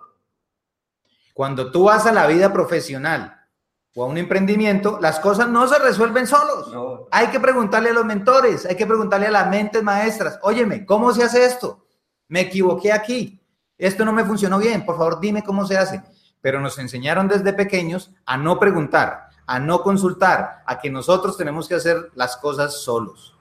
Cuando 1.35 1.73
tú 1.73 1.85
vas 1.85 2.07
a 2.07 2.13
la 2.13 2.27
vida 2.27 2.53
profesional 2.53 3.44
o 3.95 4.03
a 4.03 4.07
un 4.07 4.19
emprendimiento, 4.19 4.99
las 5.01 5.21
cosas 5.21 5.49
no 5.49 5.69
se 5.69 5.79
resuelven 5.79 6.27
solos. 6.27 6.73
No, 6.73 7.07
Hay 7.13 7.29
que 7.29 7.39
preguntarle 7.39 7.91
a 7.91 7.93
los 7.93 8.05
mentores, 8.05 8.67
hay 8.67 8.77
que 8.77 8.87
preguntarle 8.87 9.29
a 9.29 9.31
las 9.31 9.49
mentes 9.49 9.83
maestras, 9.83 10.39
óyeme, 10.43 10.85
¿cómo 10.85 11.13
se 11.13 11.23
hace 11.23 11.45
esto? 11.45 11.87
Me 12.29 12.41
equivoqué 12.41 12.93
aquí, 12.93 13.41
esto 13.79 14.05
no 14.05 14.13
me 14.13 14.25
funcionó 14.25 14.59
bien, 14.59 14.85
por 14.85 14.99
favor 14.99 15.21
dime 15.21 15.45
cómo 15.45 15.65
se 15.65 15.79
hace. 15.79 16.03
Pero 16.41 16.61
nos 16.61 16.79
enseñaron 16.79 17.29
desde 17.29 17.53
pequeños 17.53 18.11
a 18.27 18.37
no 18.37 18.59
preguntar, 18.59 19.29
a 19.47 19.59
no 19.61 19.83
consultar, 19.83 20.63
a 20.67 20.81
que 20.81 20.91
nosotros 20.91 21.37
tenemos 21.37 21.69
que 21.69 21.77
hacer 21.77 22.11
las 22.15 22.37
cosas 22.37 22.83
solos. 22.83 23.37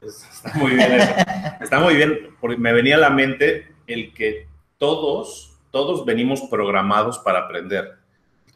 Está 0.00 0.52
muy 0.54 0.72
bien 0.72 0.92
eso. 0.92 1.12
Está 1.60 1.78
muy 1.78 1.94
bien, 1.94 2.36
porque 2.40 2.56
me 2.56 2.72
venía 2.72 2.96
a 2.96 3.00
la 3.00 3.10
mente 3.10 3.74
el 3.86 4.14
que 4.14 4.48
todos, 4.78 5.58
todos 5.70 6.06
venimos 6.06 6.40
programados 6.50 7.18
para 7.18 7.40
aprender. 7.40 7.99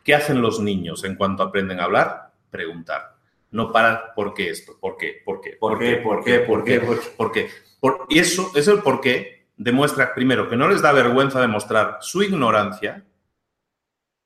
¿Qué 0.05 0.14
hacen 0.14 0.40
los 0.40 0.61
niños 0.61 1.03
en 1.03 1.17
cuanto 1.17 1.43
aprenden 1.43 1.81
a 1.81 1.85
hablar? 1.85 2.31
Preguntar. 2.51 3.17
No 3.51 3.73
parar, 3.73 4.12
¿por 4.14 4.35
qué 4.35 4.51
esto? 4.51 4.77
¿Por 4.81 4.97
qué? 4.97 5.23
¿Por 5.25 5.40
qué? 5.40 5.53
¿Por 5.59 5.79
qué? 5.79 5.97
¿Por 5.97 6.23
qué? 6.25 6.38
¿Por 6.40 6.62
qué? 6.64 6.81
¿Por 6.81 6.99
qué? 7.01 7.11
¿Por 7.17 7.33
qué? 7.33 7.51
Por 7.81 8.07
eso 8.11 8.53
es 8.55 8.69
el 8.69 8.79
por 8.81 9.01
qué 9.01 9.47
demuestra, 9.57 10.14
primero, 10.14 10.49
que 10.49 10.57
no 10.57 10.69
les 10.69 10.83
da 10.83 10.93
vergüenza 10.93 11.40
demostrar 11.40 11.99
su 12.01 12.23
ignorancia 12.23 13.05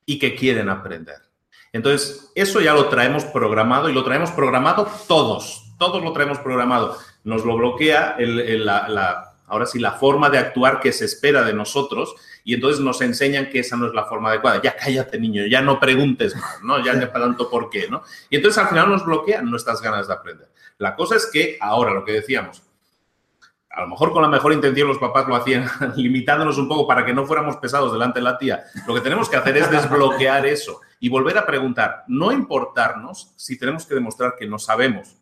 y 0.07 0.19
que 0.19 0.35
quieren 0.35 0.69
aprender. 0.69 1.17
Entonces, 1.73 2.33
eso 2.35 2.61
ya 2.61 2.73
lo 2.73 2.89
traemos 2.89 3.25
programado 3.27 3.91
y 3.91 3.93
lo 3.93 4.03
traemos 4.05 4.31
programado 4.31 4.89
todos, 5.07 5.75
todos 5.79 6.03
lo 6.03 6.13
traemos 6.13 6.39
programado. 6.39 6.97
Nos 7.25 7.45
lo 7.45 7.57
bloquea 7.57 8.17
el- 8.19 8.41
el- 8.41 8.65
la, 8.65 8.89
la- 8.89 9.28
ahora 9.49 9.67
sí, 9.67 9.79
la 9.79 9.93
forma 9.93 10.31
de 10.31 10.39
actuar 10.39 10.81
que 10.81 10.93
se 10.93 11.05
espera 11.05 11.43
de 11.43 11.53
nosotros 11.53 12.15
y 12.45 12.55
entonces 12.55 12.81
nos 12.81 13.01
enseñan 13.01 13.51
que 13.51 13.61
esa 13.61 13.77
no 13.77 13.87
es 13.87 13.95
la 13.95 14.05
forma 14.05 14.31
adecuada. 14.31 14.61
Ya 14.63 14.77
cállate, 14.77 15.19
niño, 15.19 15.47
ya 15.47 15.61
no 15.61 15.81
preguntes 15.81 16.37
más, 16.37 16.63
¿no? 16.63 16.85
Ya 16.85 16.95
no 16.95 17.09
tanto 17.09 17.51
por 17.51 17.71
qué, 17.71 17.89
¿no? 17.89 18.03
Y 18.31 18.37
entonces 18.37 18.63
al 18.63 18.69
final 18.69 18.89
nos 18.89 19.05
bloquean 19.05 19.51
nuestras 19.51 19.83
ganas 19.83 20.09
de 20.09 20.15
aprender. 20.15 20.49
La 20.79 20.95
cosa 20.95 21.17
es 21.17 21.29
que 21.33 21.59
ahora, 21.61 21.93
lo 21.93 22.05
que 22.05 22.13
decíamos, 22.13 22.63
a 23.71 23.83
lo 23.83 23.89
mejor 23.89 24.13
con 24.13 24.23
la 24.23 24.29
mejor 24.29 24.53
intención 24.53 24.89
los 24.89 24.99
papás 24.99 25.29
lo 25.29 25.37
hacían 25.37 25.69
limitándonos 25.97 26.59
un 26.59 26.69
poco 26.69 26.87
para 26.87 27.05
que 27.05 27.15
no 27.15 27.27
fuéramos 27.27 27.57
pesados 27.57 27.93
delante 27.93 28.19
de 28.19 28.25
la 28.25 28.39
tía. 28.39 28.65
Lo 28.87 28.95
que 28.95 29.01
tenemos 29.01 29.29
que 29.29 29.37
hacer 29.37 29.57
es 29.57 29.71
desbloquear 29.71 30.47
eso 30.47 30.81
y 31.01 31.09
volver 31.09 31.39
a 31.39 31.47
preguntar, 31.47 32.05
no 32.09 32.33
importarnos 32.33 33.33
si 33.37 33.59
tenemos 33.59 33.87
que 33.87 33.95
demostrar 33.95 34.35
que 34.39 34.47
no 34.47 34.59
sabemos. 34.59 35.17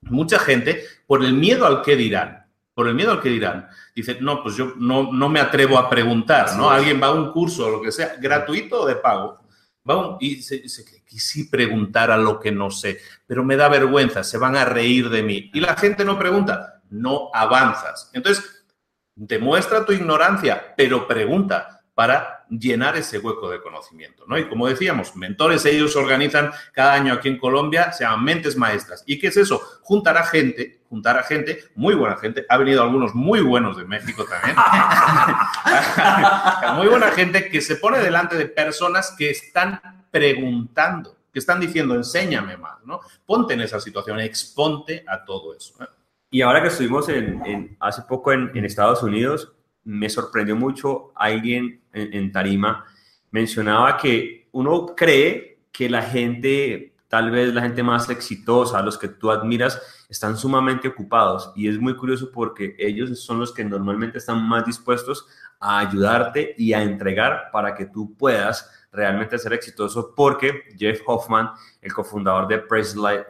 Mucha 0.00 0.38
gente, 0.38 0.84
por 1.06 1.24
el 1.24 1.34
miedo 1.34 1.66
al 1.66 1.82
que 1.82 1.96
dirán, 1.96 2.45
por 2.76 2.88
el 2.88 2.94
miedo 2.94 3.10
al 3.10 3.22
que 3.22 3.30
dirán. 3.30 3.70
Dice, 3.94 4.18
no, 4.20 4.42
pues 4.42 4.54
yo 4.54 4.74
no, 4.76 5.10
no 5.10 5.30
me 5.30 5.40
atrevo 5.40 5.78
a 5.78 5.88
preguntar, 5.88 6.54
¿no? 6.58 6.68
Alguien 6.68 7.00
va 7.02 7.06
a 7.06 7.12
un 7.12 7.32
curso 7.32 7.66
o 7.66 7.70
lo 7.70 7.80
que 7.80 7.90
sea, 7.90 8.16
gratuito 8.20 8.82
o 8.82 8.86
de 8.86 8.96
pago, 8.96 9.40
va 9.88 10.18
y 10.20 10.42
se 10.42 10.58
dice 10.58 10.84
que 10.84 11.02
quisí 11.02 11.44
preguntar 11.44 12.10
a 12.10 12.18
lo 12.18 12.38
que 12.38 12.52
no 12.52 12.70
sé, 12.70 13.00
pero 13.26 13.42
me 13.42 13.56
da 13.56 13.70
vergüenza, 13.70 14.22
se 14.22 14.36
van 14.36 14.56
a 14.56 14.66
reír 14.66 15.08
de 15.08 15.22
mí. 15.22 15.50
Y 15.54 15.60
la 15.60 15.74
gente 15.74 16.04
no 16.04 16.18
pregunta, 16.18 16.82
no 16.90 17.30
avanzas. 17.32 18.10
Entonces, 18.12 18.66
demuestra 19.14 19.86
tu 19.86 19.92
ignorancia, 19.92 20.74
pero 20.76 21.08
pregunta 21.08 21.80
para 21.94 22.44
llenar 22.50 22.94
ese 22.98 23.18
hueco 23.18 23.48
de 23.48 23.62
conocimiento, 23.62 24.24
¿no? 24.26 24.36
Y 24.36 24.50
como 24.50 24.68
decíamos, 24.68 25.16
mentores, 25.16 25.64
ellos 25.64 25.96
organizan 25.96 26.52
cada 26.74 26.92
año 26.92 27.14
aquí 27.14 27.30
en 27.30 27.38
Colombia, 27.38 27.90
se 27.90 28.04
llaman 28.04 28.22
mentes 28.22 28.54
maestras. 28.54 29.02
¿Y 29.06 29.18
qué 29.18 29.28
es 29.28 29.38
eso? 29.38 29.62
Juntar 29.80 30.18
a 30.18 30.24
gente, 30.24 30.82
juntar 30.88 31.18
a 31.18 31.22
gente, 31.22 31.64
muy 31.74 31.94
buena 31.94 32.16
gente, 32.16 32.44
ha 32.48 32.56
venido 32.56 32.82
algunos 32.82 33.14
muy 33.14 33.40
buenos 33.40 33.76
de 33.76 33.84
México 33.84 34.24
también, 34.24 34.56
muy 36.76 36.88
buena 36.88 37.10
gente 37.12 37.48
que 37.48 37.60
se 37.60 37.76
pone 37.76 37.98
delante 37.98 38.36
de 38.36 38.46
personas 38.46 39.14
que 39.16 39.30
están 39.30 39.80
preguntando, 40.10 41.16
que 41.32 41.38
están 41.38 41.60
diciendo, 41.60 41.94
enséñame 41.94 42.56
más, 42.56 42.84
¿no? 42.84 43.00
Ponte 43.24 43.54
en 43.54 43.60
esa 43.60 43.80
situación, 43.80 44.20
exponte 44.20 45.04
a 45.06 45.24
todo 45.24 45.54
eso. 45.54 45.74
¿eh? 45.82 45.86
Y 46.30 46.42
ahora 46.42 46.62
que 46.62 46.68
estuvimos 46.68 47.08
en, 47.08 47.76
hace 47.80 48.02
poco 48.02 48.32
en, 48.32 48.50
en 48.54 48.64
Estados 48.64 49.02
Unidos, 49.02 49.52
me 49.86 50.10
sorprendió 50.10 50.56
mucho 50.56 51.12
alguien 51.14 51.80
en, 51.92 52.32
Tarima, 52.32 52.84
mencionaba 53.30 53.96
que 53.96 54.48
uno 54.52 54.94
cree 54.96 55.60
que 55.70 55.88
la 55.88 56.02
gente, 56.02 56.92
tal 57.08 57.30
vez 57.30 57.54
la 57.54 57.62
gente 57.62 57.82
más 57.82 58.08
exitosa, 58.10 58.82
los 58.82 58.98
que 58.98 59.08
tú 59.08 59.30
admiras, 59.30 59.80
están 60.08 60.36
sumamente 60.36 60.88
ocupados. 60.88 61.52
Y 61.54 61.68
es 61.68 61.78
muy 61.78 61.96
curioso 61.96 62.30
porque 62.32 62.74
ellos 62.78 63.20
son 63.20 63.40
los 63.40 63.52
que 63.52 63.64
normalmente 63.64 64.18
están 64.18 64.46
más 64.46 64.64
dispuestos 64.64 65.26
a 65.58 65.78
ayudarte 65.78 66.54
y 66.58 66.72
a 66.72 66.82
entregar 66.82 67.50
para 67.52 67.74
que 67.74 67.86
tú 67.86 68.14
puedas 68.14 68.70
realmente 68.92 69.38
ser 69.38 69.52
exitoso. 69.52 70.12
Porque 70.14 70.64
Jeff 70.76 71.00
Hoffman, 71.06 71.50
el 71.80 71.92
cofundador 71.92 72.48
de, 72.48 72.62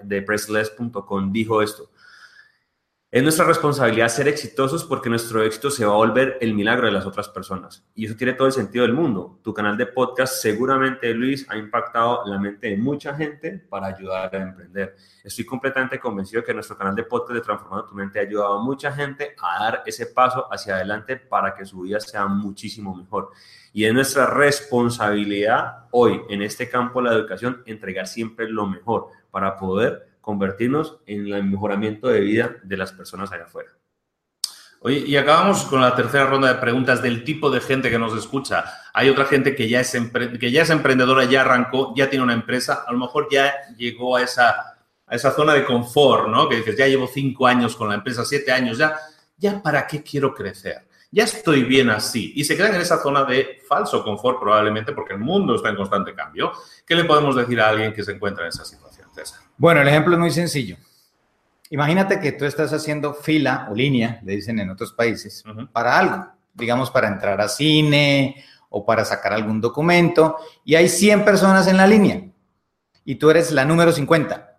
de 0.03 0.22
Pressless.com, 0.22 1.33
dijo 1.33 1.62
esto. 1.62 1.91
Es 3.17 3.23
nuestra 3.23 3.47
responsabilidad 3.47 4.09
ser 4.09 4.29
exitosos 4.29 4.85
porque 4.85 5.09
nuestro 5.09 5.43
éxito 5.43 5.71
se 5.71 5.87
va 5.87 5.95
a 5.95 5.97
volver 5.97 6.37
el 6.43 6.53
milagro 6.53 6.85
de 6.85 6.93
las 6.93 7.07
otras 7.07 7.31
personas. 7.31 7.83
Y 7.95 8.05
eso 8.05 8.14
tiene 8.14 8.35
todo 8.35 8.47
el 8.47 8.53
sentido 8.53 8.85
del 8.85 8.93
mundo. 8.93 9.39
Tu 9.43 9.55
canal 9.55 9.75
de 9.75 9.87
podcast 9.87 10.35
seguramente, 10.35 11.14
Luis, 11.14 11.47
ha 11.49 11.57
impactado 11.57 12.27
la 12.27 12.39
mente 12.39 12.69
de 12.69 12.77
mucha 12.77 13.14
gente 13.14 13.59
para 13.71 13.87
ayudar 13.87 14.37
a 14.37 14.43
emprender. 14.43 14.97
Estoy 15.25 15.47
completamente 15.47 15.99
convencido 15.99 16.45
que 16.45 16.53
nuestro 16.53 16.77
canal 16.77 16.95
de 16.95 17.05
podcast 17.05 17.33
de 17.33 17.41
Transformando 17.41 17.87
tu 17.87 17.95
Mente 17.95 18.19
ha 18.19 18.23
ayudado 18.23 18.59
a 18.59 18.62
mucha 18.62 18.93
gente 18.93 19.35
a 19.41 19.64
dar 19.64 19.83
ese 19.87 20.09
paso 20.09 20.47
hacia 20.53 20.75
adelante 20.75 21.17
para 21.17 21.55
que 21.55 21.64
su 21.64 21.81
vida 21.81 21.99
sea 22.01 22.27
muchísimo 22.27 22.95
mejor. 22.95 23.31
Y 23.73 23.87
es 23.87 23.95
nuestra 23.95 24.27
responsabilidad 24.27 25.87
hoy 25.91 26.21
en 26.29 26.43
este 26.43 26.69
campo 26.69 27.01
de 27.01 27.09
la 27.09 27.14
educación 27.14 27.62
entregar 27.64 28.09
siempre 28.09 28.47
lo 28.47 28.67
mejor 28.67 29.07
para 29.31 29.57
poder 29.57 30.07
convertirnos 30.27 30.99
en 31.07 31.33
el 31.33 31.45
mejoramiento 31.45 32.09
de 32.09 32.18
vida 32.18 32.57
de 32.64 32.77
las 32.77 32.91
personas 32.91 33.31
allá 33.31 33.45
afuera. 33.45 33.70
Oye, 34.81 34.99
y 35.07 35.16
acabamos 35.16 35.62
con 35.66 35.81
la 35.81 35.95
tercera 35.95 36.27
ronda 36.27 36.53
de 36.53 36.61
preguntas 36.61 37.01
del 37.01 37.22
tipo 37.22 37.49
de 37.49 37.61
gente 37.61 37.91
que 37.91 37.99
nos 37.99 38.12
escucha. 38.18 38.64
Hay 38.93 39.09
otra 39.09 39.27
gente 39.27 39.55
que 39.55 39.68
ya, 39.68 39.81
es 39.81 39.95
emprendedora, 39.95 41.27
ya 41.27 41.43
arrancó, 41.43 41.95
ya 41.95 42.11
tiene 42.11 42.24
una 42.24 42.33
empresa, 42.35 42.83
a 42.85 42.91
lo 42.91 42.99
mejor 42.99 43.29
ya 43.31 43.55
llegó 43.77 44.16
a 44.16 44.22
esa, 44.22 44.77
a 45.07 45.14
esa 45.14 45.31
zona 45.31 45.55
de 45.55 45.64
confort, 45.64 46.27
¿no? 46.27 46.49
Que 46.49 46.57
dices, 46.57 46.77
ya 46.77 46.89
llevo 46.89 47.07
cinco 47.07 47.47
años 47.47 47.77
con 47.77 47.89
la 47.89 47.95
empresa, 47.95 48.24
siete 48.24 48.51
años, 48.51 48.79
ya, 48.79 48.99
ya 49.37 49.62
para 49.62 49.87
qué 49.87 50.03
quiero 50.03 50.35
crecer. 50.35 50.89
Ya 51.12 51.22
estoy 51.22 51.62
bien 51.62 51.89
así. 51.91 52.33
Y 52.35 52.43
se 52.43 52.57
quedan 52.57 52.74
en 52.74 52.81
esa 52.81 53.01
zona 53.01 53.22
de 53.22 53.61
falso 53.68 54.03
confort 54.03 54.41
probablemente 54.41 54.91
porque 54.91 55.12
el 55.12 55.20
mundo 55.20 55.55
está 55.55 55.68
en 55.68 55.77
constante 55.77 56.16
cambio. 56.16 56.51
¿Qué 56.85 56.97
le 56.97 57.05
podemos 57.05 57.37
decir 57.37 57.61
a 57.61 57.68
alguien 57.68 57.93
que 57.93 58.03
se 58.03 58.11
encuentra 58.11 58.43
en 58.43 58.49
esa 58.49 58.64
situación, 58.64 58.95
César? 59.17 59.41
Bueno, 59.57 59.81
el 59.81 59.89
ejemplo 59.89 60.12
es 60.14 60.19
muy 60.19 60.31
sencillo. 60.31 60.77
Imagínate 61.71 62.21
que 62.21 62.33
tú 62.33 62.45
estás 62.45 62.73
haciendo 62.73 63.14
fila 63.14 63.67
o 63.71 63.75
línea, 63.75 64.21
le 64.23 64.37
dicen 64.37 64.61
en 64.61 64.71
otros 64.71 64.93
países, 64.93 65.43
para 65.73 65.99
algo, 65.99 66.29
digamos 66.55 66.91
para 66.91 67.09
entrar 67.09 67.41
a 67.41 67.49
cine 67.49 68.45
o 68.69 68.85
para 68.85 69.05
sacar 69.05 69.33
algún 69.33 69.61
documento, 69.61 70.37
y 70.64 70.75
hay 70.75 70.89
100 70.89 71.25
personas 71.25 71.67
en 71.67 71.77
la 71.77 71.87
línea, 71.87 72.23
y 73.05 73.17
tú 73.17 73.31
eres 73.31 73.51
la 73.51 73.64
número 73.64 73.91
50. 73.91 74.59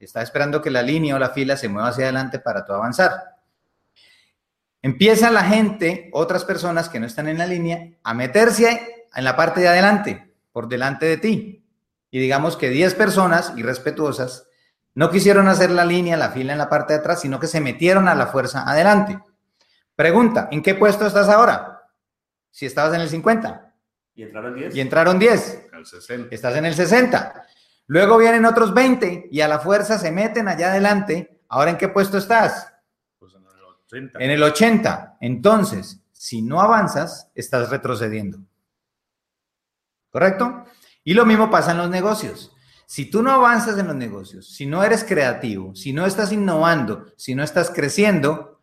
Está 0.00 0.22
esperando 0.22 0.62
que 0.62 0.70
la 0.70 0.82
línea 0.82 1.14
o 1.14 1.18
la 1.18 1.28
fila 1.28 1.56
se 1.56 1.68
mueva 1.68 1.88
hacia 1.88 2.04
adelante 2.04 2.38
para 2.38 2.64
tú 2.64 2.72
avanzar. 2.72 3.12
Empieza 4.80 5.30
la 5.30 5.44
gente, 5.44 6.08
otras 6.12 6.46
personas 6.46 6.88
que 6.88 6.98
no 6.98 7.06
están 7.06 7.28
en 7.28 7.36
la 7.36 7.46
línea, 7.46 7.90
a 8.02 8.14
meterse 8.14 9.06
en 9.14 9.24
la 9.24 9.36
parte 9.36 9.60
de 9.60 9.68
adelante, 9.68 10.32
por 10.52 10.68
delante 10.68 11.04
de 11.04 11.16
ti 11.18 11.60
y 12.10 12.18
digamos 12.18 12.56
que 12.56 12.70
10 12.70 12.94
personas 12.94 13.52
irrespetuosas 13.56 14.48
no 14.94 15.10
quisieron 15.10 15.48
hacer 15.48 15.70
la 15.70 15.84
línea, 15.84 16.16
la 16.16 16.30
fila 16.30 16.52
en 16.52 16.58
la 16.58 16.68
parte 16.68 16.92
de 16.92 16.98
atrás, 16.98 17.20
sino 17.20 17.38
que 17.38 17.46
se 17.46 17.60
metieron 17.60 18.08
a 18.08 18.14
la 18.14 18.26
fuerza 18.26 18.68
adelante. 18.68 19.18
Pregunta, 19.94 20.48
¿en 20.50 20.62
qué 20.62 20.74
puesto 20.74 21.06
estás 21.06 21.28
ahora? 21.28 21.88
Si 22.50 22.66
estabas 22.66 22.94
en 22.94 23.02
el 23.02 23.08
50. 23.08 23.74
¿Y 24.14 24.22
entraron 24.24 24.54
10? 24.54 24.74
Y 24.74 24.80
entraron 24.80 25.18
10. 25.18 25.68
Estás 26.30 26.56
en 26.56 26.66
el 26.66 26.74
60. 26.74 27.46
Luego 27.86 28.18
vienen 28.18 28.44
otros 28.44 28.74
20 28.74 29.28
y 29.30 29.40
a 29.40 29.48
la 29.48 29.60
fuerza 29.60 29.98
se 29.98 30.10
meten 30.10 30.48
allá 30.48 30.70
adelante. 30.70 31.40
¿Ahora 31.48 31.70
en 31.70 31.76
qué 31.76 31.88
puesto 31.88 32.18
estás? 32.18 32.72
Pues 33.18 33.34
en 33.34 33.42
el 33.42 33.62
80. 33.62 34.18
En 34.18 34.30
el 34.30 34.42
80. 34.42 35.16
Entonces, 35.20 36.00
si 36.12 36.42
no 36.42 36.60
avanzas, 36.60 37.30
estás 37.34 37.70
retrocediendo. 37.70 38.38
¿Correcto? 40.10 40.64
Y 41.04 41.14
lo 41.14 41.24
mismo 41.24 41.50
pasa 41.50 41.72
en 41.72 41.78
los 41.78 41.90
negocios. 41.90 42.52
Si 42.86 43.08
tú 43.08 43.22
no 43.22 43.30
avanzas 43.30 43.78
en 43.78 43.86
los 43.86 43.96
negocios, 43.96 44.48
si 44.54 44.66
no 44.66 44.82
eres 44.82 45.04
creativo, 45.04 45.74
si 45.76 45.92
no 45.92 46.06
estás 46.06 46.32
innovando, 46.32 47.06
si 47.16 47.34
no 47.34 47.44
estás 47.44 47.70
creciendo, 47.70 48.62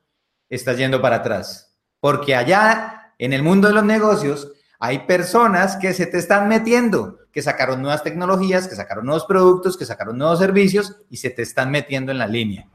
estás 0.50 0.78
yendo 0.78 1.02
para 1.02 1.18
atrás. 1.18 1.78
Porque 2.00 2.36
allá, 2.36 3.14
en 3.18 3.34
el 3.34 3.42
mundo 3.42 3.70
de 3.70 3.74
los 3.74 3.86
negocios, 3.86 4.52
hay 4.80 5.00
personas 5.00 5.78
que 5.78 5.94
se 5.94 6.06
te 6.06 6.18
están 6.18 6.48
metiendo, 6.48 7.20
que 7.32 7.42
sacaron 7.42 7.82
nuevas 7.82 8.04
tecnologías, 8.04 8.68
que 8.68 8.76
sacaron 8.76 9.06
nuevos 9.06 9.26
productos, 9.26 9.78
que 9.78 9.86
sacaron 9.86 10.18
nuevos 10.18 10.40
servicios 10.40 10.98
y 11.10 11.18
se 11.18 11.30
te 11.30 11.42
están 11.42 11.72
metiendo 11.72 12.12
en 12.12 12.20
la 12.20 12.28
línea. 12.28 12.70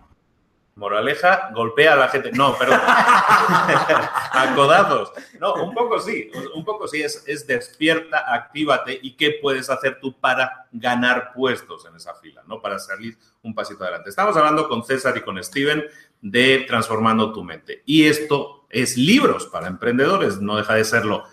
Moraleja, 0.74 1.50
golpea 1.54 1.92
a 1.92 1.96
la 1.96 2.08
gente. 2.08 2.32
No, 2.32 2.56
pero 2.58 2.72
a 2.76 4.52
codazos. 4.54 5.12
No, 5.38 5.54
un 5.54 5.74
poco 5.74 6.00
sí, 6.00 6.30
un 6.54 6.64
poco 6.64 6.88
sí, 6.88 7.02
es, 7.02 7.24
es 7.26 7.46
despierta, 7.46 8.24
actívate 8.32 8.98
y 9.02 9.12
qué 9.12 9.38
puedes 9.42 9.68
hacer 9.68 9.98
tú 10.00 10.18
para 10.18 10.66
ganar 10.72 11.32
puestos 11.34 11.84
en 11.86 11.96
esa 11.96 12.14
fila, 12.14 12.42
¿no? 12.46 12.60
Para 12.60 12.78
salir 12.78 13.18
un 13.42 13.54
pasito 13.54 13.84
adelante. 13.84 14.10
Estamos 14.10 14.36
hablando 14.36 14.68
con 14.68 14.84
César 14.84 15.16
y 15.16 15.20
con 15.20 15.42
Steven 15.42 15.84
de 16.22 16.64
Transformando 16.66 17.32
tu 17.32 17.44
mente. 17.44 17.82
Y 17.84 18.06
esto 18.06 18.66
es 18.70 18.96
libros 18.96 19.46
para 19.46 19.68
emprendedores, 19.68 20.40
no 20.40 20.56
deja 20.56 20.74
de 20.74 20.84
serlo. 20.84 21.24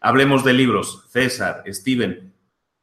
Hablemos 0.00 0.44
de 0.44 0.52
libros. 0.52 1.04
César, 1.08 1.62
Steven, 1.66 2.34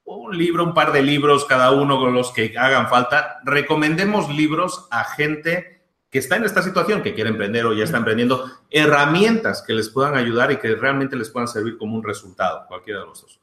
un 0.05 0.37
libro, 0.37 0.63
un 0.63 0.73
par 0.73 0.91
de 0.91 1.01
libros 1.01 1.45
cada 1.45 1.71
uno 1.71 1.99
con 1.99 2.13
los 2.13 2.31
que 2.31 2.53
hagan 2.57 2.89
falta. 2.89 3.39
Recomendemos 3.43 4.29
libros 4.29 4.87
a 4.91 5.03
gente 5.03 5.74
que 6.09 6.19
está 6.19 6.37
en 6.37 6.45
esta 6.45 6.61
situación, 6.61 7.01
que 7.03 7.13
quiere 7.13 7.29
emprender 7.29 7.65
o 7.65 7.73
ya 7.73 7.83
está 7.83 7.97
emprendiendo, 7.97 8.49
herramientas 8.69 9.63
que 9.65 9.73
les 9.73 9.89
puedan 9.89 10.15
ayudar 10.15 10.51
y 10.51 10.57
que 10.57 10.75
realmente 10.75 11.15
les 11.15 11.29
puedan 11.29 11.47
servir 11.47 11.77
como 11.77 11.95
un 11.95 12.03
resultado, 12.03 12.65
cualquiera 12.67 13.01
de 13.01 13.05
los 13.07 13.21
dos. 13.21 13.41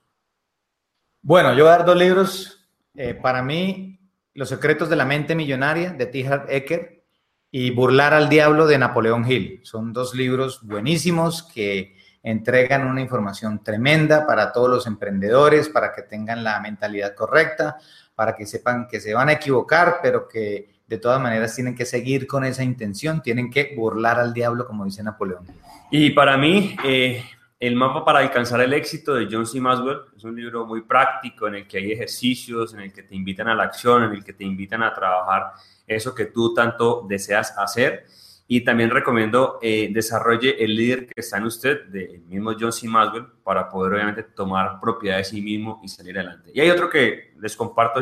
Bueno, 1.21 1.53
yo 1.55 1.65
voy 1.65 1.73
a 1.73 1.77
dar 1.77 1.87
dos 1.87 1.97
libros. 1.97 2.69
Eh, 2.95 3.15
para 3.15 3.43
mí, 3.43 3.99
Los 4.35 4.49
secretos 4.49 4.89
de 4.89 4.97
la 4.97 5.05
mente 5.05 5.35
millonaria 5.35 5.93
de 5.93 6.07
T. 6.07 6.27
Harv 6.27 6.47
Eker 6.49 7.05
y 7.51 7.71
Burlar 7.71 8.15
al 8.15 8.31
diablo 8.31 8.67
de 8.67 8.79
Napoleón 8.79 9.31
Hill. 9.31 9.61
Son 9.63 9.93
dos 9.93 10.15
libros 10.15 10.67
buenísimos 10.67 11.43
que 11.43 11.99
entregan 12.23 12.87
una 12.87 13.03
información 13.03 13.63
tremenda 13.63 14.27
para 14.27 14.51
todos 14.51 14.71
los 14.71 14.87
emprendedores, 14.87 15.69
para 15.69 15.93
que 15.93 16.03
tengan 16.03 16.43
la 16.43 16.61
mentalidad 16.61 17.15
correcta, 17.15 17.77
para 18.15 18.35
que 18.35 18.47
sepan 18.47 18.89
que 18.89 19.01
se 19.01 19.13
van 19.13 19.29
a 19.29 19.33
equivocar, 19.33 19.99
pero 20.03 20.27
que 20.27 20.72
de 20.95 21.01
todas 21.01 21.21
maneras 21.21 21.55
tienen 21.55 21.75
que 21.75 21.85
seguir 21.85 22.27
con 22.27 22.45
esa 22.45 22.63
intención, 22.63 23.23
tienen 23.23 23.51
que 23.51 23.75
burlar 23.77 24.19
al 24.19 24.33
diablo, 24.33 24.67
como 24.67 24.85
dice 24.85 25.03
Napoleón. 25.03 25.45
Y 25.91 26.11
para 26.11 26.37
mí, 26.37 26.77
eh, 26.85 27.23
El 27.63 27.77
mapa 27.77 28.05
para 28.05 28.19
alcanzar 28.19 28.61
el 28.61 28.73
éxito 28.73 29.15
de 29.15 29.29
John 29.31 29.47
C. 29.47 29.61
Maxwell 29.61 29.99
es 30.17 30.25
un 30.25 30.35
libro 30.35 30.67
muy 30.67 30.83
práctico 30.83 31.47
en 31.47 31.55
el 31.55 31.69
que 31.69 31.79
hay 31.79 31.93
ejercicios, 31.93 32.75
en 32.75 32.81
el 32.81 32.93
que 32.93 33.05
te 33.05 33.15
invitan 33.15 33.47
a 33.47 33.55
la 33.55 33.63
acción, 33.63 34.03
en 34.03 34.11
el 34.11 34.25
que 34.25 34.33
te 34.33 34.43
invitan 34.43 34.83
a 34.83 34.93
trabajar 34.93 35.53
eso 35.87 36.13
que 36.13 36.25
tú 36.25 36.53
tanto 36.55 37.07
deseas 37.09 37.57
hacer. 37.57 38.07
Y 38.49 38.63
también 38.63 38.91
recomiendo 38.91 39.61
eh, 39.63 39.91
desarrolle 39.93 40.57
el 40.59 40.75
líder 40.75 41.07
que 41.07 41.21
está 41.21 41.37
en 41.37 41.45
usted, 41.45 41.85
del 41.85 42.23
mismo 42.23 42.51
John 42.59 42.73
C. 42.73 42.89
Maxwell, 42.89 43.27
para 43.45 43.69
poder 43.69 43.93
obviamente 43.93 44.25
tomar 44.25 44.81
propiedad 44.81 45.19
de 45.19 45.25
sí 45.25 45.41
mismo 45.41 45.81
y 45.85 45.89
salir 45.89 46.19
adelante. 46.19 46.51
Y 46.53 46.61
hay 46.61 46.69
otro 46.69 46.91
que 46.91 47.33
les 47.39 47.57
comparto 47.57 48.01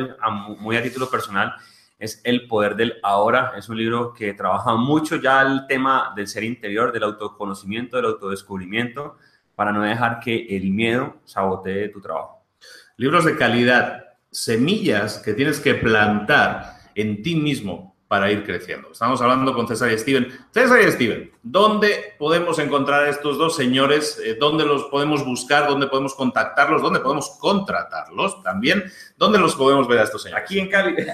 muy 0.59 0.79
a 0.79 0.83
título 0.83 1.11
personal, 1.11 1.53
es 2.01 2.21
El 2.25 2.49
Poder 2.49 2.75
del 2.75 2.95
Ahora. 3.03 3.53
Es 3.57 3.69
un 3.69 3.77
libro 3.77 4.13
que 4.13 4.33
trabaja 4.35 4.75
mucho 4.75 5.17
ya 5.17 5.43
el 5.43 5.67
tema 5.69 6.13
del 6.17 6.27
ser 6.27 6.43
interior, 6.43 6.91
del 6.91 7.05
autoconocimiento, 7.05 7.97
del 7.97 8.07
autodescubrimiento, 8.07 9.19
para 9.55 9.71
no 9.71 9.83
dejar 9.83 10.19
que 10.19 10.57
el 10.57 10.71
miedo 10.71 11.19
sabotee 11.25 11.91
tu 11.91 12.01
trabajo. 12.01 12.43
Libros 12.97 13.25
de 13.27 13.37
calidad, 13.37 14.05
semillas 14.31 15.19
que 15.19 15.35
tienes 15.35 15.61
que 15.61 15.75
plantar 15.75 16.79
en 16.95 17.23
ti 17.23 17.37
mismo 17.37 17.95
para 18.11 18.31
ir 18.33 18.45
creciendo. 18.45 18.91
Estamos 18.91 19.23
hablando 19.23 19.55
con 19.55 19.69
César 19.69 19.93
y 19.93 19.97
Steven. 19.97 20.27
César 20.51 20.81
y 20.81 20.91
Steven, 20.91 21.31
¿dónde 21.45 22.17
podemos 22.19 22.59
encontrar 22.59 23.05
a 23.05 23.09
estos 23.09 23.39
dos 23.39 23.55
señores? 23.55 24.21
Eh, 24.25 24.35
¿Dónde 24.35 24.67
los 24.67 24.87
podemos 24.87 25.25
buscar? 25.25 25.69
¿Dónde 25.69 25.87
podemos 25.87 26.17
contactarlos? 26.17 26.83
¿Dónde 26.83 26.99
podemos 26.99 27.31
contratarlos 27.39 28.43
también? 28.43 28.83
¿Dónde 29.17 29.39
los 29.39 29.55
podemos 29.55 29.87
ver 29.87 30.01
a 30.01 30.03
estos 30.03 30.25
señores? 30.25 30.43
Aquí 30.43 30.59
en 30.59 30.69
Cali. 30.69 30.97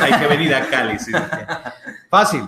Hay 0.00 0.18
que 0.18 0.26
venir 0.26 0.52
a 0.52 0.68
Cali. 0.68 0.98
Sí. 0.98 1.12
Fácil. 2.10 2.42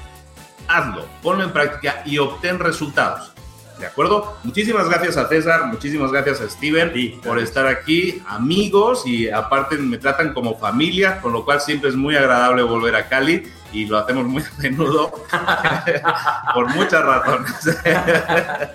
Hazlo, 0.68 1.06
ponlo 1.22 1.44
en 1.44 1.52
práctica 1.52 2.02
y 2.06 2.18
obtén 2.18 2.58
resultados. 2.58 3.33
¿De 3.80 3.88
acuerdo? 3.88 4.38
Muchísimas 4.44 4.88
gracias 4.88 5.18
a 5.18 5.28
César, 5.28 5.66
muchísimas 5.66 6.12
gracias 6.12 6.42
a 6.42 6.50
Steven 6.50 7.20
por 7.24 7.40
estar 7.40 7.66
aquí, 7.68 8.22
amigos 8.28 9.04
y 9.06 9.30
aparte 9.30 9.78
me 9.78 9.98
tratan 9.98 10.34
como 10.34 10.58
familia, 10.58 11.20
con 11.22 11.34
lo 11.34 11.44
cual 11.44 11.60
siempre 11.60 11.90
es 11.90 11.96
muy 11.96 12.16
agradable 12.16 12.62
volver 12.62 12.96
a 12.96 13.08
Cali 13.08 13.44
y 13.74 13.86
lo 13.86 13.98
hacemos 13.98 14.26
muy 14.26 14.42
a 14.42 14.62
menudo 14.62 15.12
por 16.54 16.70
muchas 16.76 17.04
razones. 17.04 17.54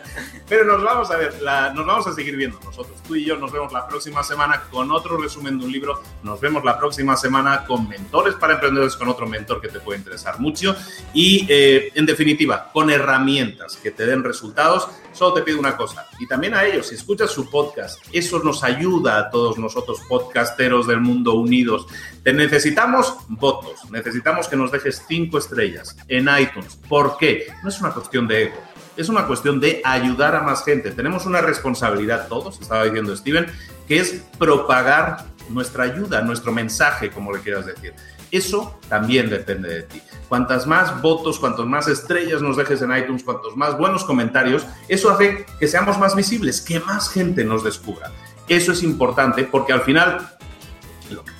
Pero 0.49 0.65
nos 0.65 0.83
vamos 0.83 1.11
a 1.11 1.17
ver, 1.19 1.35
nos 1.75 1.87
vamos 1.87 2.07
a 2.07 2.13
seguir 2.15 2.35
viendo 2.35 2.59
nosotros. 2.65 3.03
Tú 3.07 3.15
y 3.15 3.25
yo 3.25 3.37
nos 3.37 3.53
vemos 3.53 3.71
la 3.71 3.87
próxima 3.87 4.23
semana 4.23 4.63
con 4.71 4.91
otro 4.91 5.19
resumen 5.19 5.59
de 5.59 5.67
un 5.67 5.73
libro. 5.73 6.01
Nos 6.23 6.41
vemos 6.41 6.65
la 6.65 6.79
próxima 6.79 7.17
semana 7.17 7.65
con 7.67 7.87
mentores 7.87 8.35
para 8.35 8.55
emprendedores, 8.55 8.97
con 8.97 9.09
otro 9.09 9.27
mentor 9.27 9.61
que 9.61 9.69
te 9.69 9.79
puede 9.79 9.99
interesar 9.99 10.41
mucho. 10.41 10.75
Y 11.13 11.47
eh, 11.51 11.93
en 11.95 12.07
definitiva, 12.07 12.71
con 12.73 12.91
herramientas 12.91 13.77
que 13.77 13.91
te 13.91 14.07
den 14.07 14.25
resultados. 14.25 14.89
Solo 15.13 15.35
te 15.35 15.43
pido 15.43 15.59
una 15.59 15.77
cosa, 15.77 16.07
y 16.21 16.29
también 16.29 16.55
a 16.55 16.65
ellos, 16.65 16.89
si 16.89 16.95
escuchas 16.95 17.33
su 17.33 17.51
podcast, 17.51 17.99
eso 18.13 18.39
nos 18.39 18.63
ayuda 18.63 19.19
a 19.19 19.31
todos 19.31 19.59
nosotros, 19.59 19.99
podcasteros 20.09 20.87
del 20.87 21.01
mundo 21.01 21.33
unidos. 21.35 21.87
Necesitamos 22.33 23.16
votos, 23.29 23.91
necesitamos 23.91 24.49
que 24.49 24.57
nos 24.57 24.72
dejes 24.72 25.05
cinco 25.07 25.39
estrellas 25.39 25.97
en 26.09 26.29
iTunes. 26.39 26.76
¿Por 26.89 27.16
qué? 27.16 27.47
No 27.62 27.68
es 27.68 27.81
una 27.81 27.91
cuestión 27.93 28.26
de 28.29 28.45
ego 28.45 28.68
es 28.99 29.09
una 29.09 29.29
cuestión 29.29 29.61
de 29.61 29.81
ayudar 29.85 30.35
a 30.35 30.43
más 30.43 30.64
gente. 30.64 30.91
Tenemos 30.91 31.24
una 31.24 31.41
responsabilidad 31.41 32.26
todos, 32.26 32.61
estaba 32.61 32.83
diciendo 32.83 33.16
Steven, 33.16 33.47
que 33.87 34.01
es 34.01 34.24
propagar 34.39 35.24
nuestra 35.49 35.85
ayuda, 35.85 36.20
nuestro 36.22 36.51
mensaje, 36.51 37.09
como 37.09 37.33
le 37.33 37.39
quieras 37.39 37.64
decir. 37.64 37.95
Eso 38.33 38.79
también 38.89 39.31
depende 39.31 39.68
de 39.68 39.83
ti. 39.85 40.03
Cuantas 40.29 40.66
más 40.66 41.01
votos, 41.01 41.39
cuantas 41.39 41.64
más 41.64 41.87
estrellas 41.87 42.43
nos 42.43 42.57
dejes 42.57 42.83
en 42.83 42.95
iTunes, 42.95 43.22
cuantos 43.22 43.57
más 43.57 43.79
buenos 43.79 44.05
comentarios, 44.05 44.66
eso 44.89 45.11
hace 45.11 45.47
que 45.61 45.68
seamos 45.68 45.97
más 45.97 46.16
visibles, 46.16 46.61
que 46.61 46.81
más 46.81 47.09
gente 47.09 47.45
nos 47.45 47.62
descubra. 47.62 48.11
Eso 48.49 48.72
es 48.72 48.83
importante 48.83 49.45
porque 49.45 49.72
al 49.72 49.83
final 49.83 50.38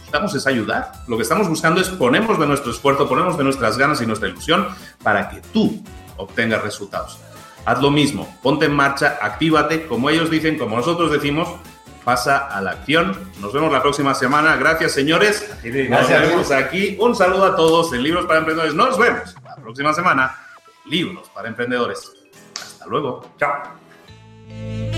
buscamos 0.09 0.35
es 0.35 0.47
ayudar. 0.47 0.93
Lo 1.07 1.17
que 1.17 1.23
estamos 1.23 1.49
buscando 1.49 1.81
es 1.81 1.89
ponemos 1.89 2.39
de 2.39 2.47
nuestro 2.47 2.73
esfuerzo, 2.73 3.09
ponemos 3.09 3.37
de 3.39 3.45
nuestras 3.45 3.79
ganas 3.79 4.01
y 4.01 4.07
nuestra 4.07 4.29
ilusión 4.29 4.69
para 5.03 5.29
que 5.29 5.41
tú 5.53 5.83
obtengas 6.17 6.63
resultados 6.63 7.19
haz 7.69 7.83
lo 7.83 7.91
mismo, 7.91 8.39
ponte 8.43 8.65
en 8.65 8.73
marcha, 8.73 9.19
actívate, 9.21 9.87
como 9.87 10.09
ellos 10.09 10.31
dicen, 10.31 10.59
como 10.59 10.77
nosotros 10.77 11.13
decimos, 11.13 11.49
pasa 12.03 12.39
a 12.39 12.63
la 12.63 12.71
acción. 12.71 13.15
Nos 13.41 13.53
vemos 13.53 13.71
la 13.71 13.83
próxima 13.83 14.15
semana. 14.15 14.57
Gracias, 14.57 14.93
señores. 14.93 15.47
Gracias. 15.63 16.21
Nos 16.21 16.29
vemos 16.31 16.51
aquí. 16.51 16.97
Un 16.99 17.15
saludo 17.15 17.45
a 17.45 17.57
todos 17.57 17.93
en 17.93 18.03
Libros 18.03 18.25
para 18.25 18.39
Emprendedores. 18.39 18.75
Nos 18.75 18.97
vemos 18.97 19.37
la 19.45 19.57
próxima 19.57 19.93
semana. 19.93 20.35
Libros 20.87 21.29
para 21.29 21.49
Emprendedores. 21.49 22.11
Hasta 22.55 22.87
luego. 22.87 23.35
Chao. 23.39 24.97